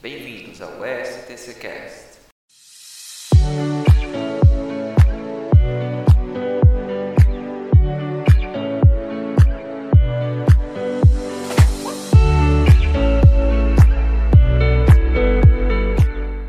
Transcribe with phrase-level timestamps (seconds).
[0.00, 2.20] Bem-vindos ao STCcast.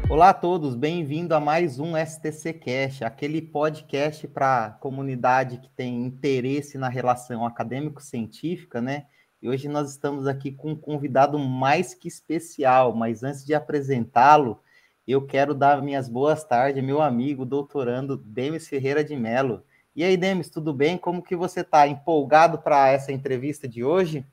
[0.08, 6.06] Olá a todos, bem-vindo a mais um STC Cash, aquele podcast para comunidade que tem
[6.06, 9.08] interesse na relação acadêmico-científica, né?
[9.42, 14.60] E hoje nós estamos aqui com um convidado mais que especial, mas antes de apresentá-lo,
[15.08, 19.64] eu quero dar minhas boas tardes, meu amigo doutorando Demis Ferreira de Mello.
[19.96, 20.98] E aí, Demis, tudo bem?
[20.98, 21.88] Como que você está?
[21.88, 24.26] Empolgado para essa entrevista de hoje?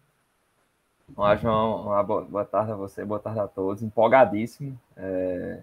[1.14, 1.84] Olá, João.
[2.04, 3.82] Boa, boa, tarde a você, boa tarde a todos.
[3.82, 4.78] Empolgadíssimo.
[4.96, 5.60] É...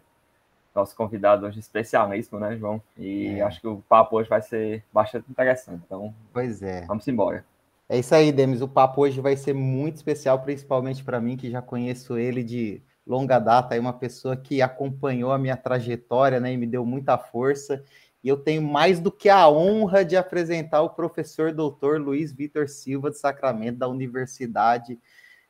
[0.73, 2.81] Nosso convidado hoje especialíssimo, né, João?
[2.97, 3.41] E é.
[3.41, 5.83] acho que o papo hoje vai ser bastante interessante.
[5.85, 6.85] Então, pois é.
[6.85, 7.45] Vamos embora.
[7.93, 8.59] É isso aí, Demis.
[8.59, 12.81] O papo hoje vai ser muito especial, principalmente para mim, que já conheço ele de
[13.05, 17.19] longa data, é uma pessoa que acompanhou a minha trajetória, né, e me deu muita
[17.19, 17.83] força.
[18.23, 22.67] E eu tenho mais do que a honra de apresentar o professor doutor Luiz Vitor
[22.67, 24.99] Silva de Sacramento, da Universidade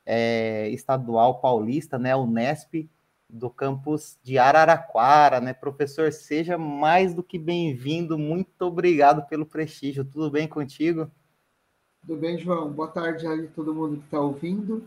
[0.06, 2.90] é, Estadual Paulista, né, Unesp,
[3.30, 5.54] do campus de Araraquara, né?
[5.54, 8.20] Professor, seja mais do que bem-vindo.
[8.20, 10.04] Muito obrigado pelo prestígio.
[10.04, 11.10] Tudo bem contigo?
[12.06, 12.70] Tudo bem, João?
[12.70, 14.86] Boa tarde aí todo mundo que está ouvindo.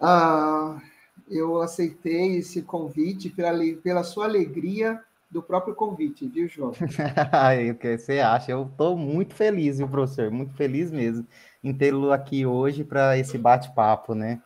[0.00, 0.82] Ah,
[1.28, 6.72] eu aceitei esse convite pela, pela sua alegria do próprio convite, viu, João?
[6.74, 8.50] o que você acha?
[8.50, 10.28] Eu estou muito feliz, viu, professor?
[10.32, 11.24] Muito feliz mesmo
[11.62, 14.42] em tê-lo aqui hoje para esse bate-papo, né?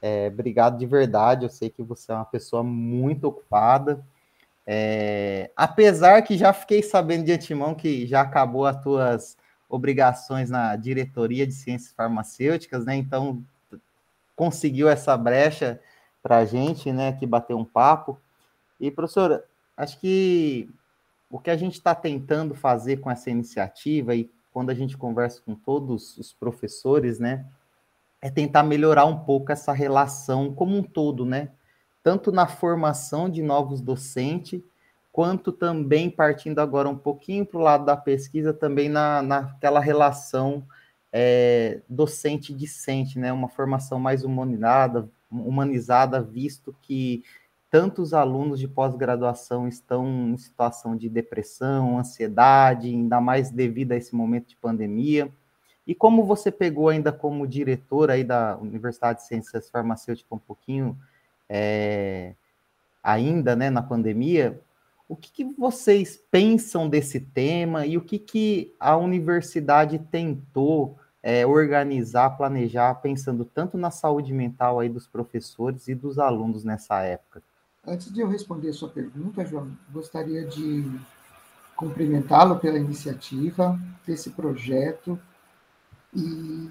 [0.00, 1.44] É, obrigado de verdade.
[1.44, 4.06] Eu sei que você é uma pessoa muito ocupada.
[4.64, 9.36] É, apesar que já fiquei sabendo de antemão que já acabou as tuas
[9.68, 12.96] obrigações na diretoria de ciências farmacêuticas, né?
[12.96, 13.44] Então
[14.34, 15.80] conseguiu essa brecha
[16.22, 17.12] para a gente, né?
[17.12, 18.18] Que bater um papo.
[18.80, 19.44] E professora,
[19.76, 20.70] acho que
[21.30, 25.42] o que a gente está tentando fazer com essa iniciativa e quando a gente conversa
[25.44, 27.46] com todos os professores, né?
[28.20, 31.50] É tentar melhorar um pouco essa relação como um todo, né?
[32.02, 34.62] Tanto na formação de novos docentes,
[35.18, 40.64] quanto também partindo agora um pouquinho para o lado da pesquisa, também na, naquela relação
[41.12, 43.32] é, docente-discente, né?
[43.32, 47.24] Uma formação mais humanizada, humanizada, visto que
[47.68, 54.14] tantos alunos de pós-graduação estão em situação de depressão, ansiedade, ainda mais devido a esse
[54.14, 55.28] momento de pandemia.
[55.84, 60.96] E como você pegou ainda como diretor aí da Universidade de Ciências Farmacêuticas um pouquinho
[61.48, 62.34] é,
[63.02, 64.62] ainda, né, na pandemia,
[65.08, 71.46] o que, que, vocês pensam desse tema e o que, que a universidade tentou é,
[71.46, 77.42] organizar, planejar, pensando tanto na saúde mental aí dos professores e dos alunos nessa época?
[77.86, 80.84] Antes de eu responder a sua pergunta, João, gostaria de
[81.74, 85.18] cumprimentá-lo pela iniciativa desse projeto.
[86.14, 86.68] E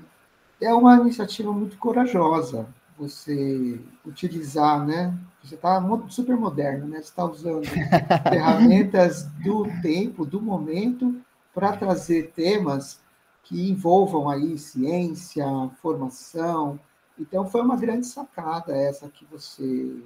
[0.62, 6.98] é uma iniciativa muito corajosa você utilizar, né, você está super moderno, né?
[6.98, 7.66] Você está usando
[8.30, 11.16] ferramentas do tempo, do momento,
[11.54, 13.00] para trazer temas
[13.44, 15.46] que envolvam aí ciência,
[15.82, 16.80] formação.
[17.18, 20.04] Então, foi uma grande sacada essa que você,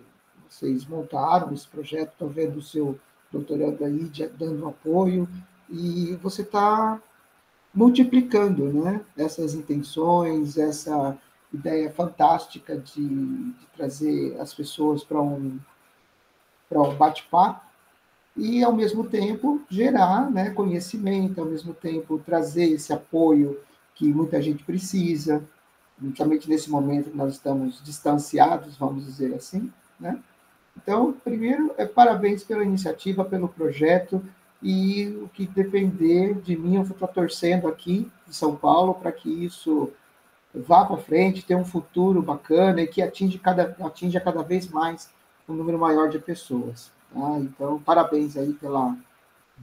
[0.47, 2.11] vocês montaram, esse projeto.
[2.11, 2.99] Estou vendo o seu
[3.31, 5.27] doutorando aí dando apoio,
[5.69, 7.01] e você está
[7.73, 11.17] multiplicando né, essas intenções, essa
[11.53, 15.59] ideia fantástica de, de trazer as pessoas para um,
[16.69, 17.65] para um bate-papo
[18.35, 23.59] e, ao mesmo tempo, gerar né, conhecimento, ao mesmo tempo, trazer esse apoio
[23.93, 25.43] que muita gente precisa,
[25.97, 29.71] principalmente nesse momento que nós estamos distanciados, vamos dizer assim.
[29.99, 30.17] Né?
[30.77, 34.23] Então, primeiro, é parabéns pela iniciativa, pelo projeto,
[34.63, 39.11] e o que depender de mim, eu vou estar torcendo aqui em São Paulo para
[39.11, 39.91] que isso
[40.53, 45.09] vá para frente, tenha um futuro bacana e que atinge cada, atinja cada vez mais
[45.47, 46.91] um número maior de pessoas.
[47.13, 47.37] Tá?
[47.39, 48.95] Então, parabéns aí pela,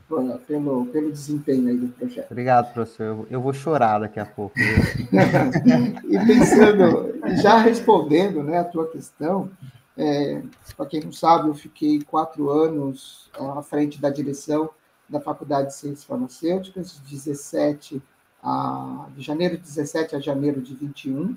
[0.08, 2.30] pela, pelo, pelo desempenho aí do projeto.
[2.30, 3.26] Obrigado, professor.
[3.30, 4.54] Eu vou chorar daqui a pouco.
[4.58, 9.50] e pensando, já respondendo né, a tua questão,
[9.96, 10.42] é,
[10.76, 14.70] para quem não sabe, eu fiquei quatro anos à frente da direção
[15.08, 18.00] da Faculdade de Ciências Farmacêuticas, 17
[18.42, 21.36] a, de janeiro de 17 a janeiro de 21.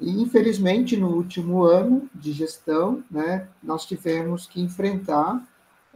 [0.00, 5.46] E, infelizmente, no último ano de gestão, né, nós tivemos que enfrentar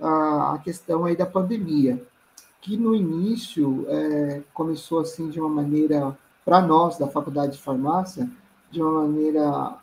[0.01, 2.03] a, a questão aí da pandemia,
[2.61, 8.31] que no início é, começou assim de uma maneira, para nós da Faculdade de Farmácia,
[8.71, 9.77] de uma maneira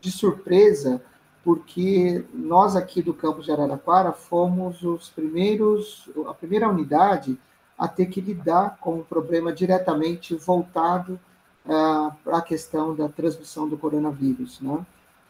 [0.00, 1.02] de surpresa,
[1.42, 7.38] porque nós aqui do campus de Araraquara fomos os primeiros, a primeira unidade
[7.80, 11.18] a ter que lidar com o problema diretamente voltado
[11.64, 14.60] uh, para a questão da transmissão do coronavírus.
[14.60, 14.84] Né?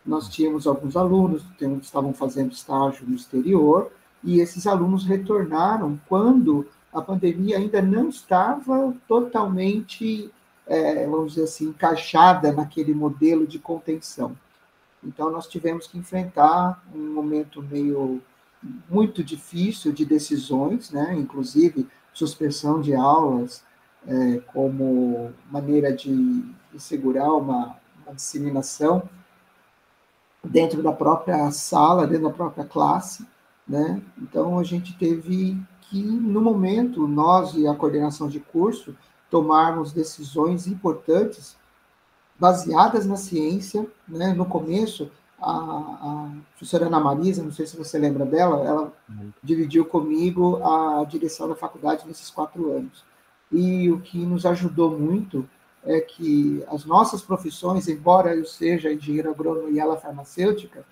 [0.05, 3.93] Nós tínhamos alguns alunos que estavam fazendo estágio no exterior,
[4.25, 10.29] e esses alunos retornaram quando a pandemia ainda não estava totalmente,
[10.67, 14.37] é, vamos dizer assim, encaixada naquele modelo de contenção.
[15.05, 18.21] Então, nós tivemos que enfrentar um momento meio
[18.91, 21.15] muito difícil de decisões, né?
[21.17, 23.63] inclusive suspensão de aulas
[24.07, 26.45] é, como maneira de,
[26.79, 27.77] segurar uma,
[28.07, 29.09] uma disseminação
[30.43, 33.27] dentro da própria sala, dentro da própria classe,
[33.69, 34.01] né?
[34.19, 38.97] Então a gente teve que, no momento, nós e a coordenação de curso
[39.29, 41.57] tomarmos decisões importantes
[42.39, 44.33] baseadas na ciência, né?
[44.33, 45.11] No começo,
[45.41, 49.33] a, a professora Ana Marisa, não sei se você lembra dela, ela uhum.
[49.43, 53.05] dividiu comigo a direção da faculdade nesses quatro anos.
[53.51, 55.49] E o que nos ajudou muito
[55.85, 60.85] é que as nossas profissões, embora eu seja engenheiro agrônomo e ela farmacêutica,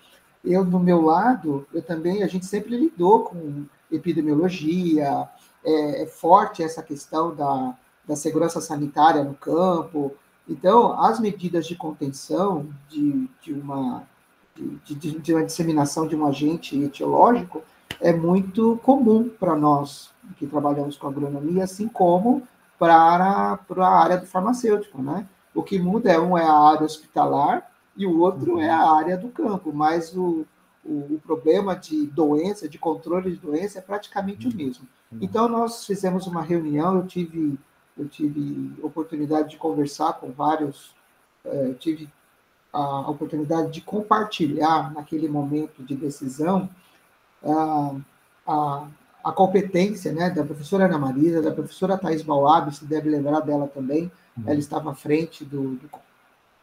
[0.43, 5.27] eu, do meu lado, eu também, a gente sempre lidou com epidemiologia,
[5.63, 10.15] é, é forte essa questão da, da segurança sanitária no campo.
[10.47, 14.07] Então, as medidas de contenção de, de, uma,
[14.55, 17.61] de, de, de uma disseminação de um agente etiológico
[18.01, 22.43] é muito comum para nós que trabalhamos com agronomia, assim como
[22.77, 25.27] para, para a área do farmacêutico, né?
[25.53, 29.17] O que muda é um é a área hospitalar e o outro é a área
[29.17, 30.45] do campo, mas o,
[30.85, 34.87] o, o problema de doença, de controle de doença é praticamente o mesmo.
[35.19, 37.57] Então nós fizemos uma reunião, eu tive
[37.97, 40.95] eu tive oportunidade de conversar com vários,
[41.43, 42.07] é, tive
[42.71, 46.69] a oportunidade de compartilhar naquele momento de decisão
[47.43, 47.95] a,
[48.47, 48.87] a,
[49.23, 53.67] a competência né, da professora Ana Marisa, da professora Thais Bauab, se deve lembrar dela
[53.67, 54.43] também, uhum.
[54.45, 55.89] ela estava à frente do, do,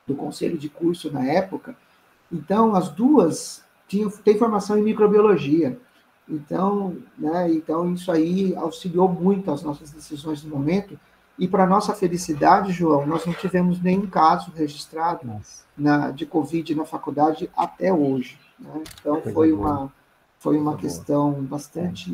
[0.06, 1.76] do, conselho de curso na época.
[2.30, 5.78] Então, as duas tinham, têm formação em microbiologia.
[6.28, 10.98] Então, né, então, isso aí auxiliou muito as nossas decisões no momento.
[11.38, 15.30] E, para nossa felicidade, João, nós não tivemos nenhum caso registrado
[15.76, 18.38] na, de Covid na faculdade até hoje.
[18.58, 18.82] Né?
[19.00, 19.92] Então, foi uma
[20.38, 22.10] foi uma questão bastante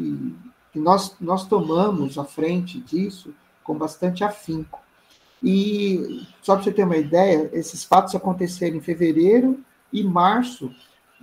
[0.73, 4.81] que nós nós tomamos à frente disso com bastante afinco.
[5.43, 9.61] E só para você ter uma ideia, esses fatos aconteceram em fevereiro
[9.93, 10.73] e março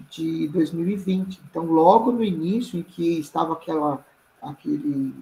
[0.10, 1.42] de 2020.
[1.50, 4.06] Então, logo no início em que estava aquela
[4.42, 5.14] aquele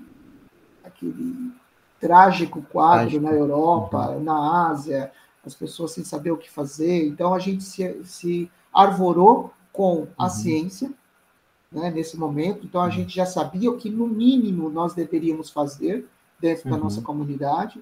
[0.83, 1.51] aquele
[1.99, 3.23] trágico quadro trágico.
[3.23, 4.23] na Europa, uhum.
[4.23, 5.11] na Ásia,
[5.45, 7.07] as pessoas sem saber o que fazer.
[7.07, 10.29] Então, a gente se, se arvorou com a uhum.
[10.29, 10.91] ciência,
[11.71, 12.65] né, nesse momento.
[12.65, 12.91] Então, a uhum.
[12.91, 16.07] gente já sabia o que, no mínimo, nós deveríamos fazer
[16.39, 16.75] dentro uhum.
[16.75, 17.81] da nossa comunidade.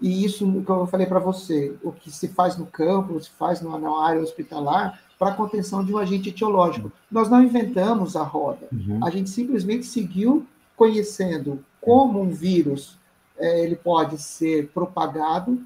[0.00, 3.60] E isso, como eu falei para você, o que se faz no campo, se faz
[3.60, 6.86] na, na área hospitalar, para a contenção de um agente etiológico.
[6.86, 6.92] Uhum.
[7.10, 9.00] Nós não inventamos a roda, uhum.
[9.04, 10.46] a gente simplesmente seguiu
[10.76, 12.97] conhecendo como um vírus
[13.38, 15.62] é, ele pode ser propagado,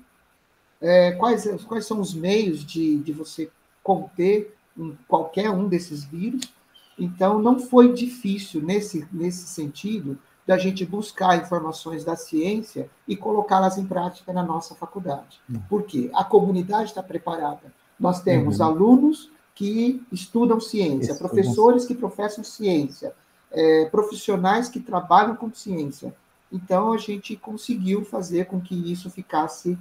[0.80, 3.50] é, quais, quais são os meios de, de você
[3.82, 6.52] conter um, qualquer um desses vírus,
[6.98, 13.78] então, não foi difícil, nesse, nesse sentido, da gente buscar informações da ciência e colocá-las
[13.78, 15.40] em prática na nossa faculdade.
[15.48, 15.60] Hum.
[15.68, 16.10] Por quê?
[16.14, 17.72] A comunidade está preparada.
[17.98, 18.66] Nós temos uhum.
[18.66, 23.14] alunos que estudam ciência, professores que professam ciência,
[23.50, 26.14] é, profissionais que trabalham com ciência.
[26.52, 29.78] Então, a gente conseguiu fazer com que isso ficasse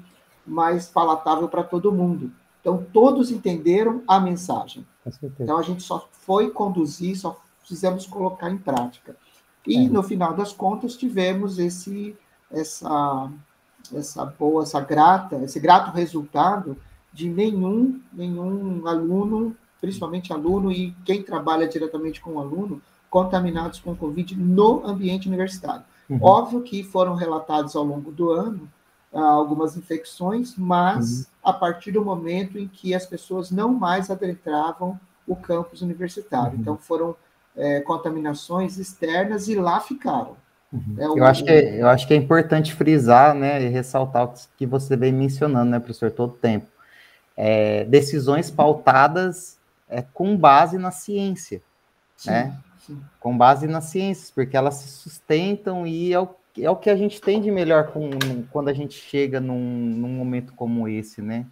[0.48, 2.32] mais palatável para todo mundo.
[2.62, 4.86] Então, todos entenderam a mensagem.
[5.40, 9.16] Então, a gente só foi conduzir, só fizemos colocar em prática.
[9.68, 9.90] E, é.
[9.90, 12.16] no final das contas, tivemos esse,
[12.50, 13.30] essa,
[13.94, 16.78] essa boa, essa grata, esse grato resultado
[17.12, 23.96] de nenhum, nenhum aluno, principalmente aluno e quem trabalha diretamente com o aluno, contaminados com
[23.96, 25.84] Covid no ambiente universitário.
[26.12, 26.20] Uhum.
[26.22, 28.70] Óbvio que foram relatados ao longo do ano
[29.14, 31.26] algumas infecções, mas uhum.
[31.44, 36.54] a partir do momento em que as pessoas não mais adentravam o campus universitário.
[36.54, 36.60] Uhum.
[36.60, 37.16] Então, foram
[37.56, 40.38] é, contaminações externas e lá ficaram.
[40.72, 40.96] Uhum.
[40.98, 44.26] É, o, eu, acho que, é, eu acho que é importante frisar né, e ressaltar
[44.26, 46.68] o que você vem mencionando, né, professor, todo tempo.
[47.36, 49.58] É, decisões pautadas
[49.90, 51.62] é, com base na ciência,
[52.16, 52.58] sim, né?
[52.92, 53.02] Sim.
[53.20, 56.30] Com base nas ciências, porque elas se sustentam e é o
[56.60, 58.10] é o que a gente tem de melhor com,
[58.52, 61.46] quando a gente chega num, num momento como esse, né?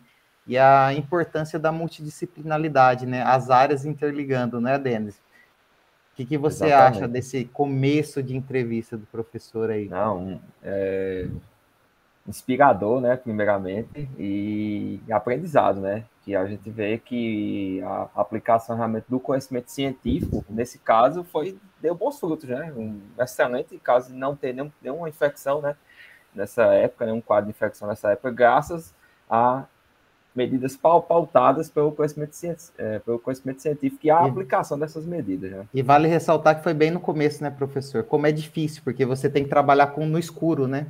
[0.49, 3.21] e a importância da multidisciplinaridade, né?
[3.21, 5.17] As áreas interligando, né, Denis?
[5.17, 6.97] O que, que você Exatamente.
[6.97, 9.87] acha desse começo de entrevista do professor aí?
[9.87, 11.27] Não, é
[12.27, 19.19] inspirador, né, primeiramente, e aprendizado, né, que a gente vê que a aplicação realmente do
[19.19, 24.53] conhecimento científico, nesse caso, foi deu bons frutos, né, um excelente caso de não ter
[24.53, 25.75] nenhum, nenhuma infecção, né,
[26.33, 28.93] nessa época, nenhum quadro de infecção nessa época, graças
[29.29, 29.65] a
[30.35, 32.31] medidas pautadas pelo conhecimento,
[32.77, 35.51] é, pelo conhecimento científico e a e, aplicação dessas medidas.
[35.51, 35.65] Né?
[35.73, 38.03] E vale ressaltar que foi bem no começo, né, professor?
[38.03, 40.87] Como é difícil, porque você tem que trabalhar com no escuro, né?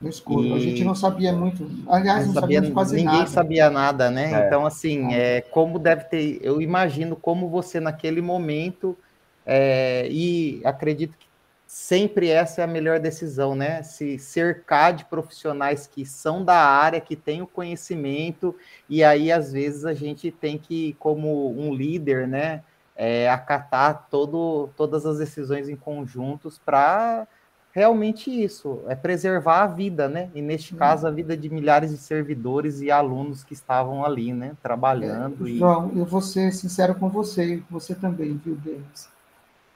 [0.00, 0.46] No escuro.
[0.46, 0.52] E...
[0.54, 1.68] A gente não sabia muito.
[1.88, 3.18] Aliás, não, não sabia quase ninguém nada.
[3.18, 4.32] Ninguém sabia nada, né?
[4.32, 4.46] É.
[4.46, 6.38] Então, assim, é, como deve ter.
[6.42, 8.96] Eu imagino como você, naquele momento,
[9.44, 11.26] é, e acredito que
[11.66, 13.82] sempre essa é a melhor decisão, né?
[13.82, 18.56] Se cercar de profissionais que são da área, que têm o conhecimento,
[18.88, 22.62] e aí às vezes a gente tem que, como um líder, né,
[22.96, 27.26] é, acatar todo, todas as decisões em conjuntos para
[27.72, 30.30] realmente isso, é preservar a vida, né?
[30.34, 34.56] E neste caso a vida de milhares de servidores e alunos que estavam ali, né,
[34.62, 35.46] trabalhando.
[35.46, 35.98] É, João, e...
[35.98, 39.08] eu vou ser sincero com você, você também, viu, Denis?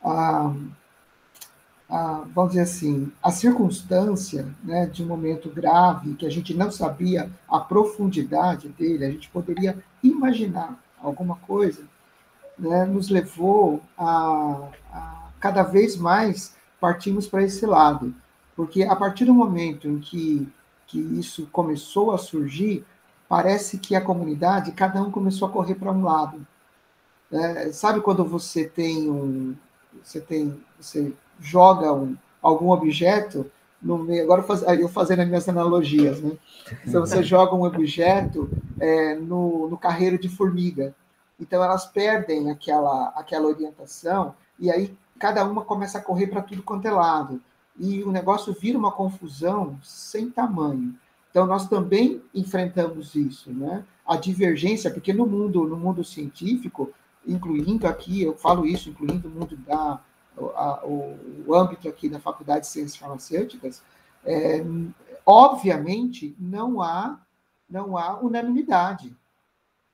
[0.03, 0.53] Ah,
[1.89, 6.71] a, vamos dizer assim, a circunstância né, de um momento grave, que a gente não
[6.71, 11.83] sabia a profundidade dele, a gente poderia imaginar alguma coisa,
[12.59, 16.54] né, nos levou a, a cada vez mais
[16.85, 18.15] partirmos para esse lado.
[18.55, 20.47] Porque a partir do momento em que,
[20.87, 22.85] que isso começou a surgir,
[23.27, 26.47] parece que a comunidade, cada um começou a correr para um lado.
[27.33, 29.57] É, sabe quando você tem um.
[30.03, 30.63] Você tem.
[30.79, 33.51] Você joga um, algum objeto
[33.81, 34.25] no meio.
[34.25, 36.37] Agora faz, eu fazendo as minhas analogias, né?
[36.87, 40.95] Então você joga um objeto é, no, no carreiro de formiga.
[41.41, 46.63] Então elas perdem aquela, aquela orientação e aí cada uma começa a correr para tudo
[46.63, 47.41] quanto é lado.
[47.79, 50.95] E o negócio vira uma confusão sem tamanho.
[51.31, 53.85] Então nós também enfrentamos isso, né?
[54.07, 56.93] A divergência, porque no mundo, no mundo científico,
[57.27, 60.01] incluindo aqui, eu falo isso, incluindo o mundo da
[60.37, 61.17] a, o,
[61.47, 63.83] o, âmbito aqui da Faculdade de Ciências Farmacêuticas,
[64.25, 64.65] é,
[65.25, 67.21] obviamente não há,
[67.69, 69.15] não há unanimidade.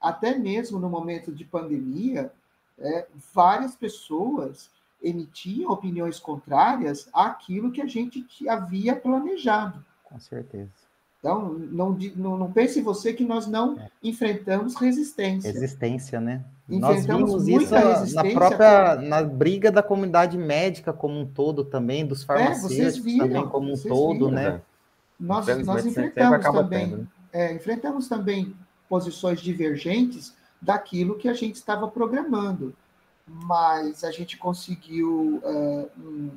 [0.00, 2.33] Até mesmo no momento de pandemia,
[2.79, 4.71] é, várias pessoas
[5.02, 9.85] emitiam opiniões contrárias àquilo que a gente havia planejado.
[10.04, 10.71] Com certeza.
[11.21, 13.90] Então, não, não, não pense você que nós não é.
[14.02, 15.52] enfrentamos resistência.
[15.52, 16.42] Resistência, né?
[16.66, 17.75] Nós vimos isso
[18.14, 23.00] na própria na briga da comunidade médica como um todo também, dos é, farmacêuticos é,
[23.00, 24.30] viram, também como um todo, viram.
[24.30, 24.62] né?
[25.19, 27.07] Nós, nós enfrentamos também, tendo, né?
[27.33, 28.54] é, enfrentamos também
[28.88, 32.75] posições divergentes daquilo que a gente estava programando,
[33.32, 35.87] mas a gente conseguiu é,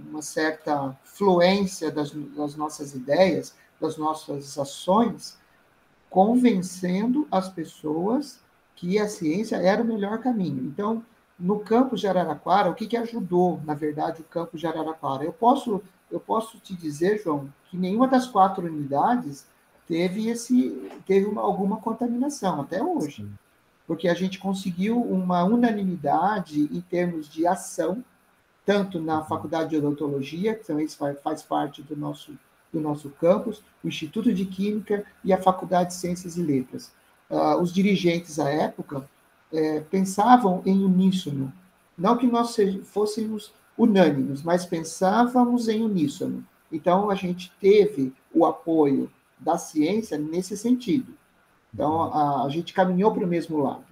[0.10, 5.38] uma certa fluência das, das nossas ideias, das nossas ações,
[6.10, 8.40] convencendo as pessoas
[8.76, 10.64] que a ciência era o melhor caminho.
[10.66, 11.04] Então,
[11.40, 15.24] no campus de Araraquara, o que, que ajudou, na verdade, o campus de Araraquara?
[15.24, 15.82] Eu posso,
[16.12, 19.48] eu posso te dizer, João, que nenhuma das quatro unidades
[19.88, 23.28] teve, esse, teve uma, alguma contaminação, até hoje.
[23.94, 28.04] Porque a gente conseguiu uma unanimidade em termos de ação,
[28.66, 29.26] tanto na uhum.
[29.26, 32.34] Faculdade de Odontologia, que também faz, faz parte do nosso,
[32.72, 36.92] do nosso campus, o Instituto de Química e a Faculdade de Ciências e Letras
[37.30, 39.08] uh, os dirigentes à época
[39.52, 41.54] é, pensavam em uníssono.
[41.96, 46.44] Não que nós fôssemos unânimes, mas pensávamos em uníssono.
[46.72, 51.14] Então, a gente teve o apoio da ciência nesse sentido.
[51.74, 53.86] Então, a, a gente caminhou para o mesmo lado.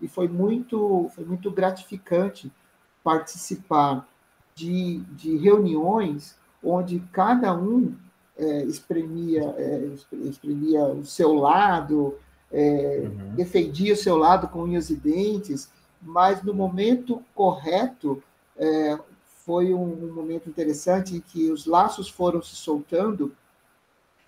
[0.00, 2.50] E foi muito, foi muito gratificante
[3.02, 4.08] participar
[4.54, 7.94] de, de reuniões onde cada um
[8.36, 9.90] é, exprimia, é,
[10.24, 12.16] exprimia o seu lado,
[12.50, 13.34] é, uhum.
[13.34, 18.22] defendia o seu lado com unhas e dentes, mas no momento correto
[18.56, 18.98] é,
[19.44, 23.34] foi um, um, momento interessante em que os laços foram se soltando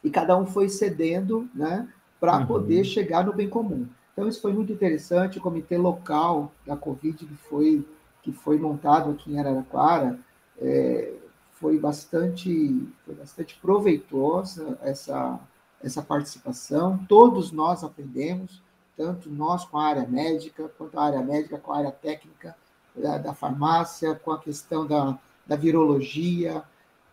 [0.03, 1.89] e cada um foi cedendo né,
[2.21, 2.47] para uhum.
[2.47, 3.89] poder chegar no bem comum.
[4.13, 5.39] Então, isso foi muito interessante.
[5.39, 7.85] O comitê local da Covid que foi,
[8.23, 10.19] que foi montado aqui em Araraquara
[10.61, 11.15] é,
[11.53, 15.41] foi, bastante, foi bastante proveitosa essa,
[15.83, 16.99] essa participação.
[17.09, 18.63] Todos nós aprendemos,
[18.97, 22.55] tanto nós com a área médica, quanto a área médica com a área técnica
[22.95, 26.63] da, da farmácia, com a questão da, da virologia.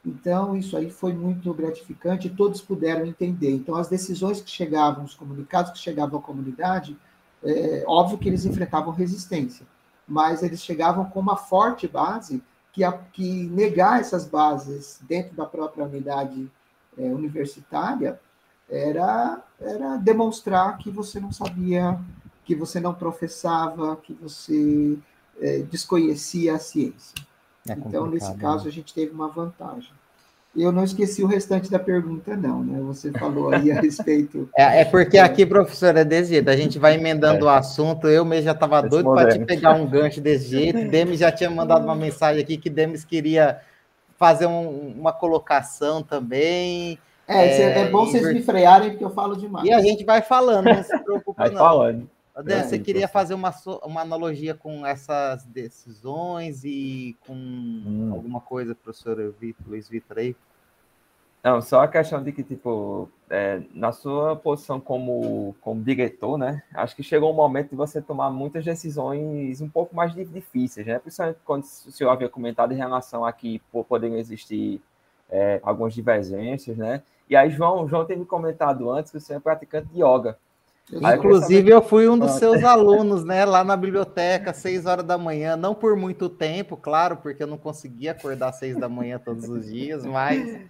[0.07, 3.51] Então, isso aí foi muito gratificante todos puderam entender.
[3.51, 6.95] Então, as decisões que chegavam, os comunicados que chegavam à comunidade,
[7.43, 9.63] É, óbvio que eles enfrentavam resistência,
[10.07, 12.41] mas eles chegavam com uma forte base
[12.73, 16.51] que, a, que negar essas bases dentro da própria unidade
[16.97, 18.19] é, universitária
[18.67, 21.99] era, era demonstrar que você não sabia,
[22.43, 24.97] que você não professava, que você
[25.39, 27.13] é, desconhecia a ciência.
[27.69, 28.37] É então, nesse né?
[28.39, 28.69] caso, né?
[28.69, 29.91] a gente teve uma vantagem.
[30.55, 32.79] Eu não esqueci o restante da pergunta, não, né?
[32.81, 34.49] Você falou aí a respeito.
[34.57, 37.43] É, é porque aqui, professora, é desse jeito, a gente vai emendando é.
[37.43, 38.07] o assunto.
[38.07, 40.85] Eu mesmo já estava doido para te pegar um gancho desse jeito.
[40.89, 43.59] Demis já tinha mandado uma mensagem aqui que Demis queria
[44.17, 46.97] fazer um, uma colocação também.
[47.27, 49.67] É, é, é bom vocês me frearem, porque eu falo demais.
[49.67, 51.57] E a gente vai falando, não se preocupa, vai não.
[51.57, 52.09] Falando.
[52.43, 53.53] Dan, você queria fazer uma,
[53.83, 58.11] uma analogia com essas decisões e com hum.
[58.13, 60.35] alguma coisa, professor Vitor, Luiz Vitor aí?
[61.43, 66.61] Não, só a questão de que, tipo, é, na sua posição como, como diretor, né?
[66.73, 70.99] Acho que chegou um momento de você tomar muitas decisões um pouco mais difíceis, né?
[70.99, 74.81] Principalmente quando o senhor havia comentado em relação a que poderiam existir
[75.29, 77.01] é, algumas divergências, né?
[77.29, 80.37] E aí, João, João tem me comentado antes que o senhor é praticante de yoga.
[80.91, 85.57] Inclusive, eu fui um dos seus alunos, né, lá na biblioteca, seis horas da manhã,
[85.57, 89.49] não por muito tempo, claro, porque eu não conseguia acordar às seis da manhã todos
[89.49, 90.61] os dias, mas.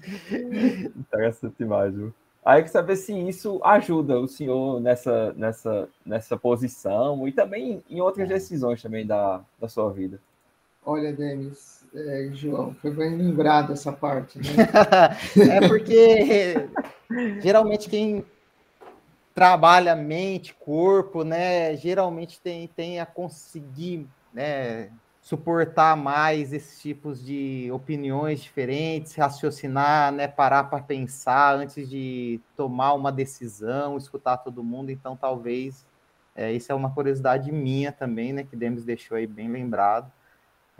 [0.97, 2.11] Interessante demais, viu?
[2.43, 7.83] Aí eu quero saber se isso ajuda o senhor nessa, nessa, nessa posição e também
[7.89, 10.17] em outras decisões também da, da sua vida.
[10.85, 14.45] Olha, Denis, é, João, foi bem lembrado essa parte, né?
[15.61, 16.69] é porque
[17.41, 18.23] geralmente quem
[19.37, 21.77] trabalha mente, corpo, né?
[21.77, 24.89] Geralmente tem, tem a conseguir né,
[25.21, 30.27] suportar mais esses tipos de opiniões diferentes, raciocinar, né?
[30.27, 34.89] Parar para pensar antes de tomar uma decisão, escutar todo mundo.
[34.89, 35.85] Então, talvez
[36.35, 38.43] é, isso é uma curiosidade minha também, né?
[38.43, 40.11] Que Demis deixou aí bem lembrado.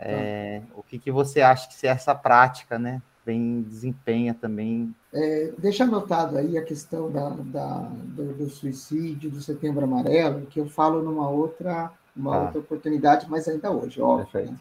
[0.00, 3.00] É, o que, que você acha que se essa prática, né?
[3.28, 4.94] Bem desempenha também.
[5.12, 10.58] É, deixa anotado aí a questão da, da do, do, suicídio, do setembro amarelo, que
[10.58, 12.42] eu falo numa outra, uma ah.
[12.44, 14.46] outra oportunidade, mas ainda hoje, óbvio.
[14.46, 14.56] Né?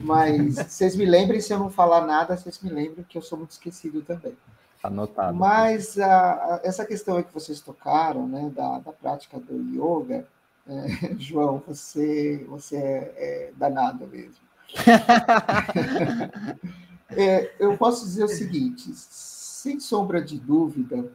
[0.00, 3.38] Mas vocês me lembrem, se eu não falar nada, vocês me lembrem que eu sou
[3.38, 4.36] muito esquecido também.
[4.82, 5.36] Anotado.
[5.36, 10.26] Mas a, a, essa questão aí que vocês tocaram, né, da, da prática do yoga,
[10.66, 14.42] é, João, você, você é, é danado mesmo.
[17.16, 21.10] É, eu posso dizer o seguinte: sem sombra de dúvida,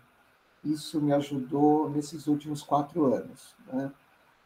[0.64, 3.56] isso me ajudou nesses últimos quatro anos.
[3.72, 3.92] Né?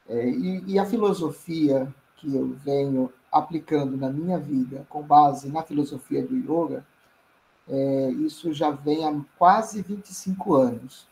[0.08, 5.64] É, e, e, a filosofia que eu venho aplicando na minha vida, com base na
[5.64, 6.86] filosofia do yoga,
[7.68, 11.08] é, isso já vem há quase 25 anos.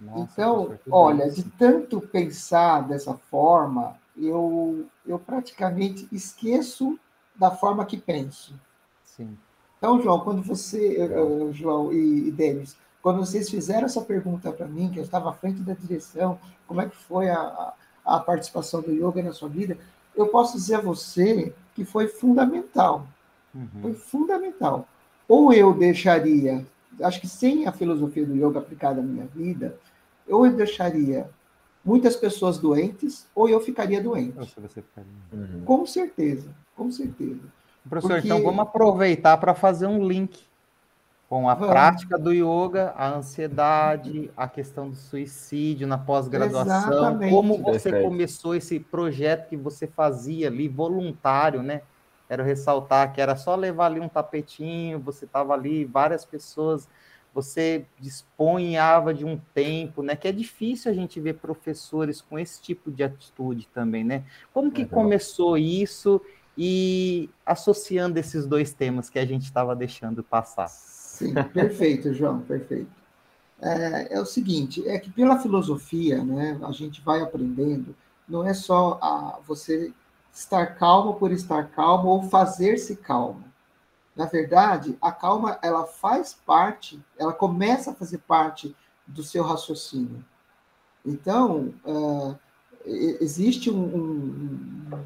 [0.00, 6.98] Nossa, então, olha, de tanto pensar dessa forma, eu, eu praticamente esqueço
[7.34, 8.54] da forma que penso.
[9.16, 9.36] Sim.
[9.78, 10.98] Então, João, quando você,
[11.52, 15.32] João e, e Denis, quando vocês fizeram essa pergunta para mim, que eu estava à
[15.34, 17.74] frente da direção, como é que foi a,
[18.04, 19.76] a participação do yoga na sua vida,
[20.16, 23.06] eu posso dizer a você que foi fundamental.
[23.54, 23.68] Uhum.
[23.82, 24.88] Foi fundamental.
[25.28, 26.64] Ou eu deixaria,
[27.02, 29.78] acho que sem a filosofia do yoga aplicada à minha vida,
[30.26, 31.28] ou eu deixaria
[31.84, 34.32] muitas pessoas doentes, ou eu ficaria doente.
[34.32, 35.10] Você ficaria...
[35.30, 35.62] Uhum.
[35.66, 37.42] Com certeza, com certeza.
[37.88, 38.28] Professor, Porque...
[38.28, 40.44] então vamos aproveitar para fazer um link
[41.28, 41.70] com a vamos.
[41.70, 48.08] prática do yoga, a ansiedade, a questão do suicídio na pós-graduação, como você Perfeito.
[48.08, 51.82] começou esse projeto que você fazia ali voluntário, né?
[52.28, 56.88] Quero ressaltar que era só levar ali um tapetinho, você estava ali, várias pessoas,
[57.34, 60.16] você disponhava de um tempo, né?
[60.16, 64.24] Que é difícil a gente ver professores com esse tipo de atitude também, né?
[64.54, 66.20] Como que começou isso
[66.56, 70.68] e associando esses dois temas que a gente estava deixando passar.
[70.68, 72.90] Sim, perfeito, João, perfeito.
[73.60, 77.94] É, é, o seguinte, é que pela filosofia, né, a gente vai aprendendo,
[78.28, 79.92] não é só a, você
[80.32, 83.44] estar calmo por estar calmo ou fazer-se calmo.
[84.14, 88.74] Na verdade, a calma, ela faz parte, ela começa a fazer parte
[89.06, 90.24] do seu raciocínio.
[91.04, 92.36] Então, uh,
[92.84, 95.04] existe um, um,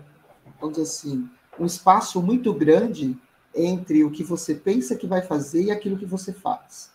[0.60, 3.16] vamos dizer assim, um espaço muito grande
[3.54, 6.90] entre o que você pensa que vai fazer e aquilo que você faz.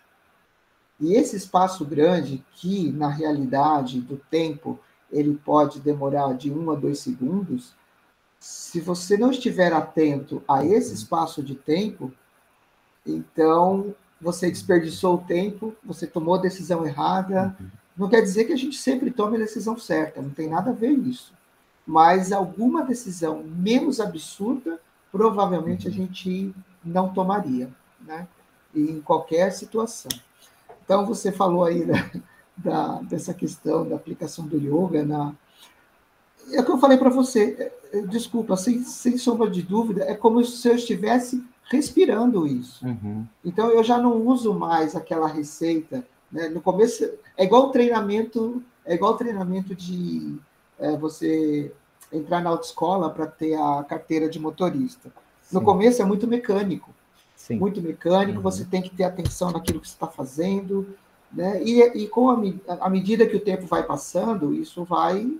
[1.00, 4.80] E esse espaço grande, que na realidade do tempo
[5.12, 7.74] ele pode demorar de um a dois segundos,
[8.40, 12.12] se você não estiver atento a esse espaço de tempo,
[13.06, 17.56] então você desperdiçou o tempo, você tomou a decisão errada,
[17.96, 20.74] Não quer dizer que a gente sempre tome a decisão certa, não tem nada a
[20.74, 21.32] ver isso.
[21.86, 24.80] Mas alguma decisão menos absurda,
[25.12, 25.98] provavelmente a uhum.
[25.98, 27.70] gente não tomaria,
[28.02, 28.28] né?
[28.74, 30.12] Em qualquer situação.
[30.84, 32.12] Então, você falou aí da,
[32.58, 35.34] da, dessa questão da aplicação do yoga na.
[36.52, 40.04] É o que eu falei para você, é, é, desculpa, sem, sem sombra de dúvida,
[40.04, 42.86] é como se eu estivesse respirando isso.
[42.86, 43.26] Uhum.
[43.44, 46.06] Então, eu já não uso mais aquela receita.
[46.32, 46.50] Né?
[46.50, 50.38] No começo, é igual treinamento, é igual treinamento de
[50.84, 51.72] é, você
[52.12, 55.10] entrar na autoescola para ter a carteira de motorista.
[55.52, 55.66] No Sim.
[55.66, 56.94] começo é muito mecânico.
[57.36, 57.58] Sim.
[57.58, 58.44] Muito mecânico, uhum.
[58.44, 60.88] você tem que ter atenção naquilo que você está fazendo,
[61.32, 61.62] né?
[61.64, 62.38] E, e com a,
[62.80, 65.38] a medida que o tempo vai passando, isso vai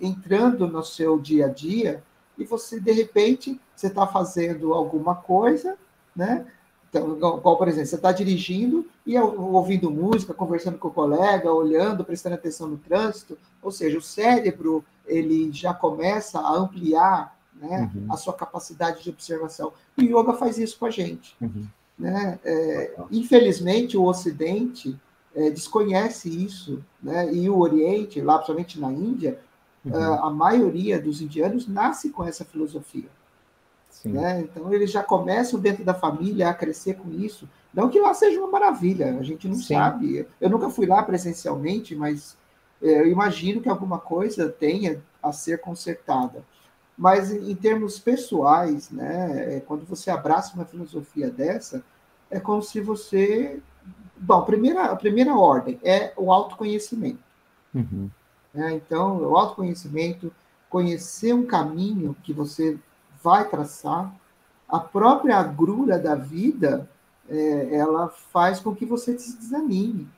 [0.00, 2.02] entrando no seu dia a dia
[2.36, 5.76] e você, de repente, você está fazendo alguma coisa,
[6.14, 6.46] né?
[6.90, 12.04] Então, igual, por exemplo, você está dirigindo e ouvindo música, conversando com o colega, olhando,
[12.04, 18.12] prestando atenção no trânsito, ou seja, o cérebro ele já começa a ampliar né, uhum.
[18.12, 19.72] a sua capacidade de observação.
[19.96, 21.36] E o yoga faz isso com a gente.
[21.40, 21.64] Uhum.
[21.96, 22.40] Né?
[22.44, 24.98] É, infelizmente, o Ocidente
[25.34, 27.32] é, desconhece isso, né?
[27.32, 29.38] e o Oriente, lá principalmente na Índia,
[29.84, 29.94] uhum.
[29.94, 33.08] a, a maioria dos indianos nasce com essa filosofia.
[34.04, 34.40] Né?
[34.40, 37.48] Então, eles já começam dentro da família a crescer com isso.
[37.72, 39.74] Não que lá seja uma maravilha, a gente não Sim.
[39.74, 40.26] sabe.
[40.40, 42.36] Eu nunca fui lá presencialmente, mas
[42.82, 46.42] é, eu imagino que alguma coisa tenha a ser consertada.
[46.96, 51.82] Mas em termos pessoais, né, é, quando você abraça uma filosofia dessa,
[52.30, 53.60] é como se você.
[54.16, 57.22] Bom, primeira, a primeira ordem é o autoconhecimento.
[57.74, 58.10] Uhum.
[58.54, 60.32] É, então, o autoconhecimento,
[60.68, 62.78] conhecer um caminho que você
[63.22, 64.14] vai traçar,
[64.68, 66.88] a própria agrura da vida,
[67.28, 70.08] é, ela faz com que você se desanime.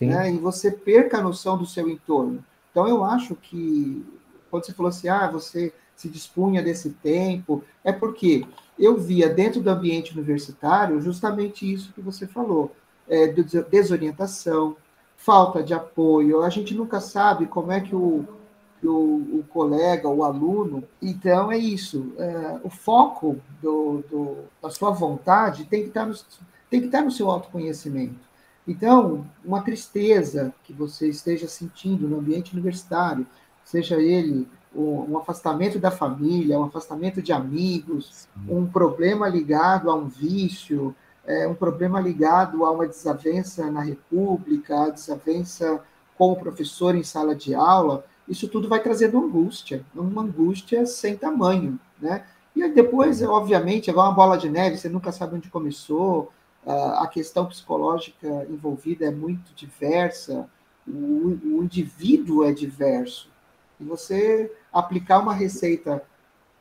[0.00, 2.44] Né, e você perca a noção do seu entorno.
[2.70, 4.04] Então, eu acho que,
[4.50, 8.46] quando você falou assim, ah, você se dispunha desse tempo, é porque
[8.78, 12.74] eu via dentro do ambiente universitário justamente isso que você falou,
[13.08, 13.28] é,
[13.70, 14.76] desorientação,
[15.16, 18.26] falta de apoio, a gente nunca sabe como é que o,
[18.86, 24.90] o, o colega, o aluno, então é isso, é, o foco do, do, da sua
[24.90, 26.14] vontade tem que estar no,
[26.70, 28.18] tem que estar no seu autoconhecimento.
[28.66, 33.26] Então, uma tristeza que você esteja sentindo no ambiente universitário,
[33.62, 40.08] seja ele um afastamento da família, um afastamento de amigos, um problema ligado a um
[40.08, 40.94] vício,
[41.24, 45.80] é, um problema ligado a uma desavença na República, a desavença
[46.18, 51.16] com o professor em sala de aula, isso tudo vai trazendo angústia, uma angústia sem
[51.16, 52.24] tamanho, né?
[52.56, 56.32] E depois, obviamente, é uma bola de neve, você nunca sabe onde começou,
[56.66, 60.48] a questão psicológica envolvida é muito diversa,
[60.86, 63.28] o, o indivíduo é diverso,
[63.80, 66.02] e você aplicar uma receita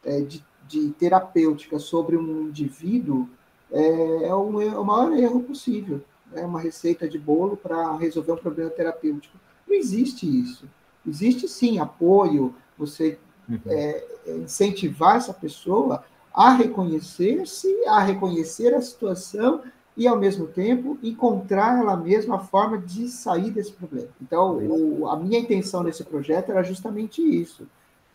[0.03, 3.29] é, de, de, terapêutica sobre um indivíduo
[3.71, 6.01] é, é, um, é o maior erro possível.
[6.33, 9.37] É uma receita de bolo para resolver um problema terapêutico.
[9.67, 10.67] Não existe isso.
[11.07, 13.17] Existe sim apoio, você
[13.49, 13.59] uhum.
[13.67, 14.05] é,
[14.37, 19.61] incentivar essa pessoa a reconhecer-se, a reconhecer a situação
[19.95, 24.09] e, ao mesmo tempo, encontrar ela mesma a forma de sair desse problema.
[24.21, 27.67] Então, o, a minha intenção nesse projeto era justamente isso: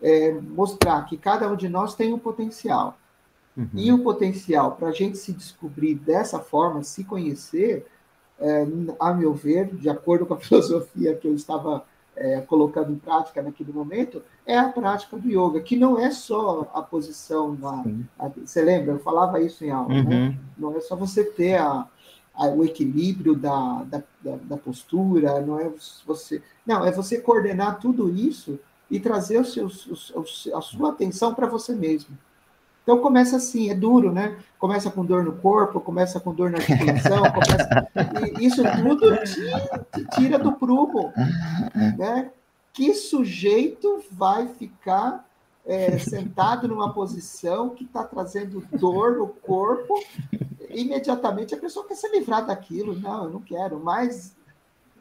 [0.02, 2.98] é mostrar que cada um de nós tem um potencial.
[3.56, 3.68] Uhum.
[3.74, 7.86] E o potencial, para a gente se descobrir dessa forma, se conhecer,
[8.40, 8.66] é,
[8.98, 11.84] a meu ver, de acordo com a filosofia que eu estava
[12.18, 16.70] é, colocando em prática naquele momento, é a prática do yoga, que não é só
[16.74, 17.54] a posição.
[17.54, 17.84] Na,
[18.18, 18.92] a, você lembra?
[18.92, 20.00] Eu falava isso em aula, né?
[20.00, 20.08] uhum.
[20.08, 20.38] né?
[20.56, 21.86] Não é só você ter a,
[22.34, 25.70] a, o equilíbrio da, da, da, da, postura, não é
[26.04, 26.42] você.
[26.66, 28.58] Não, é você coordenar tudo isso
[28.90, 32.18] e trazer os seus, os, a sua atenção para você mesmo.
[32.88, 34.38] Então começa assim, é duro, né?
[34.58, 38.40] Começa com dor no corpo, começa com dor na articulação, começa...
[38.40, 41.12] e isso tudo te, te tira do prumo,
[41.98, 42.30] né?
[42.72, 45.22] Que sujeito vai ficar
[45.66, 50.02] é, sentado numa posição que está trazendo dor no corpo?
[50.70, 52.98] Imediatamente a pessoa quer se livrar daquilo.
[52.98, 53.78] Não, eu não quero.
[53.78, 54.34] Mas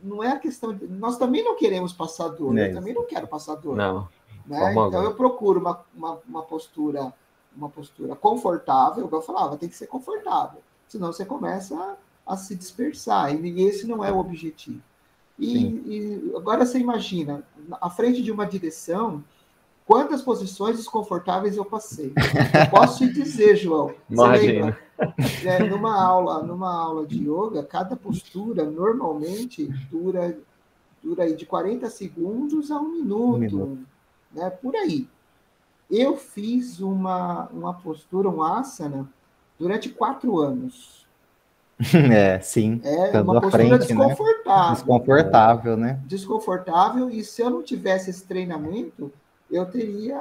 [0.04, 0.74] não é a questão.
[0.74, 0.86] De...
[0.88, 2.58] Nós também não queremos passar dor.
[2.58, 3.78] É eu também não quero passar dor.
[3.78, 4.10] Não.
[4.46, 4.72] Né?
[4.74, 7.14] Então eu procuro uma, uma, uma postura
[7.58, 12.56] uma postura confortável, eu falava, tem que ser confortável, senão você começa a, a se
[12.56, 14.82] dispersar, e esse não é o objetivo.
[15.40, 17.44] E, e, agora você imagina,
[17.82, 19.24] à frente de uma direção,
[19.86, 22.14] quantas posições desconfortáveis eu passei.
[22.16, 23.94] Eu posso te dizer, João.
[24.10, 24.78] Imagina.
[25.46, 30.36] É, numa aula, numa aula de yoga, cada postura normalmente dura
[31.04, 33.80] dura aí de 40 segundos a um minuto, um minuto.
[34.34, 35.08] Né, por aí.
[35.90, 39.08] Eu fiz uma, uma postura, um asana,
[39.58, 40.98] durante quatro anos.
[42.12, 42.82] É, sim.
[42.84, 44.08] É uma postura frente, né?
[44.08, 44.66] desconfortável.
[44.66, 44.74] Né?
[44.74, 46.02] Desconfortável, né?
[46.08, 49.14] Desconfortável, e se eu não tivesse esse treinamento,
[49.50, 50.20] eu teria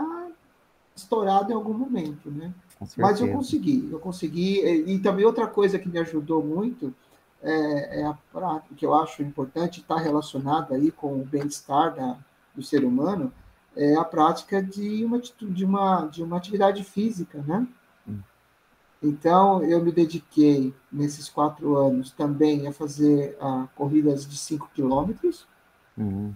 [0.94, 2.52] estourado em algum momento, né?
[2.96, 4.60] Mas eu consegui, eu consegui.
[4.60, 6.94] E, e, também outra coisa que me ajudou muito
[7.42, 12.18] é, é a prática, que eu acho importante, está relacionada aí com o bem-estar
[12.54, 13.32] do ser humano,
[13.76, 17.66] é a prática de uma, de uma, de uma atividade física, né?
[18.08, 18.18] Hum.
[19.02, 25.46] Então, eu me dediquei, nesses quatro anos, também a fazer a corridas de 5 quilômetros.
[25.96, 26.34] Uhum.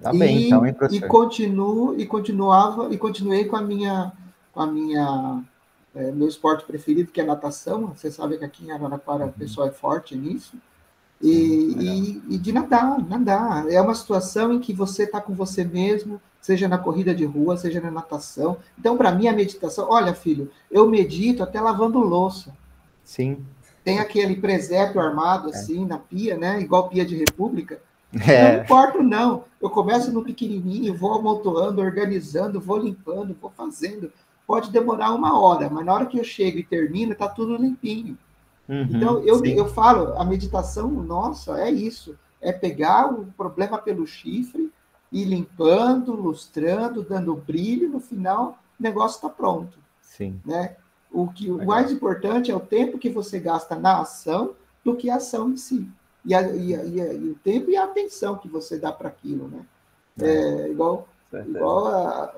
[0.00, 1.04] Tá bem, então, hein, professor?
[1.04, 4.12] E continuo, e continuava, e continuei com a minha,
[4.52, 5.42] com a minha,
[5.94, 7.88] é, meu esporte preferido, que é natação.
[7.88, 9.30] Você sabe que aqui em Araraquara uhum.
[9.30, 10.56] o pessoal é forte nisso.
[11.22, 13.70] E, e, e, de nadar, nadar.
[13.70, 17.58] É uma situação em que você está com você mesmo, seja na corrida de rua,
[17.58, 18.56] seja na natação.
[18.78, 22.54] Então, para mim, a meditação, olha, filho, eu medito até lavando louça.
[23.04, 23.44] Sim.
[23.84, 25.50] Tem aquele presépio armado é.
[25.50, 25.86] assim é.
[25.86, 26.60] na pia, né?
[26.60, 27.80] Igual pia de república.
[28.26, 28.56] É.
[28.56, 29.44] Não importa, não.
[29.60, 34.10] Eu começo no pequenininho, vou amontoando, organizando, vou limpando, vou fazendo.
[34.46, 38.18] Pode demorar uma hora, mas na hora que eu chego e termino, está tudo limpinho.
[38.70, 44.06] Uhum, então, eu, eu falo, a meditação nossa é isso: é pegar o problema pelo
[44.06, 44.72] chifre,
[45.10, 49.76] ir limpando, lustrando, dando brilho, no final o negócio está pronto.
[50.00, 50.40] Sim.
[50.46, 50.76] Né?
[51.12, 54.54] O, que, o mais importante é o tempo que você gasta na ação
[54.84, 55.88] do que a ação em si.
[56.24, 58.92] E, a, e, a, e, a, e o tempo e a atenção que você dá
[58.92, 59.48] para aquilo.
[59.48, 59.66] Né?
[60.20, 62.32] É, é igual, igual a,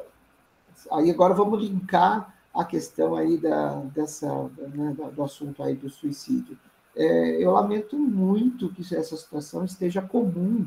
[0.92, 6.59] aí agora vamos linkar a questão aí da, dessa, né, do assunto aí do suicídio.
[6.95, 10.67] É, eu lamento muito que essa situação esteja comum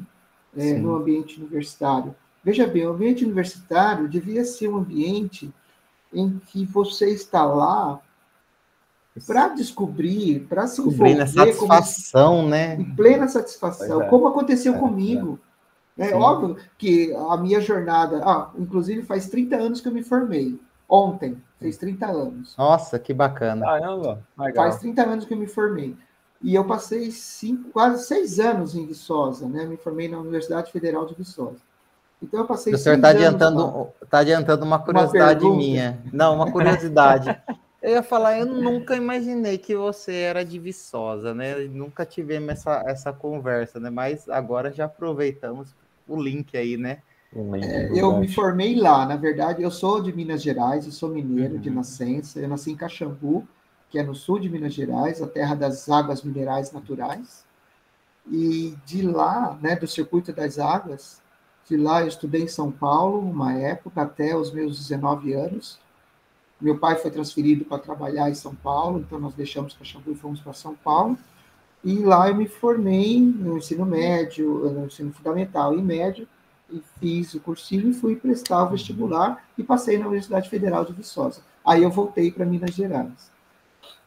[0.58, 2.16] é, no ambiente universitário.
[2.44, 5.54] Veja bem, o ambiente universitário devia ser um ambiente
[6.12, 8.00] em que você está lá
[9.26, 10.98] para descobrir, para se envolver.
[10.98, 12.76] Plena satisfação, como, né?
[12.76, 14.08] Em plena satisfação, é.
[14.08, 15.40] como aconteceu é, comigo.
[15.98, 20.04] É, é óbvio que a minha jornada, ah, inclusive faz 30 anos que eu me
[20.04, 20.60] formei.
[20.90, 22.56] Ontem, fez 30 anos.
[22.58, 23.66] Nossa, que bacana.
[23.66, 24.66] Caramba, legal.
[24.66, 25.96] Faz 30 anos que eu me formei.
[26.42, 29.66] E eu passei cinco, quase seis anos em Viçosa, né?
[29.66, 31.58] Me formei na Universidade Federal de Viçosa.
[32.22, 32.74] Então eu passei.
[32.74, 36.00] O senhor está adiantando, tá adiantando uma curiosidade uma minha.
[36.12, 37.36] Não, uma curiosidade.
[37.82, 41.56] eu ia falar, eu nunca imaginei que você era de Viçosa, né?
[41.66, 43.90] Nunca tivemos essa, essa conversa, né?
[43.90, 45.76] Mas agora já aproveitamos
[46.08, 47.00] o link aí, né?
[47.36, 51.56] É, eu me formei lá, na verdade, eu sou de Minas Gerais, eu sou mineiro
[51.56, 51.60] uhum.
[51.60, 53.46] de nascença, eu nasci em Caxambu,
[53.90, 57.44] que é no sul de Minas Gerais, a terra das águas minerais naturais.
[58.32, 61.22] E de lá, né, do circuito das águas,
[61.68, 65.78] de lá eu estudei em São Paulo, uma época, até os meus 19 anos.
[66.60, 70.40] Meu pai foi transferido para trabalhar em São Paulo, então nós deixamos Caxambu e fomos
[70.40, 71.18] para São Paulo.
[71.84, 76.28] E lá eu me formei no ensino médio, no ensino fundamental e médio,
[76.72, 80.94] e fiz o cursinho e fui prestar o vestibular e passei na Universidade Federal de
[80.94, 81.42] Viçosa.
[81.64, 83.32] Aí eu voltei para Minas Gerais.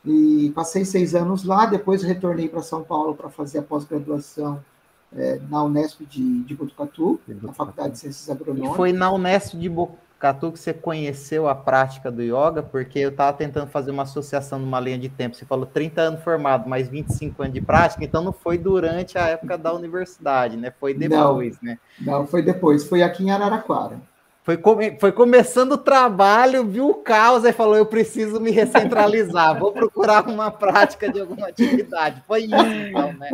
[0.04, 4.64] E passei seis anos lá, depois retornei para São Paulo para fazer a pós-graduação
[5.12, 8.72] é, na Unesp de, de Botucatu, na Faculdade de Ciências Agronômicas.
[8.72, 12.98] E foi na Unesp de Botucatu Catu, que você conheceu a prática do yoga, porque
[12.98, 15.36] eu estava tentando fazer uma associação numa linha de tempo.
[15.36, 19.28] Você falou 30 anos formado, mais 25 anos de prática, então não foi durante a
[19.28, 20.72] época da universidade, né?
[20.80, 21.78] Foi depois, não, né?
[22.00, 24.00] Não, foi depois, foi aqui em Araraquara.
[24.42, 29.56] Foi, come, foi começando o trabalho, viu o caos e falou: eu preciso me recentralizar,
[29.58, 32.24] vou procurar uma prática de alguma atividade.
[32.26, 33.28] Foi isso, então, né?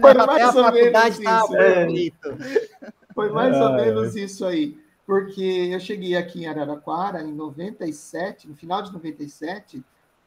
[0.00, 1.54] Foi Até mais a ou menos isso.
[1.54, 1.86] É.
[3.14, 8.54] Foi mais ou menos isso aí porque eu cheguei aqui em Araraquara em 97, no
[8.54, 9.82] final de 97,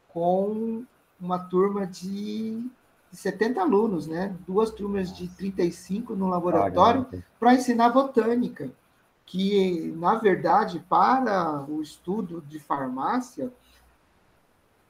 [0.08, 0.84] com
[1.20, 2.68] uma turma de
[3.12, 4.36] 70 alunos, né?
[4.48, 7.06] Duas turmas de 35 no laboratório
[7.40, 8.72] para ensinar botânica,
[9.24, 13.54] que na verdade para o estudo de farmácia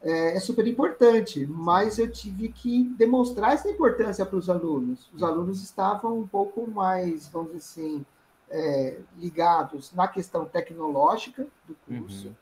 [0.01, 5.09] é, é super importante, mas eu tive que demonstrar essa importância para os alunos.
[5.13, 8.05] Os alunos estavam um pouco mais, vamos dizer assim,
[8.51, 12.35] é, ligados na questão tecnológica do curso,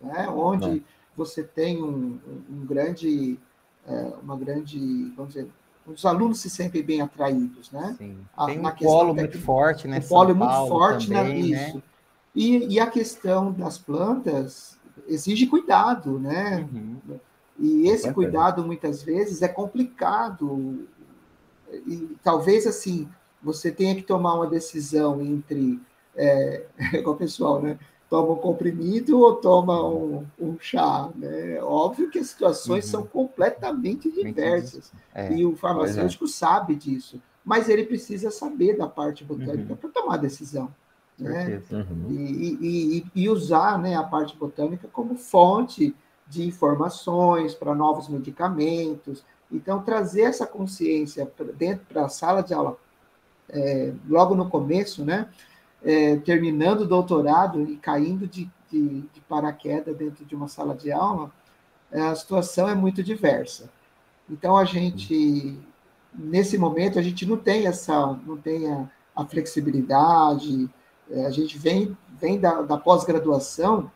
[0.00, 0.08] uhum.
[0.08, 0.84] né, onde
[1.16, 3.38] você tem um, um grande,
[3.86, 5.50] é, uma grande, vamos dizer,
[5.86, 7.94] os alunos se sentem bem atraídos, né?
[7.96, 8.18] Sim.
[8.46, 9.98] Tem um polo muito forte, né?
[9.98, 11.76] Um polo muito forte também, na, isso.
[11.76, 11.82] Né?
[12.34, 14.76] E, e, a questão das plantas
[15.06, 16.68] exige cuidado, né?
[16.72, 17.18] Uhum.
[17.58, 20.86] E esse cuidado, muitas vezes, é complicado.
[21.72, 23.08] E talvez, assim,
[23.46, 25.80] você tenha que tomar uma decisão entre,
[26.16, 27.78] é, igual o pessoal, né?
[28.10, 31.60] Toma um comprimido ou toma um, um chá, né?
[31.62, 32.90] Óbvio que as situações uhum.
[32.90, 34.92] são completamente diversas.
[35.14, 36.28] É, e o farmacêutico é.
[36.28, 39.76] sabe disso, mas ele precisa saber da parte botânica uhum.
[39.76, 40.72] para tomar a decisão.
[41.18, 41.62] Né?
[41.70, 42.10] Uhum.
[42.10, 45.96] E, e, e, usar né, a parte botânica como fonte
[46.28, 49.24] de informações para novos medicamentos.
[49.50, 52.76] Então, trazer essa consciência dentro para a sala de aula,
[53.48, 55.28] é, logo no começo, né,
[55.84, 60.90] é, terminando o doutorado e caindo de, de, de, paraquedas dentro de uma sala de
[60.90, 61.30] aula,
[61.92, 63.70] é, a situação é muito diversa.
[64.28, 65.58] Então, a gente,
[66.12, 70.68] nesse momento, a gente não tem essa, não tem a, a flexibilidade,
[71.10, 73.90] é, a gente vem, vem da, da pós-graduação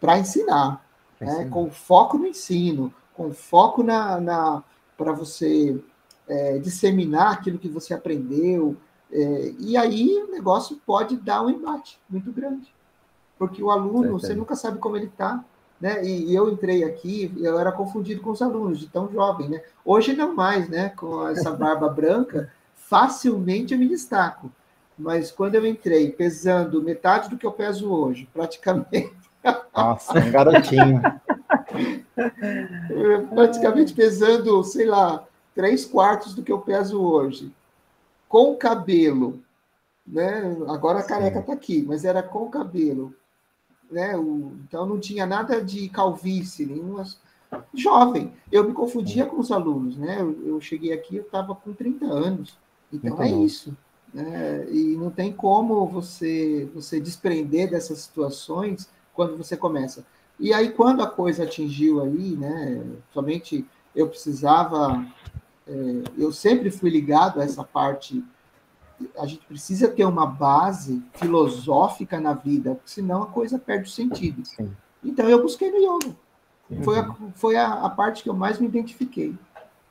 [0.00, 0.84] para ensinar,
[1.18, 1.48] né?
[1.50, 4.62] com foco no ensino, com foco na, na
[4.96, 5.82] para você
[6.28, 8.76] é, disseminar aquilo que você aprendeu.
[9.12, 12.72] É, e aí o negócio pode dar um embate muito grande.
[13.38, 15.44] Porque o aluno, você nunca sabe como ele está.
[15.80, 16.04] Né?
[16.04, 19.48] E, e eu entrei aqui, eu era confundido com os alunos, de tão jovem.
[19.48, 19.62] Né?
[19.84, 20.90] Hoje não mais, né?
[20.90, 24.50] com essa barba branca, facilmente eu me destaco.
[24.96, 29.12] Mas quando eu entrei pesando metade do que eu peso hoje, praticamente.
[29.76, 31.02] Nossa, um garotinho.
[33.34, 37.52] praticamente pesando, sei lá, três quartos do que eu peso hoje.
[38.28, 39.42] Com cabelo,
[40.06, 40.56] né?
[40.68, 43.14] Agora a careca está aqui, mas era com cabelo.
[43.90, 44.16] Né?
[44.16, 47.04] O, então não tinha nada de calvície, nenhuma.
[47.72, 50.20] Jovem, eu me confundia com os alunos, né?
[50.20, 52.58] Eu, eu cheguei aqui, eu estava com 30 anos.
[52.92, 53.76] Então é isso.
[54.12, 54.66] Né?
[54.70, 60.04] E não tem como você, você desprender dessas situações quando você começa.
[60.38, 63.64] E aí, quando a coisa atingiu aí, né, somente
[63.94, 65.06] eu precisava,
[66.16, 68.22] eu sempre fui ligado a essa parte,
[69.18, 74.42] a gente precisa ter uma base filosófica na vida, senão a coisa perde o sentido.
[75.02, 76.16] Então, eu busquei no yoga.
[76.82, 79.34] Foi, a, foi a, a, parte que eu mais me identifiquei.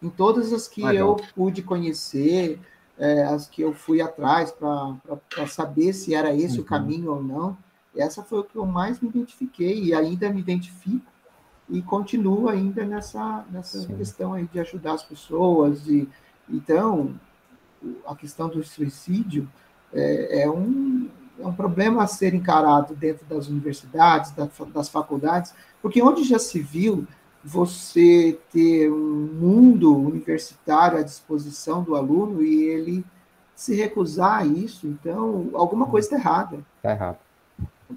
[0.01, 2.59] Em todas as que eu pude conhecer,
[2.97, 6.63] é, as que eu fui atrás para saber se era esse uhum.
[6.63, 7.57] o caminho ou não.
[7.95, 11.12] Essa foi o que eu mais me identifiquei e ainda me identifico
[11.69, 15.87] e continuo ainda nessa, nessa questão aí de ajudar as pessoas.
[15.87, 16.07] E,
[16.49, 17.15] então,
[18.05, 19.47] a questão do suicídio
[19.93, 25.53] é, é, um, é um problema a ser encarado dentro das universidades, das, das faculdades,
[25.81, 27.07] porque onde já se viu
[27.43, 33.05] você ter um mundo universitário à disposição do aluno e ele
[33.53, 36.59] se recusar a isso, então alguma coisa está errada.
[36.77, 37.17] Está errado.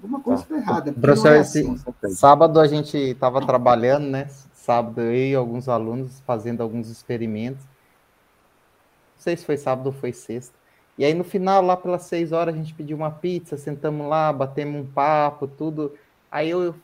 [0.01, 0.93] Alguma coisa está errada.
[0.93, 1.77] Professor, é assim.
[2.09, 4.27] sábado a gente estava trabalhando, né?
[4.53, 7.63] Sábado eu e alguns alunos fazendo alguns experimentos.
[7.63, 10.55] Não sei se foi sábado ou foi sexta.
[10.97, 14.31] E aí no final, lá pelas seis horas, a gente pediu uma pizza, sentamos lá,
[14.31, 15.93] batemos um papo, tudo.
[16.31, 16.75] Aí eu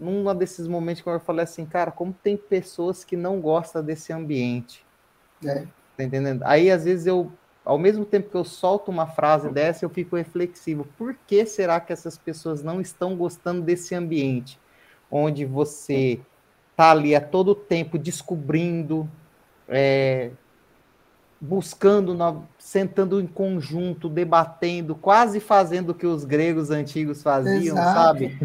[0.00, 4.12] num desses momentos que eu falei assim, cara, como tem pessoas que não gostam desse
[4.12, 4.84] ambiente.
[5.44, 5.66] É.
[5.96, 6.42] Tá entendendo?
[6.44, 7.30] Aí, às vezes, eu,
[7.64, 10.86] ao mesmo tempo que eu solto uma frase dessa, eu fico reflexivo.
[10.96, 14.58] Por que será que essas pessoas não estão gostando desse ambiente?
[15.10, 16.20] Onde você
[16.76, 19.08] tá ali a todo tempo descobrindo,
[19.68, 20.30] é,
[21.40, 22.16] buscando,
[22.58, 27.94] sentando em conjunto, debatendo, quase fazendo o que os gregos antigos faziam, Exato.
[27.94, 28.38] sabe?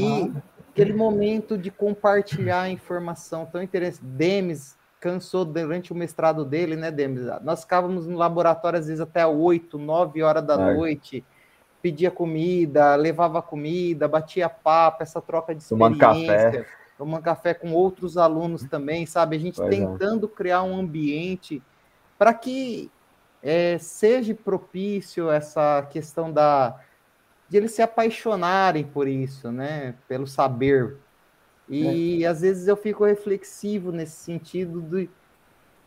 [0.00, 0.32] E
[0.70, 4.04] aquele momento de compartilhar a informação tão interessante.
[4.04, 7.22] Demis cansou durante o mestrado dele, né, Demis?
[7.42, 11.24] Nós ficávamos no laboratório às vezes até 8, 9 horas da noite,
[11.82, 15.98] pedia comida, levava comida, batia papo, essa troca de experiência.
[15.98, 16.66] Tomando café.
[16.98, 19.36] Tomando café com outros alunos também, sabe?
[19.36, 19.78] A gente pois é.
[19.78, 20.36] tentando é.
[20.36, 21.62] criar um ambiente
[22.18, 22.90] para que
[23.42, 26.78] é, seja propício essa questão da
[27.48, 29.94] de eles se apaixonarem por isso, né?
[30.06, 30.96] Pelo saber.
[31.70, 32.26] E é.
[32.26, 35.08] às vezes eu fico reflexivo nesse sentido de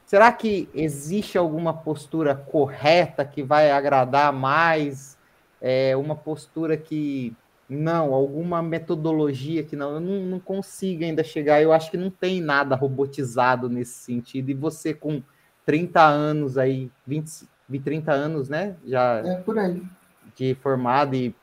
[0.05, 5.17] será que existe alguma postura correta que vai agradar mais?
[5.61, 7.35] É, uma postura que
[7.69, 11.61] não, alguma metodologia que não, eu não, não consigo ainda chegar.
[11.61, 14.49] Eu acho que não tem nada robotizado nesse sentido.
[14.49, 15.21] E você com
[15.65, 17.47] 30 anos aí, 20,
[17.83, 18.75] 30 anos, né?
[18.85, 19.81] Já é por aí.
[20.35, 21.33] de formado e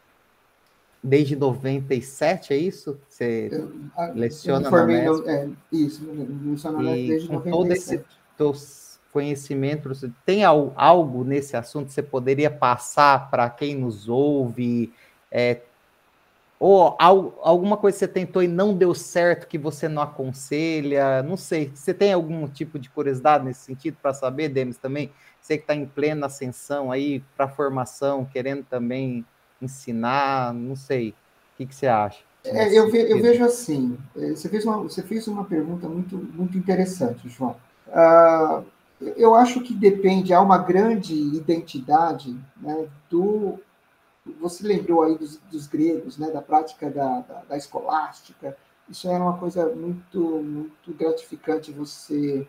[1.02, 3.00] desde 97, é isso?
[3.08, 3.72] Você eu,
[4.14, 7.50] leciona eu formei, no, é, Isso, leciona e desde com 97.
[7.50, 8.04] todo esse
[8.36, 8.54] teu
[9.12, 9.90] conhecimento,
[10.24, 14.92] tem algo nesse assunto que você poderia passar para quem nos ouve,
[15.30, 15.62] é,
[16.58, 21.22] Ou alguma coisa que você tentou e não deu certo, que você não aconselha?
[21.22, 21.72] Não sei.
[21.74, 25.10] Você tem algum tipo de curiosidade nesse sentido para saber, Demis, também?
[25.40, 29.24] Você que está em plena ascensão aí para formação, querendo também
[29.60, 31.10] ensinar, não sei.
[31.10, 31.14] O
[31.56, 32.20] que, que você acha?
[32.44, 36.16] É, eu, ve, eu, vejo assim, é, você fez, uma, você fez uma pergunta muito,
[36.16, 37.54] muito interessante, João.
[37.88, 38.64] Uh,
[39.16, 43.58] eu acho que depende, há uma grande identidade né, do.
[44.40, 48.56] Você lembrou aí dos, dos gregos, né, da prática da, da, da, escolástica.
[48.88, 52.46] Isso era uma coisa muito, muito gratificante você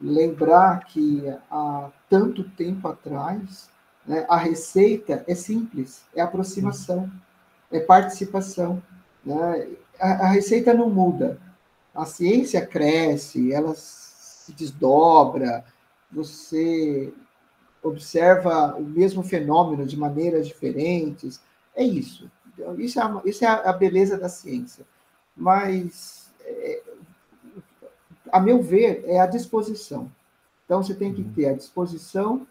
[0.00, 3.68] lembrar que há tanto tempo atrás
[4.06, 7.10] né, a receita é simples, é aproximação,
[7.70, 8.82] é participação.
[9.24, 9.68] Né?
[9.98, 11.38] A, a receita não muda.
[11.94, 15.64] A ciência cresce, ela se desdobra,
[16.10, 17.12] você
[17.82, 21.40] observa o mesmo fenômeno de maneiras diferentes.
[21.74, 22.30] É isso.
[22.48, 24.84] Então, isso é a, isso é a beleza da ciência.
[25.36, 26.82] Mas, é,
[28.30, 30.10] a meu ver, é a disposição.
[30.64, 31.32] Então, você tem que uhum.
[31.32, 32.46] ter a disposição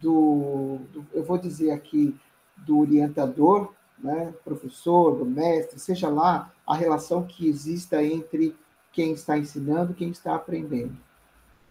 [0.00, 2.14] do, do eu vou dizer aqui,
[2.56, 8.56] do orientador, né, professor, do mestre, seja lá a relação que exista entre
[8.92, 10.96] quem está ensinando e quem está aprendendo.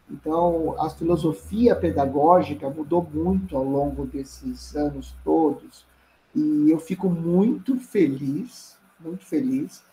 [0.09, 5.86] Então, a filosofia pedagógica mudou muito ao longo desses anos todos,
[6.34, 9.84] e eu fico muito feliz, muito feliz,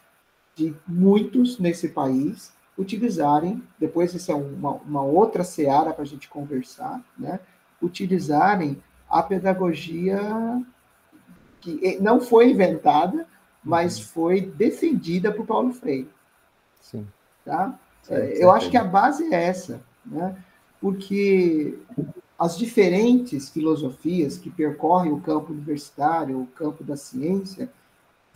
[0.55, 6.28] de muitos nesse país utilizarem, depois isso é uma, uma outra seara para a gente
[6.28, 7.41] conversar, né?
[7.83, 10.18] Utilizarem a pedagogia
[11.61, 13.27] que não foi inventada,
[13.62, 14.05] mas uhum.
[14.05, 16.11] foi defendida por Paulo Freire.
[16.81, 17.07] Sim.
[17.45, 17.79] Tá?
[18.03, 20.37] Sim, eu acho que a base é essa né?
[20.81, 21.79] porque
[22.39, 27.70] as diferentes filosofias que percorrem o campo universitário, o campo da ciência,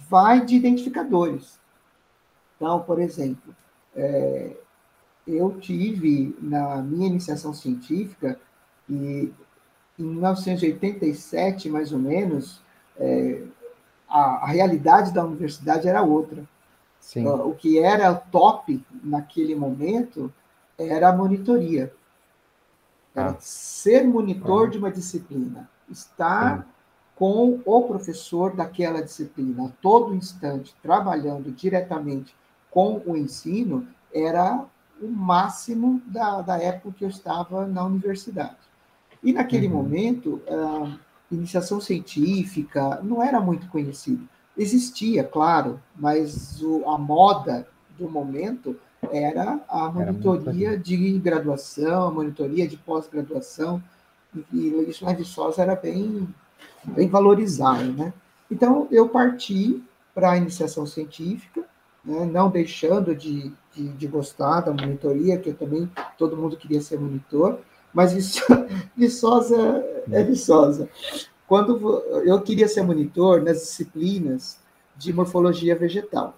[0.09, 1.59] vai de identificadores.
[2.57, 3.55] Então, por exemplo,
[3.95, 4.57] é,
[5.26, 8.41] eu tive na minha iniciação científica,
[8.89, 9.32] e
[9.99, 12.61] em 1987, mais ou menos,
[12.97, 13.43] é,
[14.09, 16.45] a, a, realidade da universidade era outra.
[17.01, 17.26] Sim.
[17.26, 20.32] O que era top naquele momento
[20.76, 21.93] era a monitoria.
[23.14, 23.36] Era ah.
[23.41, 24.70] ser monitor ah.
[24.70, 26.66] de uma disciplina, estar
[27.16, 32.34] com o professor daquela disciplina a todo instante, trabalhando diretamente
[32.70, 34.64] com o ensino, era
[35.01, 38.67] o máximo da, da época que eu estava na universidade.
[39.28, 39.74] E naquele uhum.
[39.74, 40.96] momento, a
[41.30, 44.22] iniciação científica não era muito conhecida.
[44.56, 47.68] Existia, claro, mas o, a moda
[47.98, 48.74] do momento
[49.12, 53.82] era a monitoria era de graduação, a monitoria de pós-graduação,
[54.50, 56.26] e isso na Viçosa era bem,
[56.84, 58.14] bem valorizado, né?
[58.50, 61.66] Então, eu parti para a iniciação científica,
[62.02, 62.24] né?
[62.24, 66.98] não deixando de, de, de, gostar da monitoria, que eu também, todo mundo queria ser
[66.98, 67.60] monitor,
[67.99, 68.12] mas
[68.96, 70.88] Viçosa é Viçosa.
[71.49, 74.59] Quando eu queria ser monitor nas disciplinas
[74.96, 76.36] de morfologia vegetal,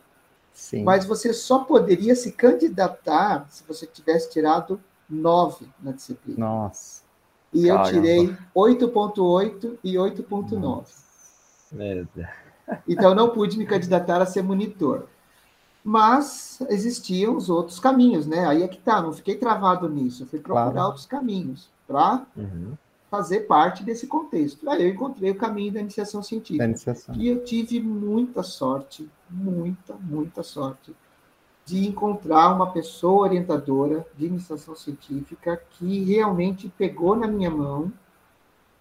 [0.53, 0.85] Sim.
[0.85, 6.39] Mas você só poderia se candidatar se você tivesse tirado 9 na disciplina.
[6.39, 7.03] Nossa.
[7.53, 7.89] E Caramba.
[7.89, 10.85] eu tirei 8.8 e 8.9.
[11.73, 12.31] Merda.
[12.89, 15.09] Então não pude me candidatar a ser monitor.
[15.83, 18.47] Mas existiam os outros caminhos, né?
[18.47, 20.27] Aí é que tá, não fiquei travado nisso.
[20.27, 20.87] Fui procurar claro.
[20.89, 22.77] outros caminhos para uhum
[23.11, 24.71] fazer parte desse contexto.
[24.71, 26.65] Aí eu encontrei o caminho da iniciação científica.
[26.65, 27.15] Da iniciação.
[27.17, 30.95] E eu tive muita sorte, muita, muita sorte,
[31.67, 37.93] de encontrar uma pessoa orientadora de iniciação científica que realmente pegou na minha mão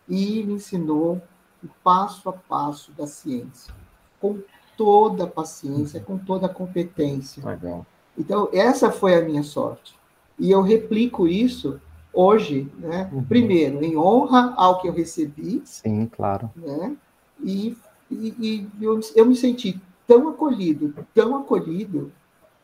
[0.07, 1.21] e me ensinou
[1.63, 3.73] o passo a passo da ciência,
[4.19, 4.39] com
[4.79, 7.45] toda a paciência, com toda a competência.
[7.45, 7.85] Legal.
[8.17, 9.93] Então, essa foi a minha sorte.
[10.39, 11.81] E eu replico isso
[12.13, 13.09] hoje, né?
[13.11, 13.23] Uhum.
[13.25, 15.61] Primeiro, em honra ao que eu recebi.
[15.65, 16.49] Sim, claro.
[16.55, 16.95] Né?
[17.43, 17.75] E,
[18.09, 19.77] e, e eu, eu me senti
[20.07, 22.09] tão acolhido, tão acolhido,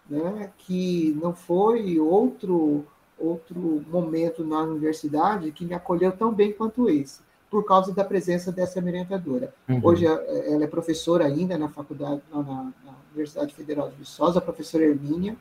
[0.09, 0.51] né?
[0.57, 2.85] Que não foi outro
[3.17, 7.21] outro momento na universidade que me acolheu tão bem quanto esse,
[7.55, 9.53] por causa da presença dessa orientadora.
[9.69, 9.79] Uhum.
[9.81, 12.73] Hoje eh, ela é professora ainda na faculdade, na, na
[13.13, 15.37] Universidade Federal de Viçosa, a professora Hermínia.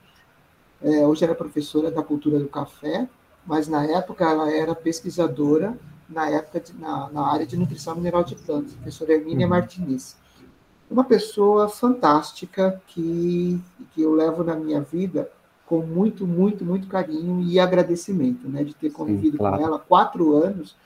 [0.81, 3.09] É, hoje ela é professora da cultura do café,
[3.45, 5.77] mas na época ela era pesquisadora
[6.09, 9.51] na época de, na, na, área de nutrição mineral de plantas, professora Hermínia uhum.
[9.51, 10.17] Martinez.
[10.89, 13.61] Uma pessoa fantástica que,
[13.93, 15.29] que eu levo na minha vida
[15.67, 19.57] com muito, muito, muito carinho e agradecimento, né, de ter convivido Sim, claro.
[19.57, 20.77] com ela quatro anos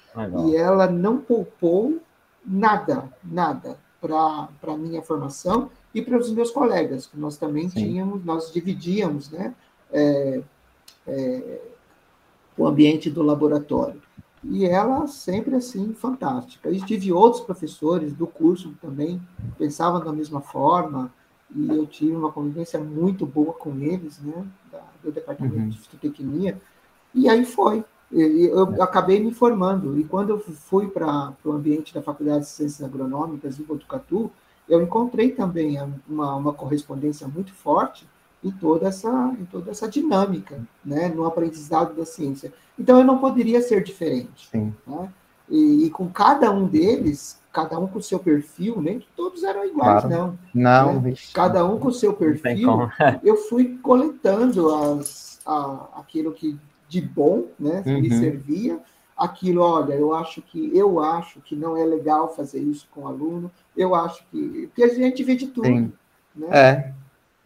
[0.46, 1.98] e ela não poupou
[2.44, 7.80] nada, nada para a minha formação e para os meus colegas, que nós também Sim.
[7.80, 9.54] tínhamos, nós dividíamos né,
[9.92, 10.42] é,
[11.06, 11.60] é,
[12.56, 14.00] o ambiente do laboratório.
[14.44, 16.70] E ela sempre assim, fantástica.
[16.70, 19.20] E tive outros professores do curso também,
[19.58, 21.12] pensavam da mesma forma,
[21.54, 24.46] e eu tive uma convivência muito boa com eles, né,
[25.02, 25.68] do departamento uhum.
[25.68, 26.60] de fitotecnia,
[27.14, 27.84] e aí foi.
[28.10, 32.82] Eu acabei me formando, e quando eu fui para o ambiente da Faculdade de Ciências
[32.82, 34.30] Agronômicas em Botucatu,
[34.68, 35.78] eu encontrei também
[36.08, 38.06] uma, uma correspondência muito forte
[38.42, 42.52] em toda essa, em toda essa dinâmica, né, no aprendizado da ciência.
[42.78, 44.48] Então, eu não poderia ser diferente.
[44.86, 45.12] Né?
[45.48, 49.64] E, e, com cada um deles, cada um com o seu perfil, nem todos eram
[49.64, 50.08] iguais, claro.
[50.08, 50.38] não.
[50.54, 51.00] Não.
[51.00, 51.14] Né?
[51.34, 52.88] Cada um com o seu perfil,
[53.24, 56.56] eu fui coletando as, a, aquilo que
[56.88, 58.00] de bom, né, uhum.
[58.00, 58.80] me servia,
[59.16, 63.08] aquilo, olha, eu acho que eu acho que não é legal fazer isso com o
[63.08, 65.92] aluno, eu acho que porque a gente vê de tudo, Sim.
[66.36, 66.46] né?
[66.50, 66.92] É.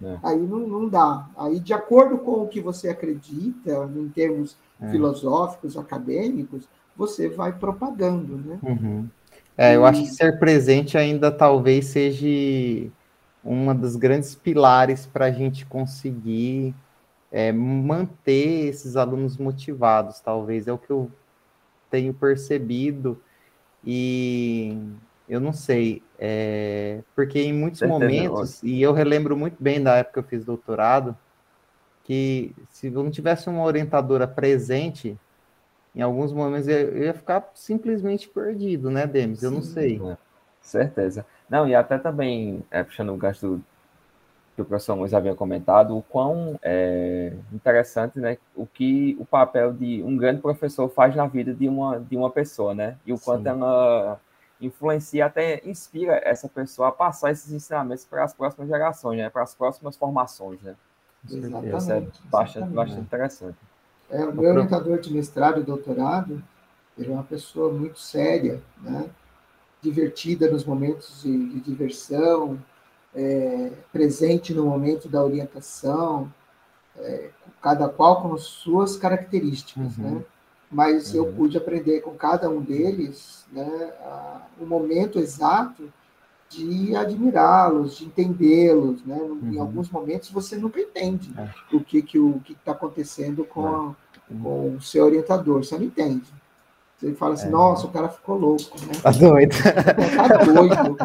[0.04, 0.18] É.
[0.20, 1.28] Aí não, não dá.
[1.36, 4.90] Aí, de acordo com o que você acredita, em termos é.
[4.90, 8.58] filosóficos, acadêmicos, você vai propagando, né?
[8.64, 9.08] Uhum.
[9.56, 12.26] É, eu acho que ser presente ainda talvez seja
[13.44, 16.74] uma dos grandes pilares para a gente conseguir
[17.30, 20.66] é, manter esses alunos motivados, talvez.
[20.66, 21.10] É o que eu
[21.90, 23.20] tenho percebido.
[23.84, 24.76] E
[25.28, 30.22] eu não sei, é, porque em muitos momentos, e eu relembro muito bem da época
[30.22, 31.16] que eu fiz doutorado,
[32.04, 35.18] que se eu não tivesse uma orientadora presente,
[35.94, 39.42] em alguns momentos eu ia ficar simplesmente perdido, né, Demis?
[39.42, 40.02] Eu Sim, não sei.
[40.02, 40.16] É,
[40.60, 41.26] certeza.
[41.48, 43.62] Não, e até também, é, puxando o gasto
[44.54, 49.72] que o professor Moisés havia comentado, o quão é, interessante, né, o que o papel
[49.72, 53.18] de um grande professor faz na vida de uma, de uma pessoa, né, e o
[53.18, 53.48] quanto Sim.
[53.48, 54.20] ela
[54.66, 59.28] influencia, até inspira essa pessoa a passar esses ensinamentos para as próximas gerações, né?
[59.28, 60.60] para as próximas formações.
[60.62, 60.76] Né?
[61.28, 61.76] Exatamente.
[61.76, 63.58] Isso é bastante, bastante interessante.
[64.12, 66.44] É, o meu orientador de mestrado e doutorado,
[66.98, 69.08] ele é uma pessoa muito séria, né?
[69.80, 72.62] divertida nos momentos de, de diversão,
[73.14, 76.32] é, presente no momento da orientação,
[76.98, 77.30] é,
[77.62, 80.16] cada qual com suas características, uhum.
[80.16, 80.24] né?
[80.70, 81.24] mas uhum.
[81.24, 83.92] eu pude aprender com cada um deles né,
[84.60, 85.90] o momento exato
[86.52, 89.04] de admirá-los, de entendê-los.
[89.04, 89.16] Né?
[89.16, 89.52] Uhum.
[89.52, 91.48] Em alguns momentos você nunca entende é.
[91.74, 93.94] o que que o que está acontecendo com, a,
[94.28, 96.32] com o seu orientador, você não entende.
[97.02, 97.50] Você fala assim, é.
[97.50, 98.92] nossa, o cara ficou louco, né?
[99.02, 99.56] Tá doido.
[100.16, 100.96] Tá doido.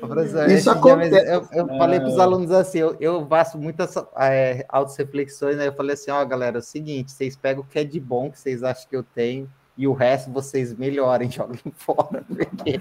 [0.00, 1.30] Professor, Isso acontece.
[1.32, 2.20] eu, eu falei para os é.
[2.20, 5.68] alunos assim, eu, eu faço muitas é, auto-reflexões, né?
[5.68, 8.00] Eu falei assim, ó, oh, galera, é o seguinte, vocês pegam o que é de
[8.00, 12.80] bom que vocês acham que eu tenho, e o resto vocês melhorem, joguem fora, porque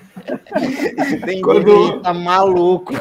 [1.25, 2.01] tem quando...
[2.01, 2.93] tá maluco.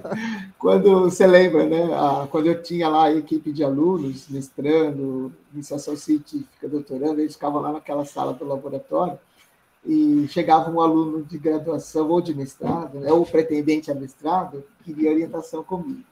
[0.58, 1.88] quando você lembra, né?
[2.30, 7.72] quando eu tinha lá a equipe de alunos, mestrando, iniciação científica, doutorando, eles ficavam lá
[7.72, 9.18] naquela sala do laboratório
[9.84, 15.10] e chegava um aluno de graduação ou de mestrado, né, ou pretendente a mestrado, queria
[15.10, 16.04] orientação comigo.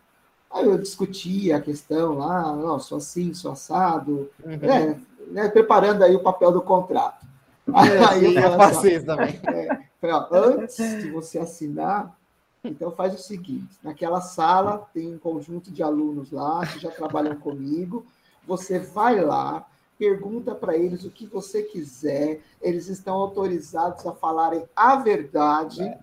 [0.51, 4.59] Aí eu discutia a questão lá, oh, sou assim, sou assado, uhum.
[4.59, 7.27] né, né, preparando aí o papel do contrato.
[7.75, 9.41] Aí, eu, assim, também.
[9.47, 12.17] É, falei, antes de você assinar,
[12.65, 17.37] então faz o seguinte: naquela sala tem um conjunto de alunos lá que já trabalham
[17.37, 18.05] comigo.
[18.47, 19.67] Você vai lá,
[19.99, 25.83] pergunta para eles o que você quiser, eles estão autorizados a falarem a verdade.
[25.83, 26.01] É.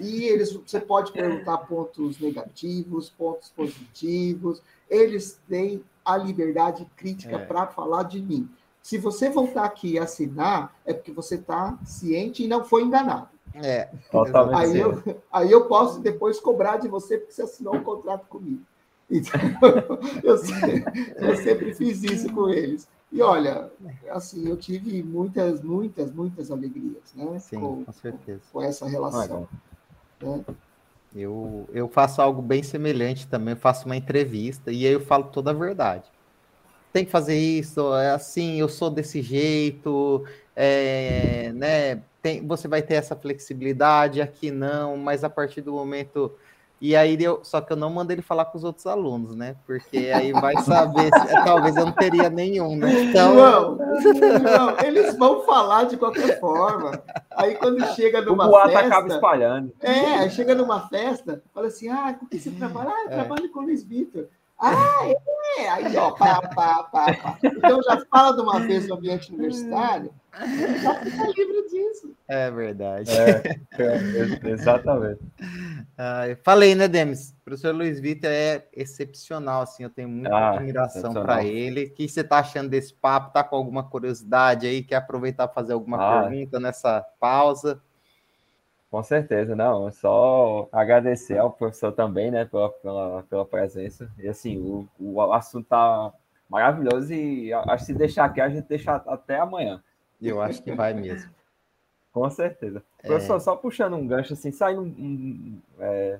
[0.00, 4.62] E eles, você pode perguntar pontos negativos, pontos positivos.
[4.88, 7.44] Eles têm a liberdade crítica é.
[7.44, 8.48] para falar de mim.
[8.82, 13.28] Se você voltar aqui e assinar, é porque você está ciente e não foi enganado.
[13.54, 13.90] É,
[14.54, 18.62] aí eu, aí eu posso depois cobrar de você porque você assinou um contrato comigo.
[19.10, 19.40] Então,
[20.24, 20.36] eu,
[21.28, 22.88] eu sempre fiz isso com eles.
[23.10, 23.70] E olha,
[24.10, 27.38] assim, eu tive muitas, muitas, muitas alegrias, né?
[27.38, 28.40] Sim, com, com certeza.
[28.52, 29.48] Com, com essa relação.
[30.20, 30.44] Né?
[31.14, 35.24] Eu, eu faço algo bem semelhante também, eu faço uma entrevista e aí eu falo
[35.24, 36.10] toda a verdade
[36.92, 40.24] tem que fazer isso, é assim, eu sou desse jeito,
[40.56, 42.02] é, né?
[42.20, 46.32] Tem, você vai ter essa flexibilidade, aqui não, mas a partir do momento.
[46.80, 49.56] E aí eu, só que eu não mando ele falar com os outros alunos, né?
[49.66, 53.04] Porque aí vai saber, se, talvez eu não teria nenhum, né?
[53.04, 53.34] Então...
[53.34, 57.02] Não, não, eles vão falar de qualquer forma.
[57.30, 58.80] Aí quando chega numa o festa.
[58.80, 59.72] acaba espalhando.
[59.80, 62.90] É, chega numa festa, fala assim: ah, com que você trabalha?
[62.90, 63.14] Ah, eu é.
[63.14, 64.28] trabalho com o Luiz Vitor.
[64.60, 65.06] Ah,
[65.58, 67.38] É, aí, ó, pá, pá, pá, pá.
[67.42, 70.12] Então já fala de uma vez no ambiente universitário,
[70.82, 72.14] já fica livre disso.
[72.28, 73.10] É verdade.
[73.10, 75.20] É, é, exatamente.
[75.96, 77.30] Ah, falei, né, Demis?
[77.40, 81.86] O professor Luiz Vitor é excepcional, assim, eu tenho muita Ah, admiração para ele.
[81.86, 83.32] O que você está achando desse papo?
[83.32, 84.82] Tá com alguma curiosidade aí?
[84.82, 86.22] Quer aproveitar para fazer alguma Ah.
[86.28, 87.80] pergunta nessa pausa?
[88.90, 89.88] Com certeza, não.
[89.88, 94.10] é Só agradecer ao professor também, né, pela, pela, pela presença.
[94.18, 96.12] E assim, o, o assunto tá
[96.48, 99.82] maravilhoso e acho que se deixar aqui, a gente deixa até amanhã.
[100.20, 101.30] Eu acho que vai mesmo.
[102.12, 102.82] Com certeza.
[103.02, 103.06] É.
[103.06, 106.18] Professor, só puxando um gancho, assim, saindo um, um, é,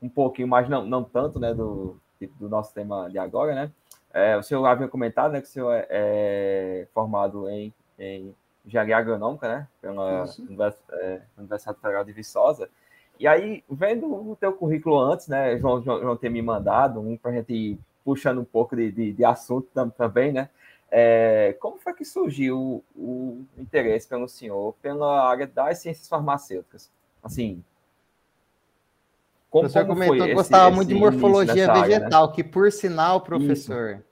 [0.00, 2.00] um pouquinho, mas não, não tanto, né, do,
[2.38, 3.72] do nosso tema de agora, né?
[4.12, 8.34] É, o senhor havia comentado, né, que o senhor é, é formado em, em
[8.70, 10.42] engenharia agronômica, né, pela Isso.
[10.42, 12.70] Univers- é, Universidade Federal de Viçosa.
[13.18, 17.16] E aí, vendo o teu currículo antes, né, João, João, João ter me mandado, um
[17.16, 20.48] para a gente ir puxando um pouco de, de, de assunto tam- também, né?
[20.90, 26.90] É, como foi que surgiu o, o interesse pelo senhor pela área das ciências farmacêuticas?
[27.22, 27.62] Assim,
[29.52, 31.88] O professor como comentou foi que esse- gostava muito de esse início morfologia nessa área,
[31.98, 31.98] né?
[31.98, 34.02] vegetal, que por sinal, professor,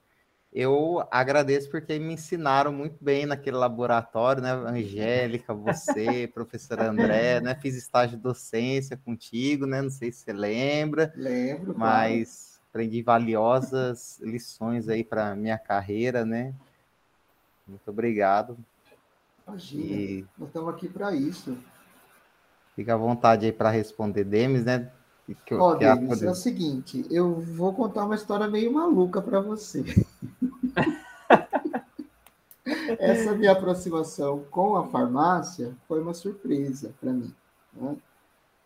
[0.52, 4.52] eu agradeço porque me ensinaram muito bem naquele laboratório, né?
[4.52, 7.54] Angélica, você, professor André, né?
[7.54, 9.82] Fiz estágio de docência contigo, né?
[9.82, 16.54] Não sei se você lembra, Lembro, mas aprendi valiosas lições aí para minha carreira, né?
[17.66, 18.56] Muito obrigado.
[19.46, 21.56] Imagina, E nós estamos aqui para isso.
[22.74, 24.90] fica à vontade aí para responder, Demis, né?
[25.44, 29.20] Que, eu- Ó, que Denis, é o seguinte, eu vou contar uma história meio maluca
[29.20, 29.84] para você.
[32.98, 37.34] Essa minha aproximação com a farmácia foi uma surpresa para mim.
[37.74, 37.96] né?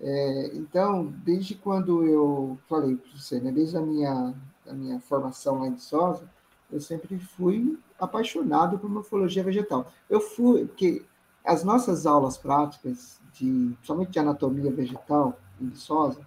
[0.00, 4.34] É, então, desde quando eu falei para você, né, desde a minha,
[4.66, 6.28] a minha formação lá em Viçosa,
[6.72, 9.92] eu sempre fui apaixonado por morfologia vegetal.
[10.10, 11.02] Eu fui, porque
[11.44, 16.20] as nossas aulas práticas, de, principalmente de anatomia vegetal em Viçosa,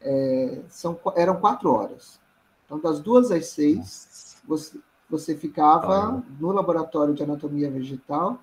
[0.00, 2.18] é, são, eram quatro horas.
[2.64, 4.78] Então, das duas às seis, você,
[5.08, 8.38] você ficava no laboratório de anatomia vegetal,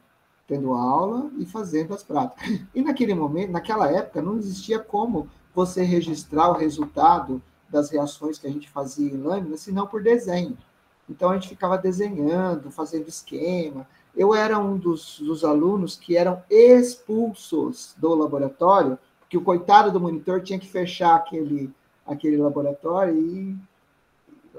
[0.48, 2.62] tendo aula e fazendo as práticas.
[2.74, 8.48] E naquele momento, naquela época, não existia como você registrar o resultado das reações que
[8.48, 10.58] a gente fazia em lâmina, senão por desenho.
[11.10, 13.88] Então a gente ficava desenhando, fazendo esquema.
[14.16, 18.98] Eu era um dos, dos alunos que eram expulsos do laboratório,
[19.28, 21.70] porque o coitado do monitor tinha que fechar aquele,
[22.08, 23.56] aquele laboratório e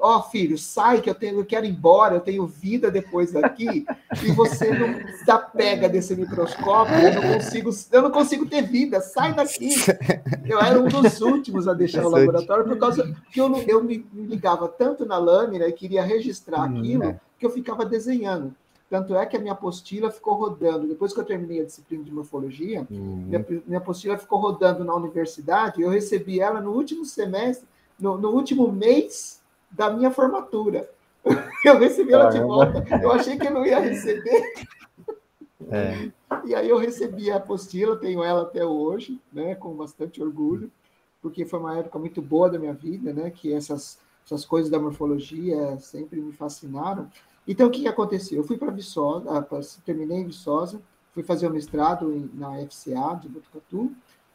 [0.00, 3.84] ó, filho, sai que eu tenho, eu quero ir embora, eu tenho vida depois daqui,
[4.22, 9.34] e você não desapega desse microscópio, eu não consigo, eu não consigo ter vida, sai
[9.34, 9.70] daqui.
[10.46, 13.82] Eu era um dos últimos a deixar o laboratório por causa que eu, não- eu
[13.84, 17.20] me me ligava tanto na lâmina e queria registrar Hum, aquilo é.
[17.38, 18.54] que eu ficava desenhando.
[18.90, 20.86] Tanto é que a minha apostila ficou rodando.
[20.86, 24.94] Depois que eu terminei a disciplina de morfologia, Hum, minha, minha apostila ficou rodando na
[24.94, 27.68] universidade, eu recebi ela no último semestre,
[28.00, 30.88] no, no último mês da minha formatura.
[31.64, 32.84] Eu recebi ela de volta.
[33.02, 34.42] Eu achei que eu não ia receber.
[35.70, 36.10] é.
[36.44, 40.70] E aí eu recebi a apostila, tenho ela até hoje, né, com bastante orgulho,
[41.20, 44.78] porque foi uma época muito boa da minha vida, né, que essas, essas coisas da
[44.78, 47.10] morfologia sempre me fascinaram.
[47.48, 48.38] Então, o que aconteceu?
[48.38, 50.82] Eu fui para Viçosa, ah, terminei em Viçosa,
[51.12, 53.90] fui fazer o mestrado em- na FCA de Botucatu,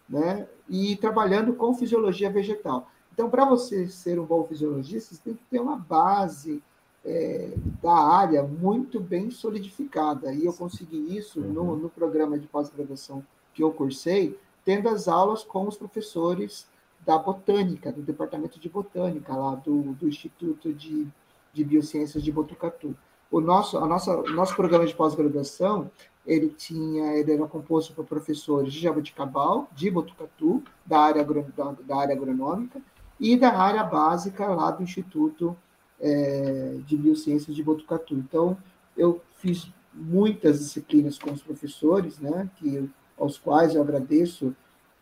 [0.10, 2.90] né, e trabalhando com fisiologia vegetal.
[3.14, 6.62] Então, para você ser um bom fisiologista, você tem que ter uma base
[7.06, 10.34] é, da área muito bem solidificada.
[10.34, 13.22] E eu consegui isso no, no programa de pós-graduação
[13.54, 16.66] que eu cursei, tendo as aulas com os professores
[17.06, 21.06] da botânica, do departamento de botânica lá do, do Instituto de,
[21.54, 22.96] de Biociências de Botucatu.
[23.32, 25.90] O nosso, a nossa, nosso programa de pós-graduação,
[26.26, 31.96] ele tinha, ele era composto por professores de Jaboticabal, de Botucatu, da área, da, da
[31.98, 32.82] área agronômica,
[33.20, 35.56] e da área básica lá do Instituto
[36.00, 38.16] eh, de Biociências de Botucatu.
[38.16, 38.58] Então,
[38.98, 44.56] eu fiz muitas disciplinas com os professores, né, que, aos quais eu agradeço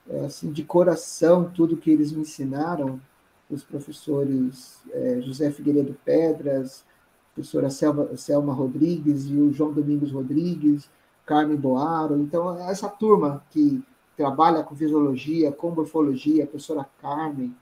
[0.10, 3.00] eh, assim, de coração tudo que eles me ensinaram,
[3.52, 6.84] os professores eh, José Figueiredo Pedras,
[7.34, 10.90] professora Selma, Selma Rodrigues e o João Domingos Rodrigues,
[11.26, 12.18] Carmen Boaro.
[12.20, 13.84] Então, essa turma que
[14.16, 17.56] trabalha com fisiologia, com morfologia, a professora Carmen,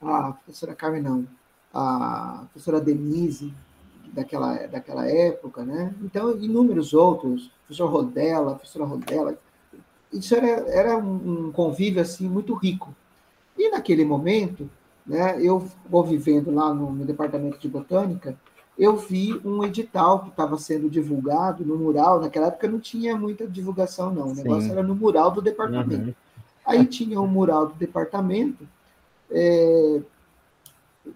[0.00, 1.26] a professora Carmen não,
[1.72, 3.52] a professora Denise,
[4.12, 5.94] daquela, daquela época, né?
[6.02, 9.36] Então, inúmeros outros, professor Rodella, professora Rodella,
[10.12, 12.94] isso era, era um convívio, assim, muito rico.
[13.56, 14.68] E naquele momento,
[15.06, 18.36] né, eu vou vivendo lá no, no departamento de botânica,
[18.78, 22.20] eu vi um edital que estava sendo divulgado no mural.
[22.20, 24.28] Naquela época não tinha muita divulgação, não.
[24.28, 24.72] O negócio Sim.
[24.72, 26.08] era no mural do departamento.
[26.08, 26.14] Uhum.
[26.66, 28.66] Aí tinha um mural do departamento
[29.30, 30.00] é,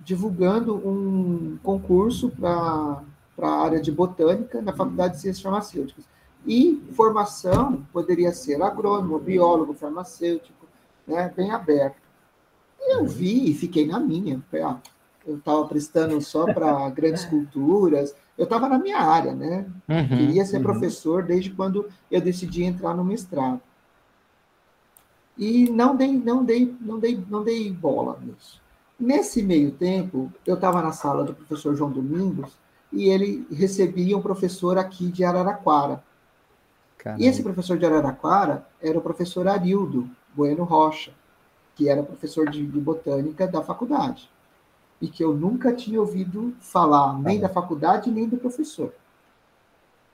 [0.05, 3.03] divulgando um concurso para
[3.41, 6.05] a área de botânica na Faculdade de Ciências Farmacêuticas.
[6.47, 10.67] E formação poderia ser agrônomo, biólogo, farmacêutico,
[11.07, 12.08] né, bem aberto.
[12.81, 14.43] Eu vi e fiquei na minha.
[15.27, 18.15] Eu estava prestando só para grandes culturas.
[18.37, 19.67] Eu estava na minha área, né?
[19.89, 20.63] Uhum, Queria ser uhum.
[20.63, 23.61] professor desde quando eu decidi entrar no mestrado.
[25.37, 28.61] E não dei, não dei, não dei, não dei bola nisso.
[28.99, 32.59] Nesse meio tempo, eu estava na sala do professor João Domingos
[32.93, 36.03] e ele recebia um professor aqui de Araraquara.
[36.97, 37.23] Caramba.
[37.23, 41.13] E esse professor de Araraquara era o professor Arildo Bueno Rocha,
[41.79, 44.29] que era professor de, de botânica da faculdade
[45.01, 48.93] e que eu nunca tinha ouvido falar, nem da faculdade, nem do professor.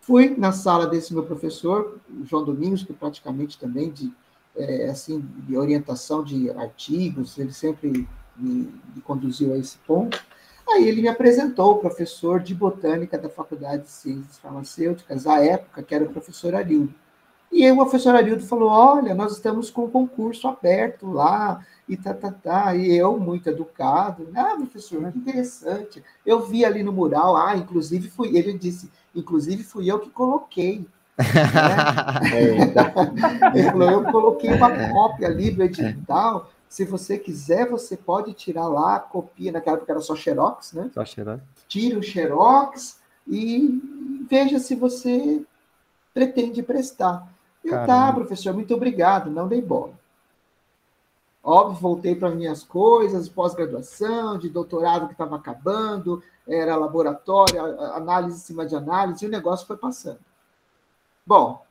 [0.02, 4.12] Fui na sala desse meu professor, João Domingos, que praticamente também de,
[4.54, 8.06] é, assim, de orientação de artigos, ele sempre
[8.36, 10.22] me, me, conduziu a esse ponto.
[10.68, 15.82] Aí ele me apresentou o professor de botânica da Faculdade de Ciências Farmacêuticas, à época,
[15.82, 16.94] que era o professor Arildo.
[17.54, 21.96] E aí o professor Arildo falou: Olha, nós estamos com um concurso aberto lá, e
[21.96, 22.74] tá, tá, tá.
[22.74, 26.02] E eu, muito educado, ah, professor, que interessante.
[26.26, 30.84] Eu vi ali no mural, ah, inclusive fui, ele disse, inclusive fui eu que coloquei.
[32.34, 32.72] Né?
[33.54, 36.50] ele falou, eu coloquei uma cópia ali do edital.
[36.68, 40.90] Se você quiser, você pode tirar lá, copia, naquela época era só Xerox, né?
[40.92, 41.40] Só Xerox.
[41.68, 42.98] Tira o Xerox
[43.28, 43.80] e
[44.28, 45.40] veja se você
[46.12, 47.32] pretende prestar.
[47.64, 49.92] Eu, tá, professor, muito obrigado, não dei bola.
[51.42, 57.60] Óbvio, voltei para minhas coisas, pós-graduação, de doutorado que estava acabando, era laboratório,
[57.92, 60.18] análise em cima de análise, e o negócio foi passando.
[61.26, 61.62] Bom,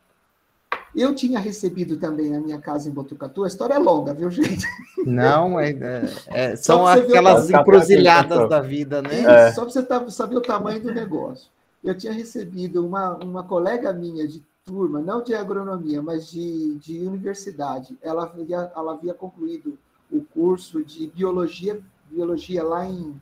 [0.96, 4.66] eu tinha recebido também na minha casa em Botucatu, a história é longa, viu, gente?
[5.06, 9.48] Não, é, é, é são aquelas encruzilhadas da vida, né?
[9.48, 9.52] É.
[9.52, 11.48] Só para você saber o tamanho do negócio.
[11.84, 17.00] Eu tinha recebido uma, uma colega minha de turma, não de agronomia, mas de, de
[17.06, 17.98] universidade.
[18.02, 19.78] Ela havia, ela havia concluído
[20.12, 23.20] o curso de biologia, biologia lá em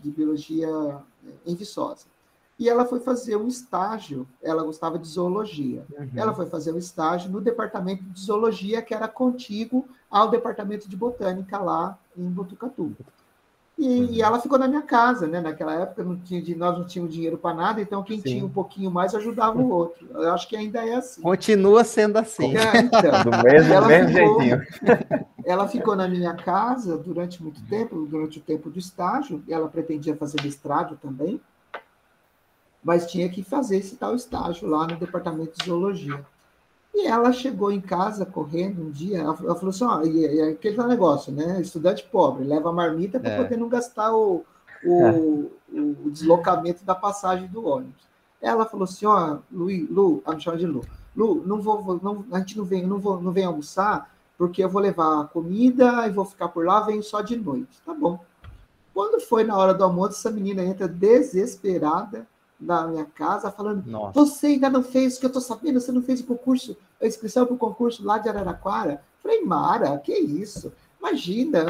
[0.00, 0.68] de biologia
[1.44, 2.06] em Viçosa.
[2.58, 5.86] E ela foi fazer um estágio, ela gostava de zoologia.
[5.90, 6.10] Uhum.
[6.16, 10.96] Ela foi fazer um estágio no departamento de zoologia, que era contíguo ao departamento de
[10.96, 12.96] botânica lá em Botucatu.
[13.78, 14.08] E, uhum.
[14.10, 15.38] e, ela ficou na minha casa, né?
[15.38, 18.22] Naquela época não tinha, nós não tínhamos dinheiro para nada, então quem Sim.
[18.22, 20.08] tinha um pouquinho mais ajudava o outro.
[20.14, 21.20] Eu acho que ainda é assim.
[21.20, 22.56] Continua sendo assim.
[22.56, 24.66] É, então, Do mesmo, ela mesmo ficou, jeitinho.
[25.46, 29.44] Ela ficou na minha casa durante muito tempo, durante o tempo do estágio.
[29.48, 31.40] Ela pretendia fazer mestrado também,
[32.82, 36.24] mas tinha que fazer esse tal estágio lá no departamento de zoologia.
[36.96, 40.82] E ela chegou em casa correndo um dia, ela, falou assim: ó, e, e aquele
[40.84, 41.60] negócio, né?
[41.60, 43.42] Estudante pobre, leva a marmita para é.
[43.42, 44.46] poder não gastar o,
[44.82, 45.78] o, é.
[45.78, 48.08] o, deslocamento da passagem do ônibus.
[48.40, 50.80] Ela falou assim: ó, Lu, Lu ela me chama de Lu,
[51.14, 54.68] Lu, não vou, não, a gente não vem, não vou, não vem almoçar, porque eu
[54.70, 57.78] vou levar comida e vou ficar por lá, venho só de noite.
[57.84, 58.18] Tá bom.
[58.94, 62.26] Quando foi na hora do almoço, essa menina entra desesperada
[62.58, 64.18] na minha casa falando: Nossa.
[64.18, 67.06] Você ainda não fez o que eu estou sabendo, você não fez o concurso, a
[67.06, 69.02] inscrição para o concurso lá de Araraquara?
[69.22, 70.72] Falei, Mara, que isso?
[70.98, 71.64] Imagina,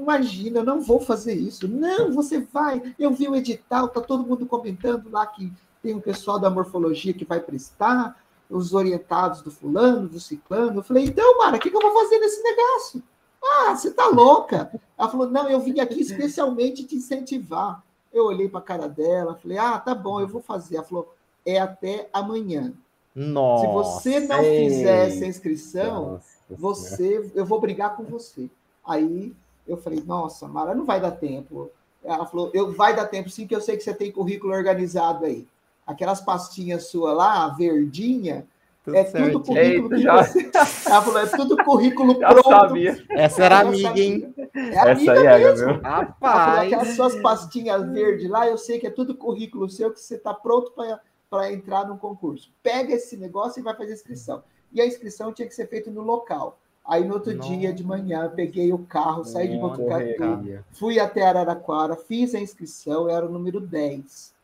[0.00, 1.68] imagina, eu não vou fazer isso.
[1.68, 2.94] Não, você vai.
[2.98, 5.52] Eu vi o edital, tá todo mundo comentando lá que
[5.82, 8.16] tem um pessoal da morfologia que vai prestar,
[8.48, 10.78] os orientados do fulano, do ciclano.
[10.78, 13.02] Eu falei, então, Mara, o que, que eu vou fazer nesse negócio?
[13.42, 14.70] Ah, você tá louca?
[14.96, 17.82] Ela falou, não, eu vim aqui especialmente te incentivar.
[18.12, 20.76] Eu olhei para a cara dela, falei: ah, tá bom, eu vou fazer.
[20.76, 21.14] Ela falou:
[21.46, 22.74] é até amanhã.
[23.14, 28.48] Nossa, Se você não fizer essa inscrição, nossa, você, eu vou brigar com você.
[28.86, 29.34] Aí
[29.66, 31.70] eu falei: nossa, Mara, não vai dar tempo.
[32.02, 35.24] Ela falou: eu vai dar tempo sim, que eu sei que você tem currículo organizado
[35.24, 35.46] aí.
[35.86, 38.46] Aquelas pastinhas sua lá, verdinha,
[38.84, 40.22] tudo é tudo currículo Eita, que já...
[40.22, 40.50] você.
[40.90, 42.48] Ela falou, é tudo currículo já pronto.
[42.48, 43.04] Sabia.
[43.10, 44.34] Essa era amiga, hein?
[44.54, 45.70] É amiga Essa aí mesmo.
[45.70, 46.44] É, Rapaz.
[46.44, 50.16] Falou, aquelas suas pastinhas verdes lá, eu sei que é tudo currículo seu, que você
[50.16, 51.00] está pronto para
[51.40, 52.50] entrar no concurso.
[52.62, 54.42] Pega esse negócio e vai fazer a inscrição.
[54.72, 56.58] E a inscrição tinha que ser feita no local.
[56.84, 57.48] Aí no outro Nossa.
[57.48, 63.08] dia de manhã, peguei o carro, saí de Botucatu, fui até Araraquara, fiz a inscrição,
[63.08, 64.34] era o número 10.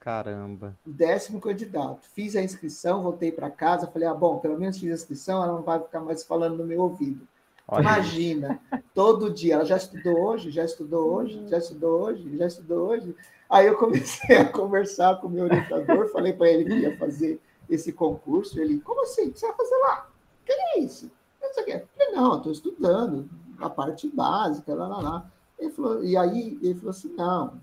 [0.00, 0.74] Caramba.
[0.86, 2.08] Décimo candidato.
[2.14, 5.52] Fiz a inscrição, voltei para casa, falei, ah, bom, pelo menos fiz a inscrição, ela
[5.52, 7.26] não vai ficar mais falando no meu ouvido.
[7.68, 7.82] Olha.
[7.82, 8.60] Imagina,
[8.94, 9.54] todo dia.
[9.54, 13.16] Ela já estudou hoje, já estudou hoje, já estudou hoje, já estudou hoje.
[13.48, 17.40] Aí eu comecei a conversar com o meu orientador, falei para ele que ia fazer
[17.68, 18.60] esse concurso.
[18.60, 19.28] Ele, como assim?
[19.28, 20.08] O que você vai fazer lá?
[20.42, 21.10] O que é isso?
[21.40, 23.28] Eu falei, não, estou estudando
[23.58, 25.30] a parte básica, lá, lá, lá.
[25.58, 27.60] Ele falou, e aí ele falou assim, não,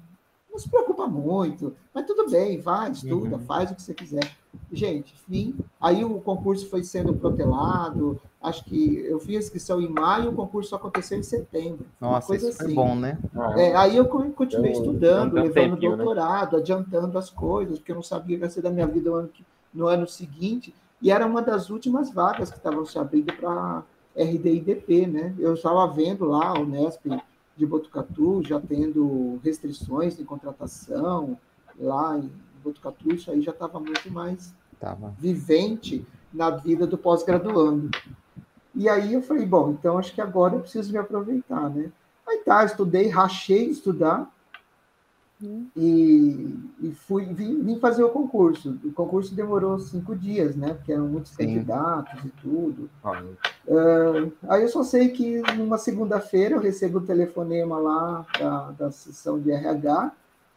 [0.50, 3.46] não se preocupa muito, mas tudo bem, vai, estuda, uhum.
[3.46, 4.36] faz o que você quiser.
[4.72, 9.88] Gente, enfim, aí o concurso foi sendo protelado, acho que eu fiz a inscrição em
[9.88, 11.86] maio, o concurso aconteceu em setembro.
[12.00, 12.76] Nossa, coisa isso assim.
[12.76, 13.18] bom, né?
[13.56, 15.98] É, aí eu continuei eu, estudando, eu levando tempinho, né?
[15.98, 16.60] doutorado, né?
[16.60, 19.16] adiantando as coisas, porque eu não sabia o que ia ser da minha vida no
[19.16, 19.30] ano,
[19.74, 23.84] no ano seguinte, e era uma das últimas vagas que estavam se abrindo para
[24.16, 25.34] RDIDP, né?
[25.40, 27.06] Eu estava vendo lá o Nesp
[27.56, 31.38] de Botucatu já tendo restrições de contratação
[31.80, 32.30] lá em
[32.64, 35.14] Botucatu, isso aí já estava muito mais tava.
[35.18, 37.90] vivente na vida do pós-graduando.
[38.76, 41.92] E aí eu falei, bom, então acho que agora eu preciso me aproveitar, né?
[42.28, 44.32] Aí tá, estudei, rachei estudar,
[45.76, 48.80] e, e, fui vim, vim, fazer o concurso.
[48.84, 50.74] O concurso demorou cinco dias, né?
[50.74, 51.38] Porque eram muitos Sim.
[51.38, 52.90] candidatos e tudo.
[53.68, 58.92] Uh, aí eu só sei que numa segunda-feira eu recebo um telefonema lá da, da
[58.92, 60.12] sessão de RH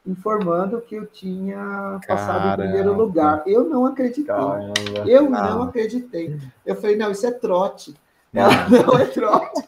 [0.06, 2.52] informando que eu tinha passado Caramba.
[2.52, 3.42] em primeiro lugar.
[3.44, 4.24] Eu não acreditei.
[4.24, 4.72] Caramba.
[5.04, 6.38] Eu não acreditei.
[6.64, 7.92] Eu falei, não, isso é trote.
[8.34, 9.62] Ela não é trote.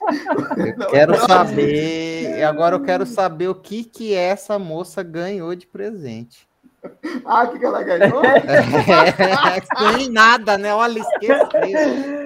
[0.81, 5.67] Eu quero é saber, agora eu quero saber o que que essa moça ganhou de
[5.67, 6.49] presente.
[7.25, 8.23] Ah, o que, que ela ganhou?
[9.99, 10.75] É, nada, né?
[10.75, 11.75] Olha, esqueci.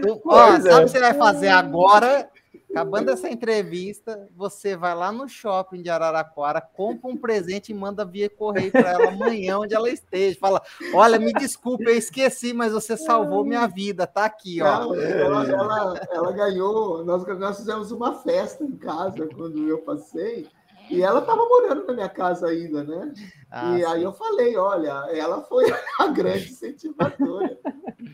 [0.24, 2.28] Ó, sabe o que você vai fazer agora?
[2.72, 8.02] Acabando essa entrevista, você vai lá no shopping de Araraquara, compra um presente e manda
[8.02, 10.38] via correio para ela amanhã, onde ela esteja.
[10.40, 10.62] Fala:
[10.94, 14.66] Olha, me desculpe, eu esqueci, mas você salvou minha vida, tá aqui, ó.
[14.66, 20.48] Ela, ela, ela ganhou, nós, nós fizemos uma festa em casa quando eu passei.
[20.90, 23.12] E ela estava morando na minha casa ainda, né?
[23.50, 23.84] Ah, e sim.
[23.84, 25.64] aí eu falei, olha, ela foi
[25.98, 27.58] a grande incentivadora.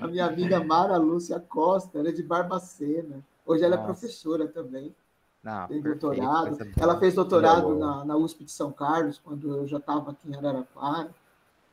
[0.00, 3.24] A minha amiga Mara Lúcia Costa, ela é de Barbacena.
[3.48, 3.90] Hoje ela é Nossa.
[3.90, 4.94] é professora também.
[5.42, 6.58] Não, tem perfeito, doutorado.
[6.78, 10.36] Ela fez doutorado na, na USP de São Carlos, quando eu já estava aqui em
[10.36, 11.10] Araraquara.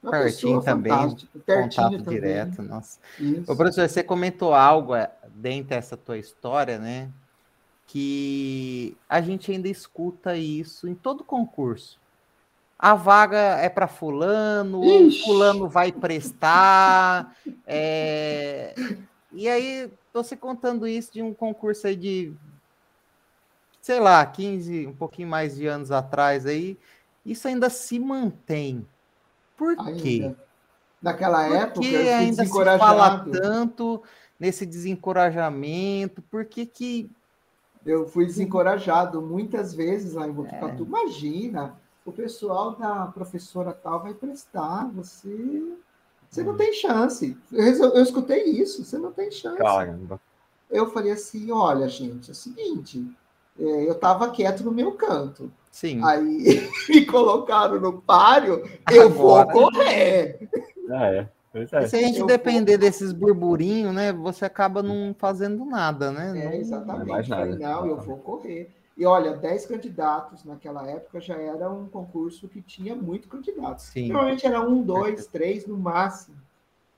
[0.02, 0.94] Uma pertinho também,
[1.46, 2.20] pertinho contato também.
[2.22, 3.00] direto, nossa.
[3.46, 7.10] Ô, professor, você comentou algo é, dentro dessa tua história, né?
[7.88, 12.00] Que a gente ainda escuta isso em todo concurso.
[12.80, 15.24] A vaga é para fulano, Ixi.
[15.24, 17.36] fulano vai prestar.
[17.66, 18.76] É...
[19.32, 19.92] E aí,
[20.24, 22.34] você contando isso de um concurso aí de,
[23.82, 26.78] sei lá, 15, um pouquinho mais de anos atrás aí,
[27.26, 28.88] isso ainda se mantém.
[29.58, 30.02] Por ainda.
[30.02, 30.36] quê?
[31.02, 34.02] Naquela Por época, que ainda se fala tanto
[34.40, 36.22] nesse desencorajamento?
[36.24, 37.10] Por que que...
[37.86, 40.84] Eu fui desencorajado muitas vezes lá em Botucatu.
[40.84, 40.86] É.
[40.86, 45.78] Imagina, o pessoal da professora tal vai prestar, você
[46.36, 47.38] você não tem chance.
[47.52, 49.58] Eu, eu escutei isso, você não tem chance.
[49.58, 50.20] Caramba.
[50.70, 53.06] Eu falei assim: olha, gente, é o seguinte,
[53.58, 55.50] é, eu estava quieto no meu canto.
[55.72, 56.04] Sim.
[56.04, 59.52] Aí me colocaram no páreo, eu Agora.
[59.52, 60.50] vou correr.
[60.90, 61.30] Ah, é.
[61.54, 61.88] É.
[61.88, 62.82] Se a gente eu depender vou...
[62.82, 64.12] desses burburinhos, né?
[64.12, 66.34] Você acaba não fazendo nada, né?
[66.38, 67.30] É, exatamente.
[67.30, 68.70] Não, falei, não, eu vou correr.
[68.98, 73.86] E olha, 10 candidatos naquela época já era um concurso que tinha muito candidatos.
[73.86, 74.08] Sim.
[74.10, 76.38] Normalmente era um, dois, três no máximo.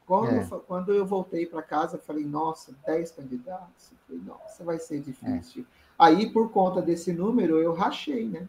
[0.05, 0.47] Quando, é.
[0.49, 3.91] eu, quando eu voltei para casa, falei, nossa, 10 candidatos.
[3.91, 5.63] Eu falei, nossa, vai ser difícil.
[5.63, 5.65] É.
[5.97, 8.47] Aí, por conta desse número, eu rachei, né?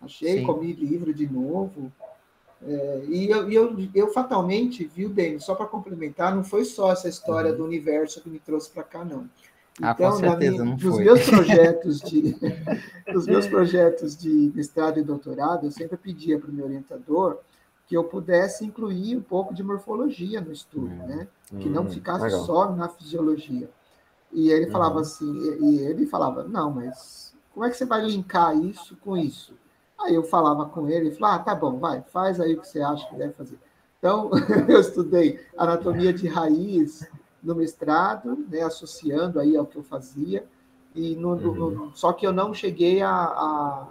[0.00, 0.46] Rachei, Sim.
[0.46, 1.92] comi livro de novo.
[2.62, 7.08] É, e eu, eu, eu, fatalmente, viu, Denis, só para complementar, não foi só essa
[7.08, 7.58] história uhum.
[7.58, 9.28] do universo que me trouxe para cá, não.
[9.82, 12.36] Ah, então, certeza, minha, nos meus projetos de
[13.12, 17.38] nos meus projetos de mestrado e doutorado, eu sempre pedia para o meu orientador
[17.86, 21.28] que eu pudesse incluir um pouco de morfologia no estudo, hum, né?
[21.58, 22.44] Que não hum, ficasse legal.
[22.44, 23.68] só na fisiologia.
[24.32, 25.00] E ele falava uhum.
[25.00, 29.54] assim, e ele falava, não, mas como é que você vai linkar isso com isso?
[29.98, 32.68] Aí eu falava com ele, e falava, ah, tá bom, vai, faz aí o que
[32.68, 33.58] você acha que deve fazer.
[33.98, 34.30] Então,
[34.68, 37.06] eu estudei anatomia de raiz,
[37.42, 40.46] no mestrado, né, associando aí ao que eu fazia,
[40.94, 41.70] e no, uhum.
[41.70, 43.88] no, só que eu não cheguei a, a,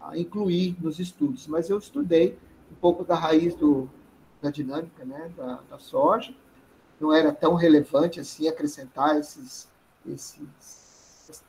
[0.00, 2.38] a, incluir nos estudos, mas eu estudei
[2.70, 3.88] um pouco da raiz do,
[4.40, 6.34] da dinâmica né, da, da soja,
[7.00, 9.68] não era tão relevante assim acrescentar esses,
[10.06, 11.42] esses,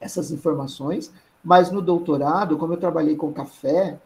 [0.00, 4.00] essas informações, mas no doutorado, como eu trabalhei com café,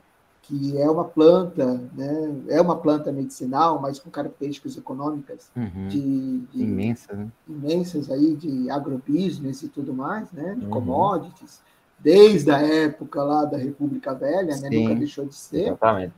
[0.49, 2.35] que é uma planta, né?
[2.49, 5.89] É uma planta medicinal, mas com características econômicas Uhum.
[5.89, 7.29] de, de Imensa, né?
[7.47, 10.55] imensas aí de agrobusiness e tudo mais, né?
[10.59, 10.71] De Uhum.
[10.71, 11.61] commodities,
[11.99, 14.71] desde a época lá da República Velha, né?
[14.71, 15.67] Nunca deixou de ser.
[15.67, 16.15] Exatamente.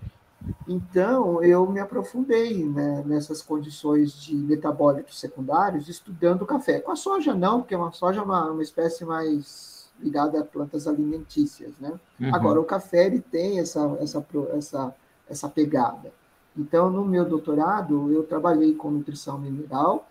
[0.66, 6.80] Então, eu me aprofundei né, nessas condições de metabólitos secundários, estudando o café.
[6.80, 10.86] Com a soja, não, porque a soja é uma, uma espécie mais ligada a plantas
[10.86, 11.72] alimentícias.
[11.78, 11.92] Né?
[12.18, 12.34] Uhum.
[12.34, 14.94] Agora, o café ele tem essa, essa, essa,
[15.28, 16.12] essa pegada.
[16.56, 20.08] Então, no meu doutorado, eu trabalhei com nutrição mineral,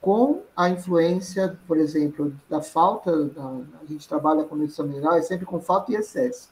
[0.00, 5.22] com a influência, por exemplo, da falta, da, a gente trabalha com nutrição mineral, é
[5.22, 6.48] sempre com falta e excesso.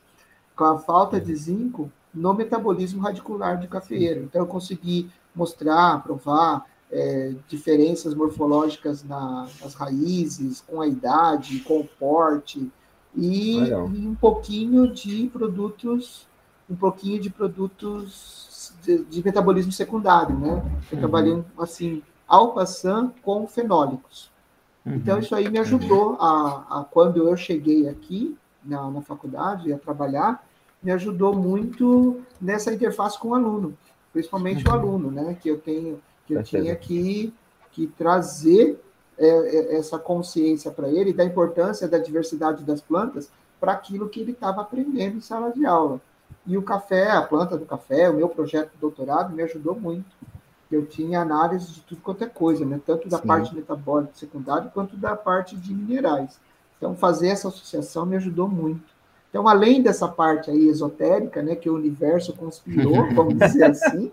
[0.57, 4.25] Com a falta de zinco no metabolismo radicular de cafeeiro.
[4.25, 11.81] Então, eu consegui mostrar, provar é, diferenças morfológicas na- nas raízes, com a idade, com
[11.81, 12.71] o porte,
[13.17, 16.27] e, e um pouquinho de produtos,
[16.69, 20.51] um pouquinho de produtos de, de metabolismo secundário, né?
[20.91, 20.99] Eu Uhum.
[21.01, 24.31] trabalhei assim, ao passant com fenólicos.
[24.87, 24.95] Uhum.
[24.97, 29.79] Então, isso aí me ajudou a, a quando eu cheguei aqui na, na faculdade a
[29.79, 30.45] trabalhar,
[30.83, 33.77] me ajudou muito nessa interface com o aluno,
[34.13, 34.77] principalmente o Uhum.
[34.79, 35.37] aluno, né?
[35.41, 37.33] Que eu tenho, que eu tinha que,
[37.73, 38.81] que trazer
[39.17, 44.21] é, é, essa consciência para ele da importância da diversidade das plantas para aquilo que
[44.21, 46.01] ele estava aprendendo em sala de aula.
[46.47, 50.11] E o café, a planta do café, o meu projeto de doutorado me ajudou muito.
[50.71, 52.81] Eu tinha análise de tudo quanto é coisa, né?
[52.85, 53.27] tanto da Sim.
[53.27, 56.39] parte metabólica secundária quanto da parte de minerais.
[56.77, 58.95] Então, fazer essa associação me ajudou muito.
[59.31, 64.13] Então, além dessa parte aí esotérica, né, que o universo conspirou, vamos dizer assim,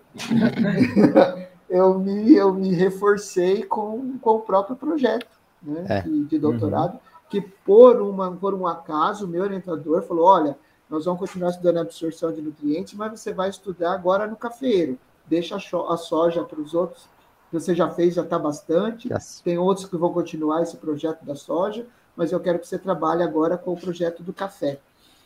[1.72, 5.28] eu me, eu me reforcei com, com o próprio projeto
[5.64, 6.02] né, É.
[6.02, 7.00] de, de doutorado,
[7.30, 10.58] que por, uma, por um acaso, o meu orientador falou, olha,
[10.90, 15.00] nós vamos continuar estudando a absorção de nutrientes, mas você vai estudar agora no cafeiro.
[15.26, 17.08] Deixa a, soja para os outros.
[17.54, 19.08] Você já fez, já está bastante.
[19.08, 22.78] Já- Tem outros que vão continuar esse projeto da soja, mas eu quero que você
[22.78, 24.80] trabalhe agora com o projeto do café.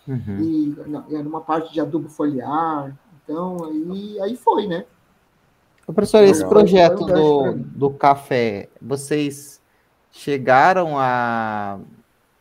[0.07, 0.39] Uhum.
[1.09, 2.95] E é numa parte de adubo foliar.
[3.23, 4.85] Então, aí, aí foi, né?
[5.85, 6.49] Professor, esse Legal.
[6.49, 9.61] projeto do, do café, vocês
[10.11, 11.79] chegaram a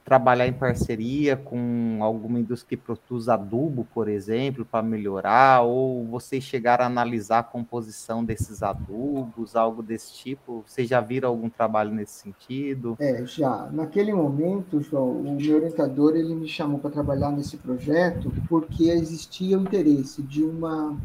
[0.05, 5.63] trabalhar em parceria com alguma indústria que produz adubo, por exemplo, para melhorar?
[5.63, 10.63] Ou vocês chegaram a analisar a composição desses adubos, algo desse tipo?
[10.67, 12.97] Vocês já viram algum trabalho nesse sentido?
[13.01, 13.71] É, já.
[13.73, 19.59] Naquele momento, João, o meu orientador ele me chamou para trabalhar nesse projeto porque existia
[19.59, 20.97] o interesse de uma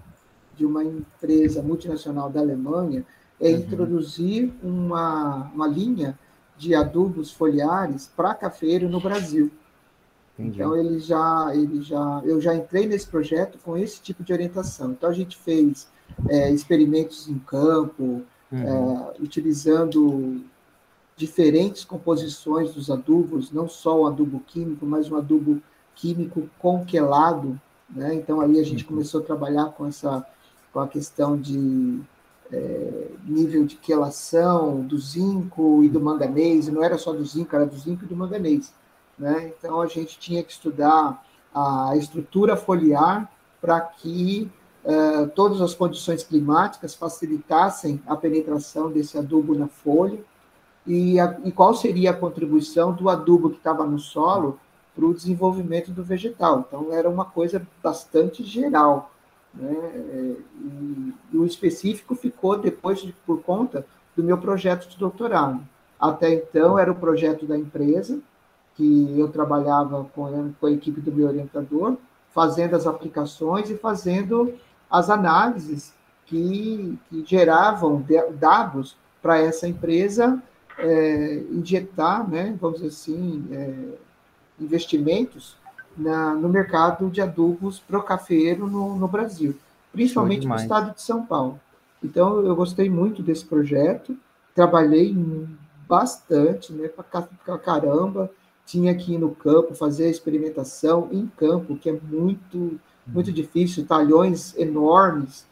[0.60, 3.06] de uma empresa multinacional da Alemanha
[3.40, 3.58] é Uhum.
[3.60, 6.20] introduzir uma, uma linha
[6.58, 9.50] de adubos foliares para cafeiro no Brasil.
[10.38, 10.58] Entendi.
[10.58, 14.92] Então ele já, ele já, eu já entrei nesse projeto com esse tipo de orientação.
[14.92, 15.88] Então a gente fez
[16.28, 18.64] é, experimentos em campo, Uhum.
[18.64, 20.42] é, utilizando
[21.16, 25.62] diferentes composições dos adubos, não só o adubo químico, mas um adubo
[25.94, 28.16] químico conquelado, né?
[28.16, 30.26] Então aí a gente começou a trabalhar com essa
[30.74, 32.00] com a questão de
[32.52, 37.66] é, nível de quelação do zinco e do manganês, não era só do zinco, era
[37.66, 38.74] do zinco e do manganês,
[39.18, 39.52] né?
[39.58, 44.50] Então a gente tinha que estudar a estrutura foliar para que
[44.86, 50.20] eh, todas as condições climáticas facilitassem a penetração desse adubo na folha
[50.86, 54.60] e, a- e qual seria a contribuição do adubo que estava no solo
[54.96, 56.66] para o desenvolvimento do vegetal.
[56.68, 59.12] Então, era uma coisa bastante geral.
[59.54, 59.74] Né?
[59.74, 60.36] Eh,
[61.32, 63.86] E, o específico ficou depois de- por conta
[64.16, 65.60] do meu projeto de doutorado.
[66.00, 68.20] Até então, era o projeto da empresa,
[68.76, 71.98] que eu trabalhava com, com a equipe do meu orientador,
[72.32, 74.54] fazendo as aplicações e fazendo
[74.90, 75.94] as análises
[76.26, 78.06] que, que geravam
[78.40, 80.42] dados para essa empresa
[80.78, 83.74] é, injetar, né, vamos dizer assim, é,
[84.60, 85.58] investimentos
[86.00, 89.56] na, no mercado de adubos pro cafeeiro no, no Brasil,
[89.92, 91.60] principalmente no estado de São Paulo.
[92.04, 94.18] Então, eu gostei muito desse projeto,
[94.56, 95.14] trabalhei
[95.88, 98.30] bastante, né, pra ca- pra caramba,
[98.66, 103.86] tinha que ir no campo, fazer a experimentação em campo, que é muito, muito difícil,
[103.86, 105.46] talhões enormes,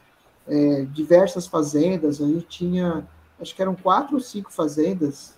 [0.47, 3.07] é, diversas fazendas, a gente tinha,
[3.39, 5.33] acho que eram quatro ou cinco fazendas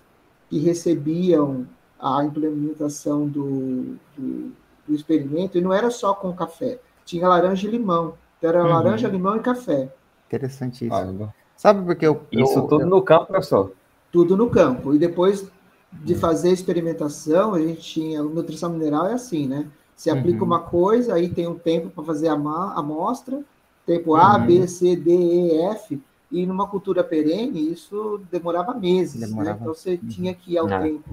[0.48, 1.66] que recebiam
[1.98, 4.52] a implementação do, do,
[4.90, 8.70] do experimento, e não era só com café, tinha laranja e limão, então era Uhum.
[8.70, 9.88] laranja, limão e café,
[10.30, 10.94] Interessante isso.
[10.94, 11.34] Caramba.
[11.56, 13.72] Sabe por que eu, Isso eu- tudo no campo, professor.
[14.12, 14.94] tudo no campo.
[14.94, 15.50] E depois
[15.92, 18.22] de fazer a experimentação, a gente tinha.
[18.22, 19.66] Nutrição mineral é assim, né?
[19.94, 20.46] Você aplica uhum.
[20.46, 23.42] uma coisa, aí tem um tempo para fazer a amostra,
[23.84, 24.46] tempo A, uhum.
[24.46, 29.20] B, C, D, E, F, e numa cultura perene isso demorava meses.
[29.20, 29.26] Né?
[29.26, 29.56] Demorava.
[29.56, 29.58] Né?
[29.62, 30.08] Então você uhum.
[30.08, 30.80] tinha que ir ao é.
[30.80, 31.10] tempo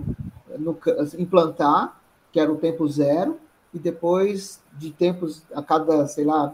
[0.59, 0.77] no,
[1.17, 1.99] implantar,
[2.31, 3.37] que era o tempo zero,
[3.73, 6.53] e depois de tempos a cada, sei lá,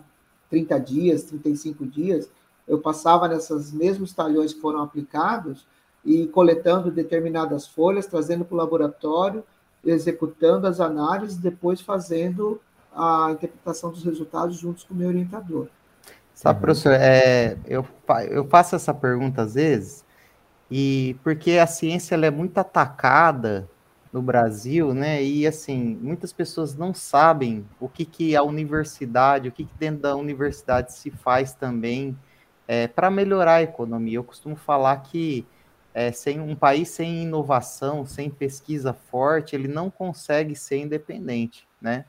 [0.49, 2.29] 30 dias, 35 dias,
[2.67, 5.65] eu passava nessas mesmos talhões que foram aplicados
[6.05, 9.43] e coletando determinadas folhas, trazendo para o laboratório,
[9.83, 12.61] executando as análises, depois fazendo
[12.95, 15.67] a interpretação dos resultados juntos com o meu orientador.
[16.33, 17.85] Sabe, professor, é, eu,
[18.29, 20.03] eu faço essa pergunta às vezes,
[20.69, 23.69] e porque a ciência é muito atacada
[24.13, 25.23] no Brasil, né?
[25.23, 30.03] E assim, muitas pessoas não sabem o que, que a universidade, o que, que dentro
[30.03, 32.15] da universidade se faz também
[32.67, 34.17] é, para melhorar a economia.
[34.17, 35.45] Eu costumo falar que
[35.95, 42.05] é, sem um país sem inovação, sem pesquisa forte, ele não consegue ser independente, né?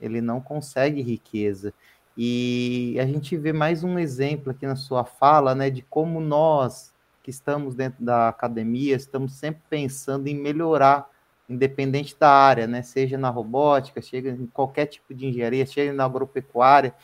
[0.00, 1.74] Ele não consegue riqueza.
[2.16, 6.92] E a gente vê mais um exemplo aqui na sua fala, né, de como nós
[7.22, 11.08] que estamos dentro da academia estamos sempre pensando em melhorar,
[11.48, 16.04] independente da área, né, seja na robótica, seja em qualquer tipo de engenharia, seja na
[16.04, 16.94] agropecuária.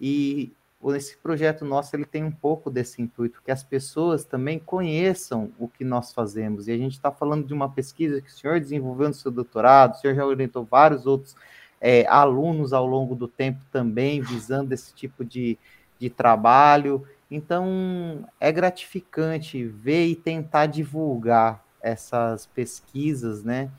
[0.00, 0.52] E
[0.94, 5.68] esse projeto nosso ele tem um pouco desse intuito, que as pessoas também conheçam o
[5.68, 6.68] que nós fazemos.
[6.68, 9.94] E a gente está falando de uma pesquisa que o senhor desenvolveu no seu doutorado,
[9.94, 11.34] o senhor já orientou vários outros
[11.80, 15.58] é, alunos ao longo do tempo também, visando esse tipo de,
[15.98, 17.06] de trabalho.
[17.30, 23.70] Então, é gratificante ver e tentar divulgar essas pesquisas, né?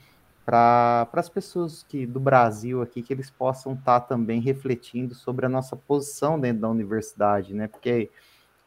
[0.46, 5.48] para as pessoas que do Brasil aqui que eles possam estar tá também refletindo sobre
[5.48, 7.68] a nossa posição dentro da universidade, né?
[7.68, 8.12] Porque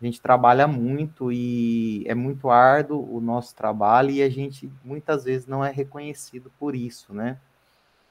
[0.01, 5.25] a gente trabalha muito e é muito árduo o nosso trabalho e a gente muitas
[5.25, 7.39] vezes não é reconhecido por isso, né?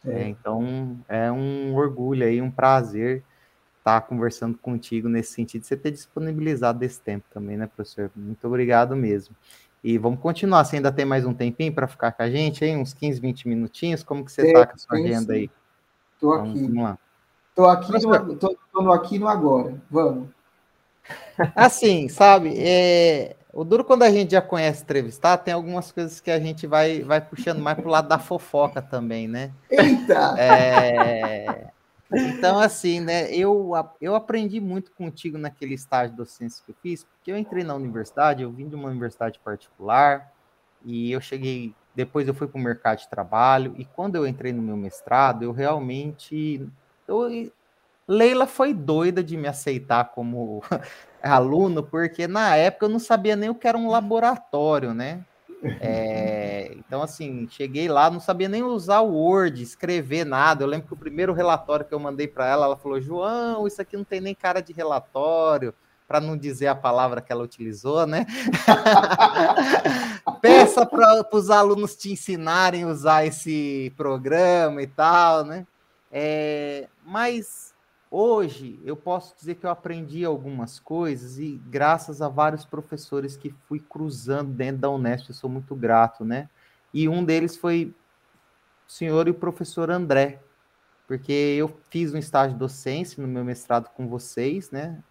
[0.06, 0.22] É.
[0.22, 3.22] É, então é um orgulho aí, um prazer
[3.80, 8.10] estar tá conversando contigo nesse sentido, você ter disponibilizado esse tempo também, né, professor?
[8.16, 9.36] Muito obrigado mesmo.
[9.84, 10.66] E vamos continuar.
[10.66, 12.76] Você ainda tem mais um tempinho para ficar com a gente aí?
[12.76, 14.04] Uns 15, 20 minutinhos?
[14.04, 15.50] Como que você está com a sua agenda aí?
[16.16, 16.62] Estou aqui.
[16.62, 16.98] Vamos lá.
[17.50, 19.76] Estou aqui, no, tô, tô no aqui no agora.
[19.90, 20.30] Vamos.
[21.56, 22.54] Assim, sabe?
[22.58, 26.68] É, o duro quando a gente já conhece entrevistar, tem algumas coisas que a gente
[26.68, 29.52] vai, vai puxando mais para o lado da fofoca também, né?
[29.70, 30.36] Eita!
[30.38, 31.68] É,
[32.12, 37.03] então, assim, né, eu, eu aprendi muito contigo naquele estágio de docência que eu fiz,
[37.03, 40.32] porque eu entrei na universidade, eu vim de uma universidade particular,
[40.86, 44.53] e eu cheguei, depois eu fui para o mercado de trabalho, e quando eu entrei
[44.53, 46.66] no meu mestrado, eu realmente.
[47.08, 47.51] Eu,
[48.08, 50.64] Leila foi doida de me aceitar como
[51.22, 55.26] aluno, porque na época eu não sabia nem o que era um laboratório, né?
[55.64, 60.64] É, então, assim, cheguei lá, não sabia nem usar o Word, escrever nada.
[60.64, 63.82] Eu lembro que o primeiro relatório que eu mandei para ela, ela falou: João, isso
[63.82, 65.74] aqui não tem nem cara de relatório,
[66.08, 68.26] para não dizer a palavra que ela utilizou, né?
[70.41, 75.66] Peça para os alunos te ensinarem a usar esse programa e tal, né?
[76.12, 77.74] É, mas
[78.10, 83.53] Hoje eu posso dizer que eu aprendi algumas coisas e graças a vários professores que
[83.68, 86.49] fui cruzando dentro da Unesp, eu sou muito grato, né?
[86.93, 87.93] E um deles foi
[88.88, 90.41] o senhor e o professor André,
[91.05, 95.03] porque eu fiz um estágio de docência no meu mestrado com vocês, né?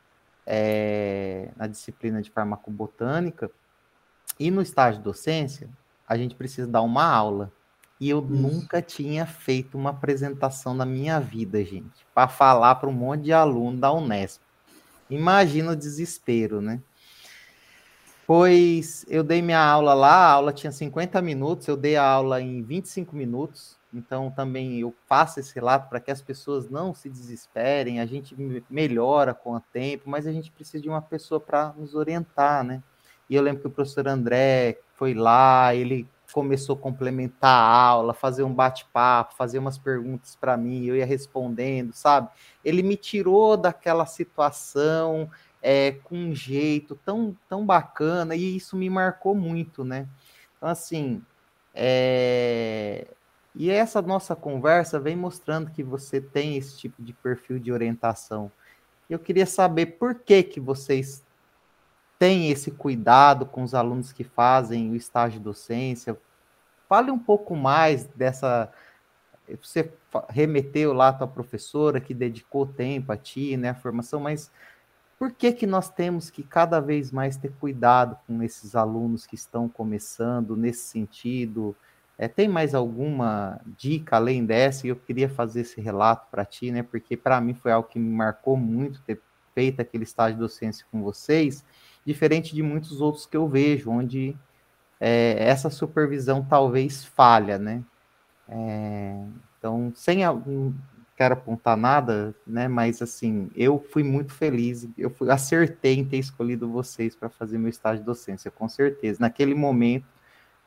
[0.47, 3.51] É, na disciplina de farmacobotânica.
[4.41, 5.69] E no estágio de docência,
[6.09, 7.53] a gente precisa dar uma aula.
[7.99, 8.29] E eu Isso.
[8.29, 13.33] nunca tinha feito uma apresentação na minha vida, gente, para falar para um monte de
[13.33, 14.43] aluno da Unesp.
[15.09, 16.83] Imagina o desespero, né?
[18.27, 22.41] Pois eu dei minha aula lá, a aula tinha 50 minutos, eu dei a aula
[22.41, 27.09] em 25 minutos, então também eu faço esse relato para que as pessoas não se
[27.09, 28.37] desesperem, a gente
[28.69, 32.83] melhora com o tempo, mas a gente precisa de uma pessoa para nos orientar, né?
[33.31, 38.15] E eu lembro que o professor André foi lá, ele começou a complementar a aula,
[38.15, 42.29] fazer um bate-papo, fazer umas perguntas para mim, eu ia respondendo, sabe?
[42.65, 45.31] Ele me tirou daquela situação
[45.63, 50.09] é, com um jeito tão, tão bacana e isso me marcou muito, né?
[50.57, 51.23] Então, assim,
[51.75, 53.07] é...
[53.55, 58.51] e essa nossa conversa vem mostrando que você tem esse tipo de perfil de orientação.
[59.09, 61.26] Eu queria saber por que, que vocês
[62.19, 66.17] têm esse cuidado com os alunos que fazem o estágio docência,
[66.89, 68.71] Fale um pouco mais dessa.
[69.61, 69.93] Você
[70.29, 74.51] remeteu lá a tua professora que dedicou tempo a ti, né, a formação, mas
[75.19, 79.37] por que que nós temos que cada vez mais ter cuidado com esses alunos que
[79.37, 81.77] estão começando nesse sentido?
[82.19, 84.87] É, tem mais alguma dica além dessa?
[84.87, 86.83] Eu queria fazer esse relato para ti, né?
[86.83, 89.21] Porque para mim foi algo que me marcou muito ter
[89.55, 91.65] feito aquele estágio de docência com vocês,
[92.07, 94.37] diferente de muitos outros que eu vejo, onde
[95.01, 97.83] é, essa supervisão talvez falha, né?
[98.49, 99.25] É,
[99.59, 100.75] então, sem não
[101.17, 102.69] quero apontar nada, né?
[102.69, 107.59] Mas assim, eu fui muito feliz, eu fui, acertei em ter escolhido vocês para fazer
[107.59, 109.19] meu estágio de docência, com certeza.
[109.21, 110.07] Naquele momento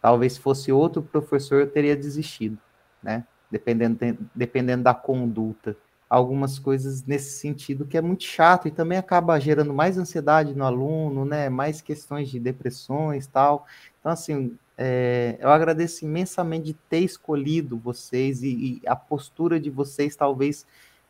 [0.01, 2.57] Talvez se fosse outro professor, eu teria desistido,
[3.03, 3.25] né?
[3.51, 3.97] Dependendo,
[4.33, 5.75] dependendo da conduta.
[6.09, 10.65] Algumas coisas nesse sentido que é muito chato e também acaba gerando mais ansiedade no
[10.65, 11.49] aluno, né?
[11.49, 13.67] Mais questões de depressões tal.
[13.99, 19.69] Então, assim, é, eu agradeço imensamente de ter escolhido vocês e, e a postura de
[19.69, 20.65] vocês talvez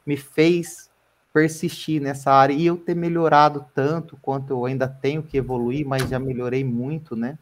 [0.06, 0.90] me fez
[1.32, 6.10] persistir nessa área e eu ter melhorado tanto quanto eu ainda tenho que evoluir, mas
[6.10, 7.38] já melhorei muito, né?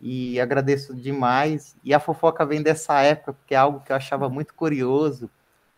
[0.00, 1.76] e agradeço demais.
[1.84, 5.28] E a fofoca vem dessa época, porque é algo que eu achava muito curioso.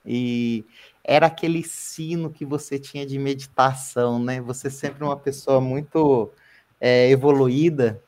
[0.06, 0.64] E
[1.04, 4.40] era aquele sino que você tinha de meditação, né?
[4.40, 6.30] Você sempre uma pessoa muito
[6.80, 8.02] é, evoluída.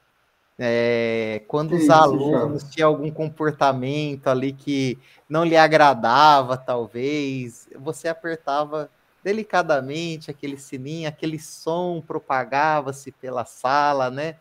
[0.57, 4.97] É, quando que os isso, alunos tinham algum comportamento ali que
[5.29, 8.89] não lhe agradava, talvez, você apertava
[9.23, 14.37] delicadamente aquele sininho, aquele som propagava-se pela sala, né?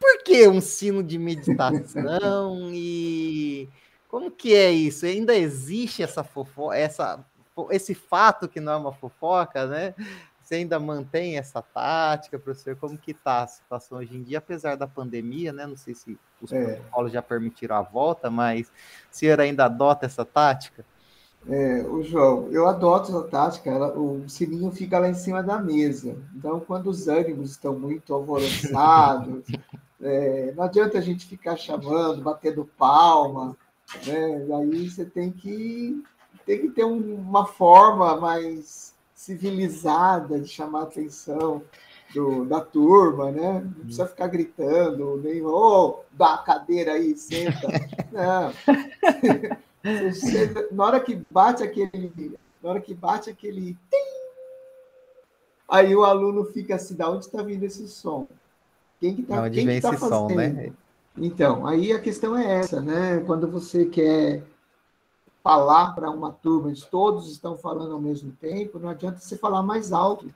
[0.00, 3.68] por que um sino de meditação e
[4.08, 5.04] como que é isso?
[5.04, 7.24] Ainda existe essa fofoca, essa,
[7.70, 9.94] esse fato que não é uma fofoca, né?
[10.42, 12.74] Você ainda mantém essa tática, professor?
[12.76, 15.66] Como que está a situação hoje em dia, apesar da pandemia, né?
[15.66, 16.74] Não sei se os é.
[16.74, 18.72] protocolos já permitiram a volta, mas o
[19.10, 20.84] senhor ainda adota essa tática?
[21.48, 25.58] É, o João, eu adoto essa tática, ela, o sininho fica lá em cima da
[25.58, 26.16] mesa.
[26.34, 29.44] Então, quando os ânimos estão muito alvoroçados,
[30.02, 33.56] é, não adianta a gente ficar chamando, batendo palma,
[34.06, 34.46] né?
[34.58, 36.02] Aí você tem que,
[36.50, 41.62] tem que ter um, uma forma mais civilizada de chamar a atenção
[42.12, 43.60] do, da turma, né?
[43.60, 47.68] Não precisa ficar gritando, nem, ô, oh, dá a cadeira aí, senta.
[48.10, 48.52] Não.
[50.10, 52.36] Você, na hora que bate aquele.
[52.60, 53.78] Na hora que bate aquele.
[55.68, 58.26] Aí o aluno fica assim, da onde está vindo esse som?
[58.98, 60.08] Quem que está quem que tá fazendo?
[60.08, 60.72] Som, né?
[61.16, 63.22] Então, aí a questão é essa, né?
[63.24, 64.42] Quando você quer
[65.42, 69.62] falar para uma turma, de todos estão falando ao mesmo tempo, não adianta você falar
[69.62, 70.32] mais alto.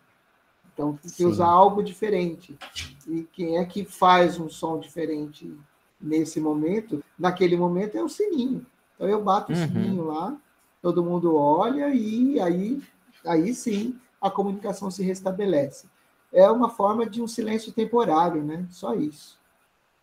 [0.72, 1.26] Então, tem que Sim.
[1.26, 2.59] usar algo diferente.
[3.06, 5.56] E quem é que faz um som diferente
[6.01, 7.02] nesse momento?
[7.18, 8.66] Naquele momento é o sininho.
[8.94, 9.59] Então, eu bato uhum.
[9.59, 10.36] o sininho lá,
[10.82, 12.82] todo mundo olha e aí,
[13.24, 15.86] aí sim a comunicação se restabelece
[16.35, 18.66] é uma forma de um silêncio temporário, né?
[18.68, 19.39] Só isso.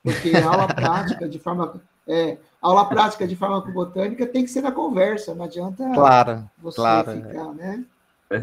[0.01, 4.71] Porque a aula prática de forma é, aula prática de farmacobotânica tem que ser na
[4.71, 7.85] conversa, não adianta claro, você claro, ficar, né?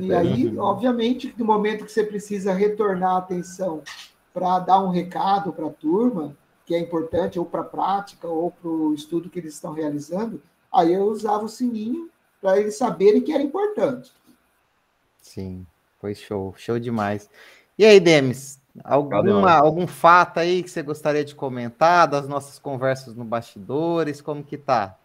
[0.00, 3.82] E aí, obviamente, no momento que você precisa retornar a atenção
[4.32, 8.50] para dar um recado para a turma, que é importante, ou para a prática, ou
[8.50, 10.42] para o estudo que eles estão realizando,
[10.72, 14.12] aí eu usava o sininho para eles saberem que era importante.
[15.20, 15.66] Sim,
[16.00, 17.28] foi show, show demais.
[17.78, 23.14] E aí, Demis, alguma, algum fato aí que você gostaria de comentar das nossas conversas
[23.14, 24.20] no bastidores?
[24.20, 24.96] Como que tá?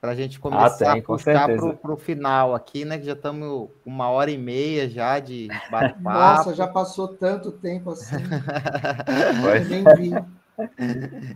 [0.00, 1.48] Para a gente ah, começar ah, tem, a puxar
[1.82, 2.98] para o final aqui, né?
[2.98, 6.02] Que já estamos uma hora e meia já de bate-papo.
[6.02, 8.16] Nossa, já passou tanto tempo assim.
[9.68, 10.38] nem vi.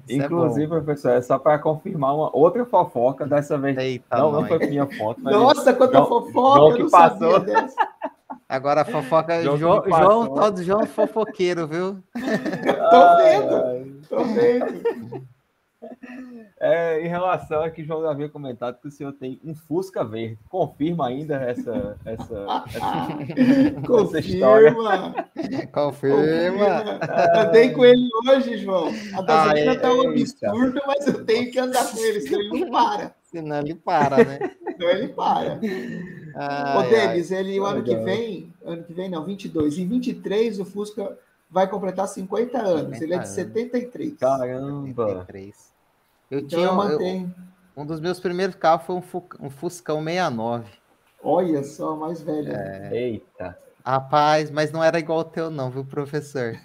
[0.08, 4.18] Isso é Inclusive, é professor, é só para confirmar uma outra fofoca, dessa vez Eita,
[4.18, 5.20] não, não foi minha foto.
[5.20, 6.58] Nossa, quanta João, fofoca!
[6.58, 7.44] João que passou.
[8.52, 9.42] Agora a fofoca.
[9.42, 12.02] João, João, João tal do João fofoqueiro, viu?
[12.90, 15.26] tô vendo, tô vendo.
[16.60, 20.04] É, em relação a que o João havia comentado que o senhor tem um Fusca
[20.04, 20.38] verde.
[20.50, 24.02] Confirma ainda essa, essa, essa, Confirma.
[24.02, 24.74] essa história.
[25.72, 27.00] Confirma.
[27.34, 28.92] Andei com ele hoje, João.
[29.14, 32.40] A gasolina está ah, é, um absurdo, mas eu tenho que andar com ele, senão
[32.40, 33.14] ele não para.
[33.22, 34.38] Senão ele para, né?
[34.76, 35.58] Senão ele para.
[36.34, 40.60] Ai, Ô, Denis, ele o ano que vem, ano que vem não, 22, em 23
[40.60, 41.18] o Fusca
[41.50, 44.14] vai completar 50 anos, 50 ele é de 73.
[44.18, 45.08] Caramba!
[45.08, 45.72] 73.
[46.30, 47.30] Eu então tinha eu eu,
[47.76, 50.64] um dos meus primeiros carros foi um, um Fuscão 69.
[51.22, 52.52] Olha só, mais velho.
[52.52, 52.90] É...
[52.92, 53.58] Eita.
[53.84, 56.56] Rapaz, mas não era igual o teu, não, viu, professor?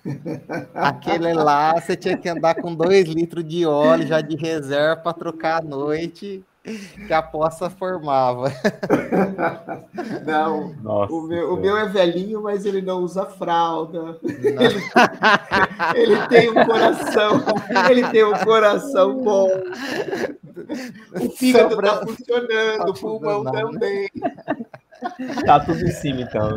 [0.73, 5.13] Aquele lá, você tinha que andar com dois litros de óleo já de reserva para
[5.13, 6.43] trocar à noite.
[7.07, 8.51] Que a poça formava.
[10.25, 14.17] Não, Nossa, o, meu, o meu é velhinho, mas ele não usa fralda.
[14.23, 14.81] Ele,
[15.95, 17.43] ele, tem um coração,
[17.89, 19.49] ele tem um coração bom.
[21.15, 24.09] O fígado está funcionando, tá o pulmão também.
[25.45, 26.55] Tá tudo em cima, então.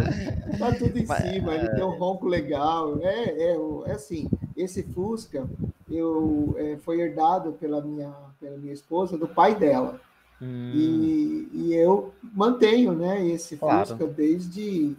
[0.59, 2.99] Tá tudo em cima, ele tem um ronco legal.
[3.03, 3.57] É, é,
[3.87, 5.47] é assim, esse Fusca
[5.91, 10.01] eu, é, foi herdado pela minha, pela minha esposa, do pai dela.
[10.41, 10.73] Hum.
[10.75, 13.89] E, e eu mantenho né, esse claro.
[13.89, 14.97] Fusca desde.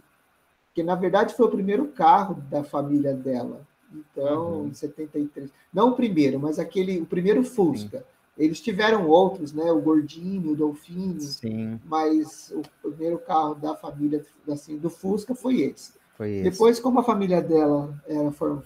[0.74, 3.62] que na verdade foi o primeiro carro da família dela.
[3.94, 4.68] Então, uhum.
[4.68, 5.52] em 73.
[5.74, 8.00] Não o primeiro, mas aquele, o primeiro Fusca.
[8.00, 8.04] Sim.
[8.38, 9.72] Eles tiveram outros, né?
[9.72, 11.80] O Gordinho, o Dolfinho, Sim.
[11.84, 15.94] mas o primeiro carro da família assim, do Fusca foi esse.
[16.22, 16.52] Foi esse.
[16.52, 18.61] Depois, como a família dela era fam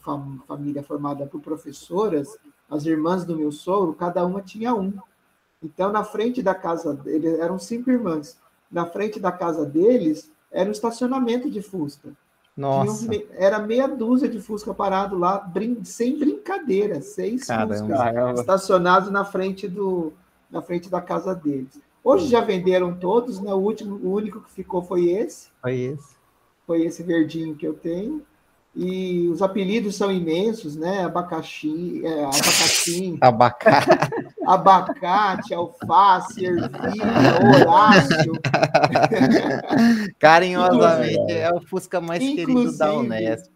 [0.45, 2.37] família formada por professoras,
[2.69, 4.91] as irmãs do meu sogro, cada uma tinha um.
[5.63, 8.37] Então, na frente da casa deles, eram cinco irmãs.
[8.69, 12.09] Na frente da casa deles era um estacionamento de Fusca.
[12.57, 13.09] Nossa.
[13.09, 17.77] Um, era meia dúzia de Fusca parado lá, brin sem brincadeira, seis Caramba.
[17.77, 20.11] Fuscas estacionados na frente do
[20.51, 21.79] na frente da casa deles.
[22.03, 23.53] Hoje já venderam todos, né?
[23.53, 25.47] O último, o único que ficou foi esse.
[25.61, 26.14] Foi esse.
[26.65, 28.25] Foi esse verdinho que eu tenho.
[28.75, 31.05] E os apelidos são imensos, né?
[31.05, 33.87] Abacaxi, é, abacaxi, abacate,
[34.45, 38.33] abacate, alface, ervilha, Horácio.
[40.19, 43.49] Carinhosamente, é o Fusca mais querido da Unesp.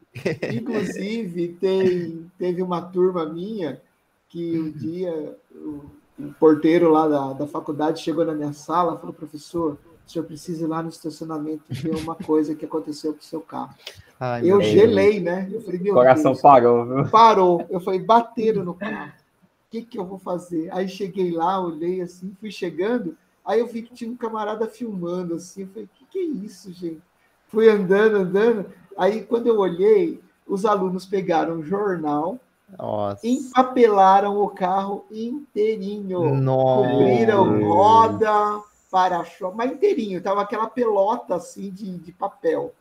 [0.54, 3.82] inclusive, tem, teve uma turma minha
[4.30, 5.82] que um dia o,
[6.18, 9.78] o porteiro lá da, da faculdade chegou na minha sala e falou, professor,
[10.10, 13.40] o senhor precisa ir lá no estacionamento ver uma coisa que aconteceu com o seu
[13.40, 13.76] carro.
[14.20, 15.48] Ai, eu gelei, né?
[15.52, 17.10] Eu falei, meu Coração Deus, parou, viu?
[17.10, 17.66] Parou.
[17.70, 19.12] Eu falei, bateram no carro.
[19.12, 20.68] O que, que eu vou fazer?
[20.74, 23.16] Aí cheguei lá, olhei assim, fui chegando,
[23.46, 25.62] aí eu vi que tinha um camarada filmando assim.
[25.62, 27.04] Eu falei, o que, que é isso, gente?
[27.48, 28.66] Fui andando, andando.
[28.98, 32.40] Aí quando eu olhei, os alunos pegaram o jornal,
[32.80, 33.26] nossa.
[33.28, 36.34] empapelaram o carro inteirinho.
[36.34, 36.90] Nossa.
[36.90, 42.74] Cobriram roda, para-choque, mas inteirinho, tava aquela pelota assim de, de papel.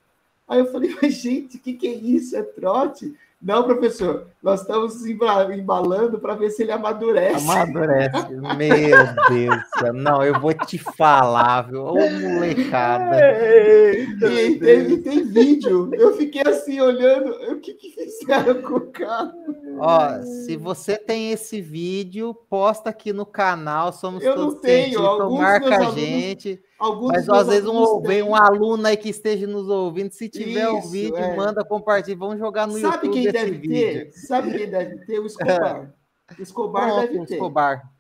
[0.47, 2.37] Aí eu falei, mas gente, o que, que é isso?
[2.37, 3.17] É trote?
[3.41, 7.49] Não, professor, nós estamos embalando para ver se ele amadurece.
[7.49, 8.97] Amadurece, meu
[9.29, 9.95] Deus.
[9.95, 11.85] Não, eu vou te falar, viu?
[11.85, 13.17] Ô, molecada.
[13.17, 15.89] Eita, e tem, tem, vídeo.
[15.95, 19.33] Eu fiquei assim olhando, o que, que fizeram com o carro?
[19.79, 23.93] Ó, se você tem esse vídeo, posta aqui no canal.
[23.93, 26.61] Somos eu todos não tenho, marca a gente.
[26.79, 30.69] Alguns Mas às vezes um, vem um aluno aí que esteja nos ouvindo, se tiver
[30.69, 31.35] o vídeo, é.
[31.35, 33.71] manda compartilhar, vamos jogar no Sabe YouTube quem deve vídeo.
[33.71, 34.13] ter?
[34.13, 35.19] Sabe quem deve ter?
[35.19, 35.93] O Escobar.
[36.39, 37.35] O Escobar Pronto, deve ter.
[37.35, 37.91] Escobar.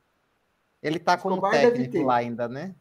[0.82, 2.74] Ele tá como Escobar técnico lá ainda, né?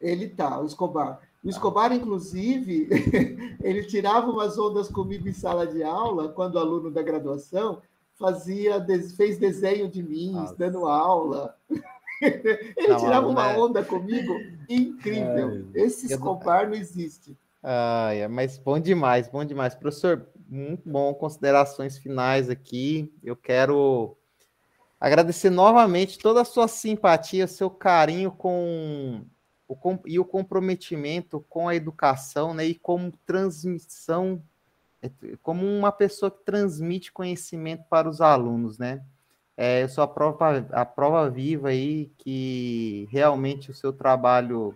[0.00, 1.20] Ele tá, o Escobar.
[1.44, 2.88] O Escobar, inclusive,
[3.62, 7.82] ele tirava umas ondas comigo em sala de aula, quando aluno da graduação,
[8.14, 8.84] fazia,
[9.16, 10.54] fez desenho de mim, Nossa.
[10.56, 11.56] dando aula.
[12.76, 13.58] Ele não, tirava uma né?
[13.58, 14.32] onda comigo
[14.68, 15.66] incrível.
[15.74, 17.36] É, Esse Escobar não existe.
[17.62, 19.74] Ah, é, mas bom demais, bom demais.
[19.74, 21.12] Professor, muito bom.
[21.14, 23.12] Considerações finais aqui.
[23.22, 24.16] Eu quero
[25.00, 29.24] agradecer novamente toda a sua simpatia, seu carinho com
[29.68, 32.64] o, com, e o comprometimento com a educação, né?
[32.64, 34.42] E como transmissão,
[35.02, 35.10] é,
[35.42, 39.02] como uma pessoa que transmite conhecimento para os alunos, né?
[39.56, 44.74] É, eu sou a prova, a prova viva aí que realmente o seu trabalho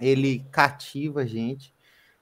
[0.00, 1.74] ele cativa a gente,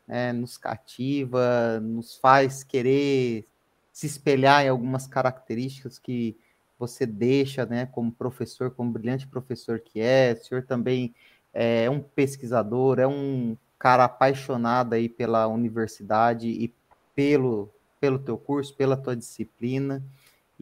[0.08, 3.46] é, nos cativa, nos faz querer
[3.92, 6.36] se espelhar em algumas características que
[6.78, 10.32] você deixa, né, como professor, como brilhante professor que é.
[10.32, 11.14] O senhor também
[11.52, 16.72] é um pesquisador, é um cara apaixonado aí pela universidade e
[17.14, 17.70] pelo
[18.00, 20.02] pelo teu curso, pela tua disciplina.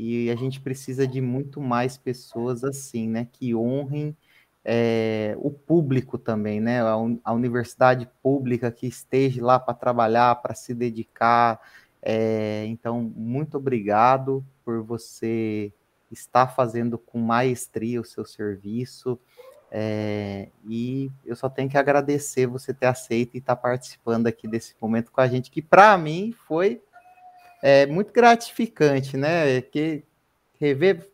[0.00, 3.26] E a gente precisa de muito mais pessoas assim, né?
[3.32, 4.16] Que honrem
[4.64, 6.80] é, o público também, né?
[6.80, 6.94] A,
[7.24, 11.60] a, universidade pública que esteja lá para trabalhar, para se dedicar.
[12.00, 15.72] É, então, muito obrigado por você
[16.12, 19.18] estar fazendo com maestria o seu serviço.
[19.68, 24.76] É, e eu só tenho que agradecer você ter aceito e estar participando aqui desse
[24.80, 26.80] momento com a gente, que para mim foi
[27.62, 29.60] é muito gratificante, né?
[29.62, 30.04] Que
[30.60, 31.10] rever,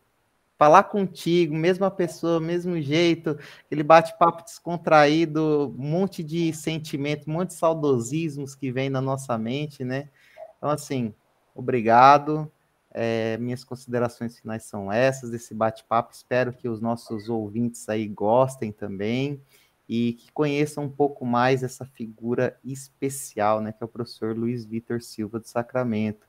[0.57, 7.49] falar contigo, mesma pessoa, mesmo jeito, aquele bate-papo descontraído, um monte de sentimento, um monte
[7.49, 10.09] de saudosismos que vem na nossa mente, né?
[10.57, 11.13] Então, assim,
[11.53, 12.51] obrigado.
[12.97, 16.13] é, minhas considerações finais são essas desse bate-papo.
[16.13, 19.41] Espero que os nossos ouvintes aí gostem também
[19.87, 24.65] e que conheçam um pouco mais essa figura especial, né, que é o professor Luiz
[24.65, 26.25] Vitor Silva do Sacramento.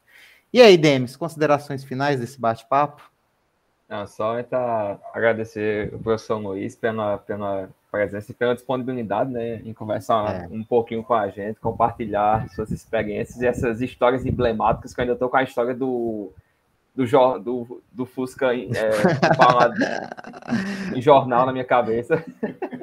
[0.52, 3.02] E aí, Demis, considerações finais desse bate-papo?
[3.88, 9.72] Não, só então, agradecer o professor Luiz pela, pela presença e pela disponibilidade né, em
[9.72, 10.48] conversar é.
[10.50, 15.14] um pouquinho com a gente, compartilhar suas experiências e essas histórias emblemáticas, que eu ainda
[15.14, 16.32] estou com a história do,
[16.94, 17.04] do,
[17.38, 18.58] do, do Fusca é,
[20.96, 22.24] em jornal na minha cabeça.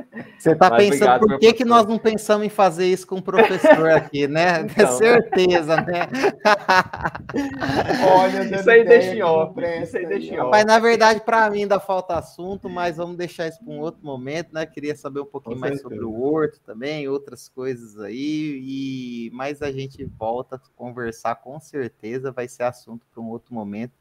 [0.44, 3.90] Você está pensando, por que, que nós não pensamos em fazer isso com o professor
[3.92, 4.64] aqui, né?
[4.74, 6.10] Então, certeza, né?
[8.14, 9.54] Olha, isso aí deixa em off.
[9.82, 10.52] Isso aí deixa em off.
[10.52, 14.06] Mas, na verdade, para mim ainda falta assunto, mas vamos deixar isso para um outro
[14.06, 14.66] momento, né?
[14.66, 15.96] Queria saber um pouquinho com mais certeza.
[15.96, 21.58] sobre o Horto também, outras coisas aí, e mais a gente volta a conversar com
[21.58, 23.94] certeza, vai ser assunto para um outro momento.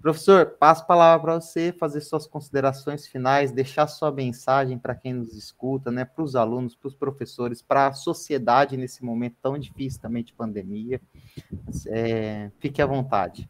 [0.00, 5.12] Professor, passo a palavra para você fazer suas considerações finais, deixar sua mensagem para quem
[5.12, 9.58] nos escuta, né, para os alunos, para os professores, para a sociedade nesse momento tão
[9.58, 11.00] difícil também de pandemia.
[11.88, 13.48] É, fique à vontade.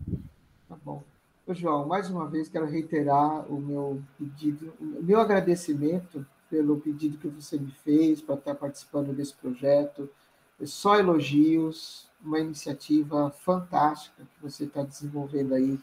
[0.67, 1.03] Tá bom.
[1.47, 7.19] Ô, João, mais uma vez quero reiterar o meu pedido, o meu agradecimento pelo pedido
[7.19, 10.09] que você me fez para estar participando desse projeto.
[10.65, 15.79] Só elogios, uma iniciativa fantástica que você está desenvolvendo aí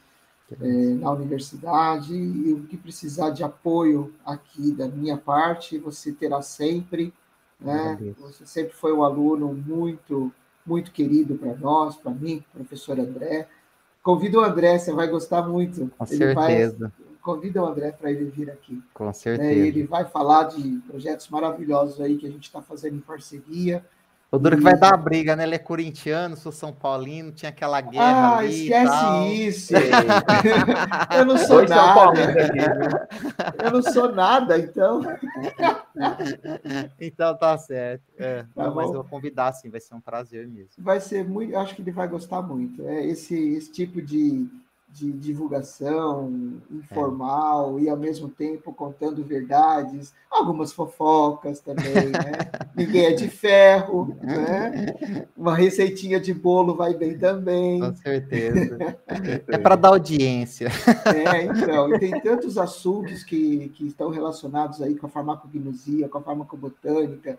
[0.52, 6.42] é, na universidade e o que precisar de apoio aqui da minha parte, você terá
[6.42, 7.14] sempre.
[7.60, 8.14] Né?
[8.20, 10.32] Você sempre foi um aluno muito,
[10.66, 13.48] muito querido para nós, para mim, professor André.
[14.04, 15.92] Convido o André, você vai gostar muito.
[15.98, 16.78] Com ele certeza.
[16.80, 18.84] Vai, convida o André para ele vir aqui.
[18.94, 19.50] Com certeza.
[19.50, 23.84] É, ele vai falar de projetos maravilhosos aí que a gente está fazendo em parceria.
[24.36, 25.44] O duro que vai dar briga, né?
[25.44, 28.64] Ele é corintiano, sou São Paulino, tinha aquela guerra ah, ali.
[28.64, 29.74] Esquece isso!
[31.18, 32.36] eu não sou nada.
[33.64, 35.02] eu não sou nada, então.
[37.00, 38.04] então tá certo.
[38.18, 40.72] É, tá não, mas eu vou convidar, sim, vai ser um prazer mesmo.
[40.78, 42.86] Vai ser muito, acho que ele vai gostar muito.
[42.86, 44.46] É esse, esse tipo de
[44.96, 47.82] de divulgação informal é.
[47.82, 52.32] e ao mesmo tempo contando verdades, algumas fofocas também, né?
[52.74, 54.96] Ninguém é de ferro, né?
[55.36, 57.82] Uma receitinha de bolo vai bem também.
[57.82, 58.78] Com certeza.
[59.50, 60.70] é para dar audiência.
[61.14, 66.20] É, então, e tem tantos assuntos que, que estão relacionados aí com a farmacognosia, com
[66.20, 67.38] a farmacobotânica,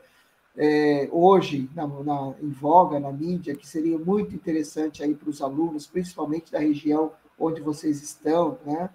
[0.59, 5.41] é, hoje na, na, em voga na mídia, que seria muito interessante aí para os
[5.41, 8.91] alunos, principalmente da região onde vocês estão, né?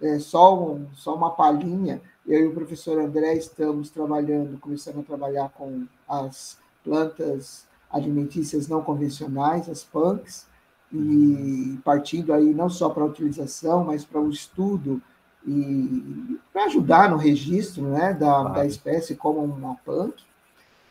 [0.00, 2.00] É só, um, só uma palhinha.
[2.26, 8.82] Eu e o professor André estamos trabalhando, começando a trabalhar com as plantas alimentícias não
[8.82, 10.46] convencionais, as PANCs,
[10.92, 15.02] e partindo aí não só para a utilização, mas para o estudo
[15.46, 20.14] e para ajudar no registro né, da, da espécie como uma PANC.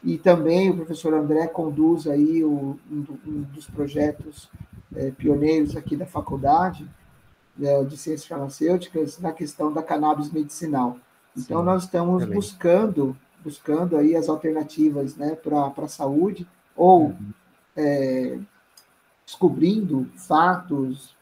[0.07, 4.49] E também o professor André conduz aí o, um, dos projetos
[4.95, 6.89] é, pioneiros aqui da faculdade
[7.61, 10.97] é, de ciências farmacêuticas na questão da cannabis medicinal.
[11.35, 17.33] Então, Sim, nós estamos buscando buscando aí as alternativas né, para a saúde, ou uhum.
[17.75, 18.39] é,
[19.25, 21.15] descobrindo fatos,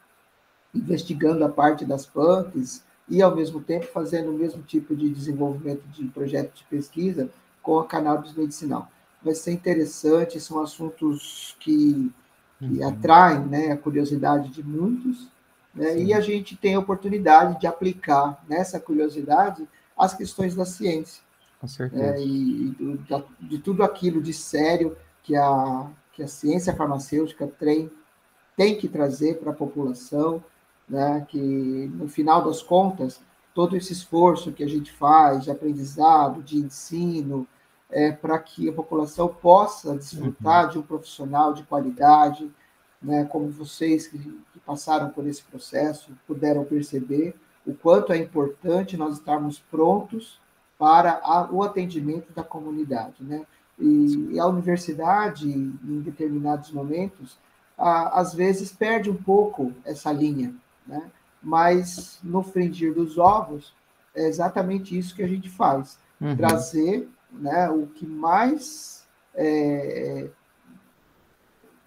[0.75, 5.81] investigando a parte das PANCs e, ao mesmo tempo, fazendo o mesmo tipo de desenvolvimento
[5.87, 7.31] de projeto de pesquisa
[7.65, 8.87] com a cannabis medicinal.
[9.23, 12.13] Vai ser interessante, são assuntos que
[12.59, 12.87] que uhum.
[12.87, 15.27] atraem né, a curiosidade de muitos,
[15.73, 19.67] né, e a gente tem a oportunidade de aplicar nessa curiosidade
[19.97, 21.21] as questões da ciência.
[21.59, 22.01] Com certeza.
[22.01, 27.91] Né, e do, de tudo aquilo de sério que a, que a ciência farmacêutica tem,
[28.55, 30.41] tem que trazer para a população,
[30.87, 33.19] né, que no final das contas,
[33.53, 37.45] todo esse esforço que a gente faz de aprendizado, de ensino,
[37.89, 40.71] é, para que a população possa desfrutar uhum.
[40.71, 42.51] de um profissional de qualidade,
[43.01, 47.35] né, como vocês que, que, passaram por esse processo puderam perceber
[47.65, 50.39] o quanto é importante nós estarmos prontos
[50.77, 53.45] para a, o atendimento da comunidade, né?
[53.77, 57.37] E, e, a universidade, em determinados momentos,
[57.77, 60.55] a, às vezes perde um pouco essa linha,
[60.87, 61.11] né?
[61.41, 63.73] Mas no fringir dos ovos
[64.15, 66.35] é exatamente isso que a gente faz: uhum.
[66.35, 67.09] trazer
[67.39, 70.29] né, o que mais é,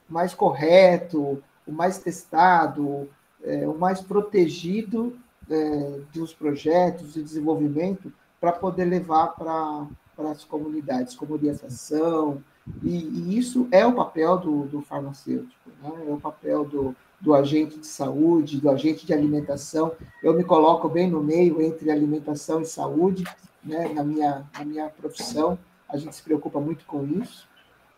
[0.09, 3.09] mais correto, o mais testado,
[3.43, 5.19] é, o mais protegido
[5.51, 9.87] é, dos projetos de desenvolvimento para poder levar para
[10.31, 12.43] as comunidades, como orientação,
[12.83, 15.91] e, e, isso é o papel do, do farmacêutico, né?
[16.07, 19.93] é o papel do, do agente de saúde, do agente de alimentação.
[20.23, 23.24] Eu me coloco bem no meio entre alimentação e saúde,
[23.65, 25.59] né, na, minha, na minha profissão,
[25.89, 27.49] a gente se preocupa muito com isso.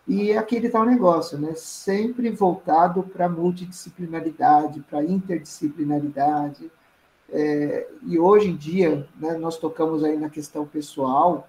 [0.09, 6.71] E aquele tal negócio, né, sempre voltado para multidisciplinaridade, para interdisciplinaridade.
[7.29, 11.49] É, e hoje em dia, né, nós tocamos aí na questão pessoal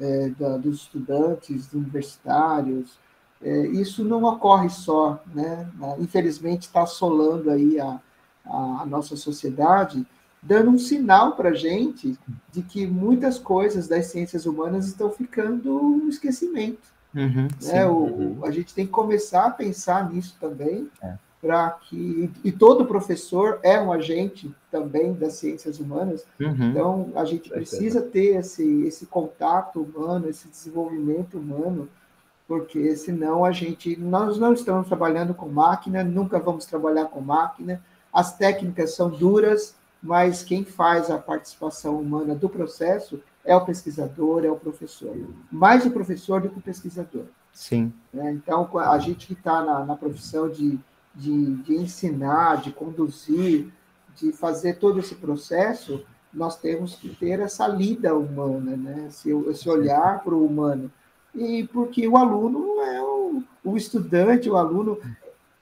[0.00, 2.98] é, da, dos estudantes, universitários,
[3.42, 5.68] é, isso não ocorre só, né?
[5.98, 8.00] Infelizmente está assolando aí a,
[8.44, 10.04] a, a nossa sociedade,
[10.42, 12.18] dando um sinal para a gente
[12.52, 16.98] de que muitas coisas das ciências humanas estão ficando no esquecimento.
[17.14, 17.86] Uhum, né?
[17.86, 18.44] o, uhum.
[18.44, 21.14] A gente tem que começar a pensar nisso também, é.
[21.40, 26.26] para que e todo professor é um agente também das ciências humanas.
[26.40, 26.70] Uhum.
[26.70, 31.88] Então a gente precisa ter esse esse contato humano, esse desenvolvimento humano
[32.48, 37.84] porque senão a gente nós não estamos trabalhando com máquina, nunca vamos trabalhar com máquina.
[38.10, 44.46] As técnicas são duras, mas quem faz a participação humana do processo é o pesquisador,
[44.46, 45.14] é o professor.
[45.52, 47.26] Mais o professor do que o pesquisador.
[47.52, 47.92] Sim.
[48.14, 50.78] É, então, a gente que está na, na, profissão de,
[51.14, 53.70] de, de ensinar, de conduzir,
[54.14, 56.02] de fazer todo esse processo,
[56.32, 59.06] nós temos que ter essa lida humana, né?
[59.08, 60.90] esse, esse olhar para o humano
[61.38, 64.98] e porque o aluno é o, o estudante, o aluno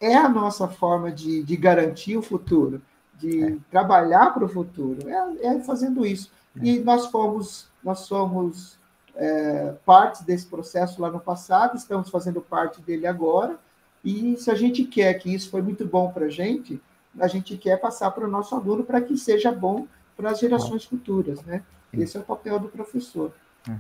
[0.01, 2.83] é a nossa forma de, de garantir o futuro,
[3.15, 3.57] de é.
[3.71, 6.31] trabalhar para o futuro, é, é, fazendo isso.
[6.61, 6.67] É.
[6.67, 8.79] E nós fomos, nós somos
[9.15, 13.59] é, parte desse processo lá no passado, estamos fazendo parte dele agora,
[14.05, 16.81] e se a gente quer que isso foi muito bom para a gente,
[17.19, 19.87] a gente quer passar para o nosso aluno para que seja bom
[20.17, 21.63] para as gerações futuras, né?
[21.93, 23.33] Esse é o papel do professor.
[23.69, 23.77] É.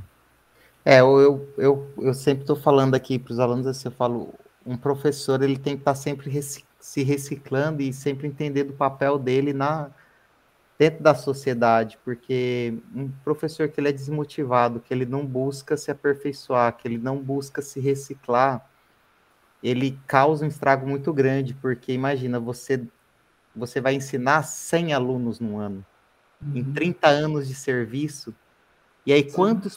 [0.88, 4.32] É, eu, eu, eu sempre estou falando aqui para os alunos assim, eu falo,
[4.64, 8.74] um professor ele tem que estar tá sempre rec se reciclando e sempre entendendo o
[8.74, 9.90] papel dele na
[10.78, 15.90] dentro da sociedade, porque um professor que ele é desmotivado, que ele não busca se
[15.90, 18.64] aperfeiçoar, que ele não busca se reciclar,
[19.60, 22.86] ele causa um estrago muito grande, porque imagina, você
[23.56, 25.84] você vai ensinar 100 alunos no ano,
[26.40, 26.58] uhum.
[26.58, 28.32] em 30 anos de serviço,
[29.04, 29.76] e aí quantos,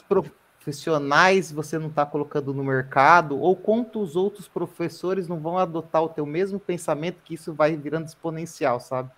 [0.60, 6.08] profissionais você não está colocando no mercado, ou quantos outros professores não vão adotar o
[6.08, 9.10] teu mesmo pensamento que isso vai virando exponencial, sabe?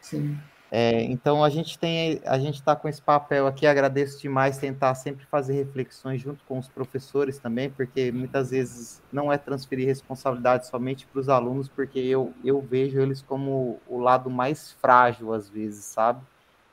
[0.00, 0.36] Sim.
[0.72, 4.94] É, então a gente tem, a gente está com esse papel aqui, agradeço demais tentar
[4.94, 10.68] sempre fazer reflexões junto com os professores também, porque muitas vezes não é transferir responsabilidade
[10.68, 15.48] somente para os alunos, porque eu, eu vejo eles como o lado mais frágil às
[15.48, 16.20] vezes, sabe?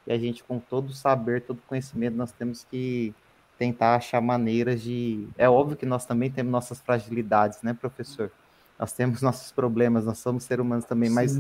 [0.06, 3.14] E a gente, com todo o saber, todo o conhecimento, nós temos que
[3.58, 5.28] tentar achar maneiras de.
[5.38, 8.32] É óbvio que nós também temos nossas fragilidades, né, professor?
[8.80, 11.16] Nós temos nossos problemas, nós somos seres humanos também, Sim.
[11.16, 11.40] mas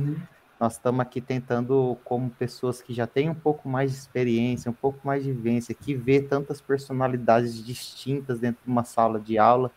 [0.60, 4.74] nós estamos aqui tentando, como pessoas que já têm um pouco mais de experiência, um
[4.74, 9.72] pouco mais de vivência, que vê tantas personalidades distintas dentro de uma sala de aula,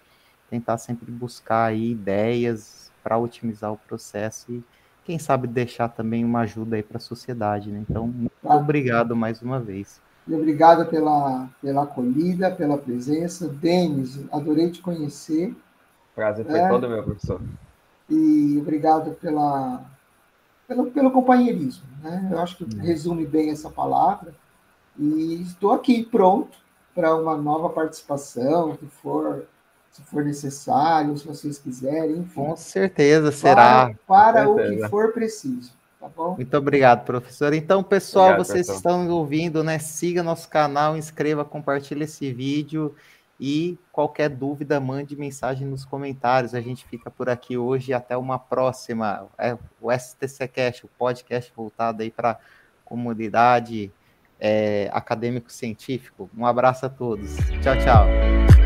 [0.48, 4.64] tentar sempre buscar aí ideias para otimizar o processo e
[5.04, 7.84] quem sabe deixar também uma ajuda aí para a sociedade, né?
[7.88, 8.56] Então, muito ah.
[8.56, 10.00] obrigado mais uma vez.
[10.26, 13.48] E obrigado pela, pela acolhida, pela presença.
[13.48, 15.54] Denis, adorei te conhecer.
[16.14, 17.40] Prazer foi é, todo meu, professor.
[18.08, 19.82] E obrigado pela,
[20.68, 21.84] pelo, pelo companheirismo.
[22.02, 22.28] Né?
[22.30, 22.80] Eu acho que hum.
[22.80, 24.34] resume bem essa palavra.
[24.98, 26.58] E estou aqui pronto
[26.94, 29.46] para uma nova participação, que for,
[29.90, 32.18] se for necessário, se vocês quiserem.
[32.18, 33.94] Enfim, Com certeza será.
[34.06, 35.72] Para, para o que for preciso.
[36.00, 36.34] Tá bom?
[36.34, 37.52] Muito obrigado, professor.
[37.52, 39.02] Então, pessoal, obrigado, vocês pessoal.
[39.02, 39.78] estão ouvindo, né?
[39.78, 42.94] Siga nosso canal, inscreva, compartilhe esse vídeo
[43.38, 46.54] e qualquer dúvida, mande mensagem nos comentários.
[46.54, 49.28] A gente fica por aqui hoje até uma próxima.
[49.36, 52.38] É o STC Cast, o podcast voltado aí para a
[52.84, 53.92] comunidade
[54.38, 56.30] é, acadêmico-científico.
[56.36, 57.36] Um abraço a todos.
[57.62, 58.59] Tchau, tchau.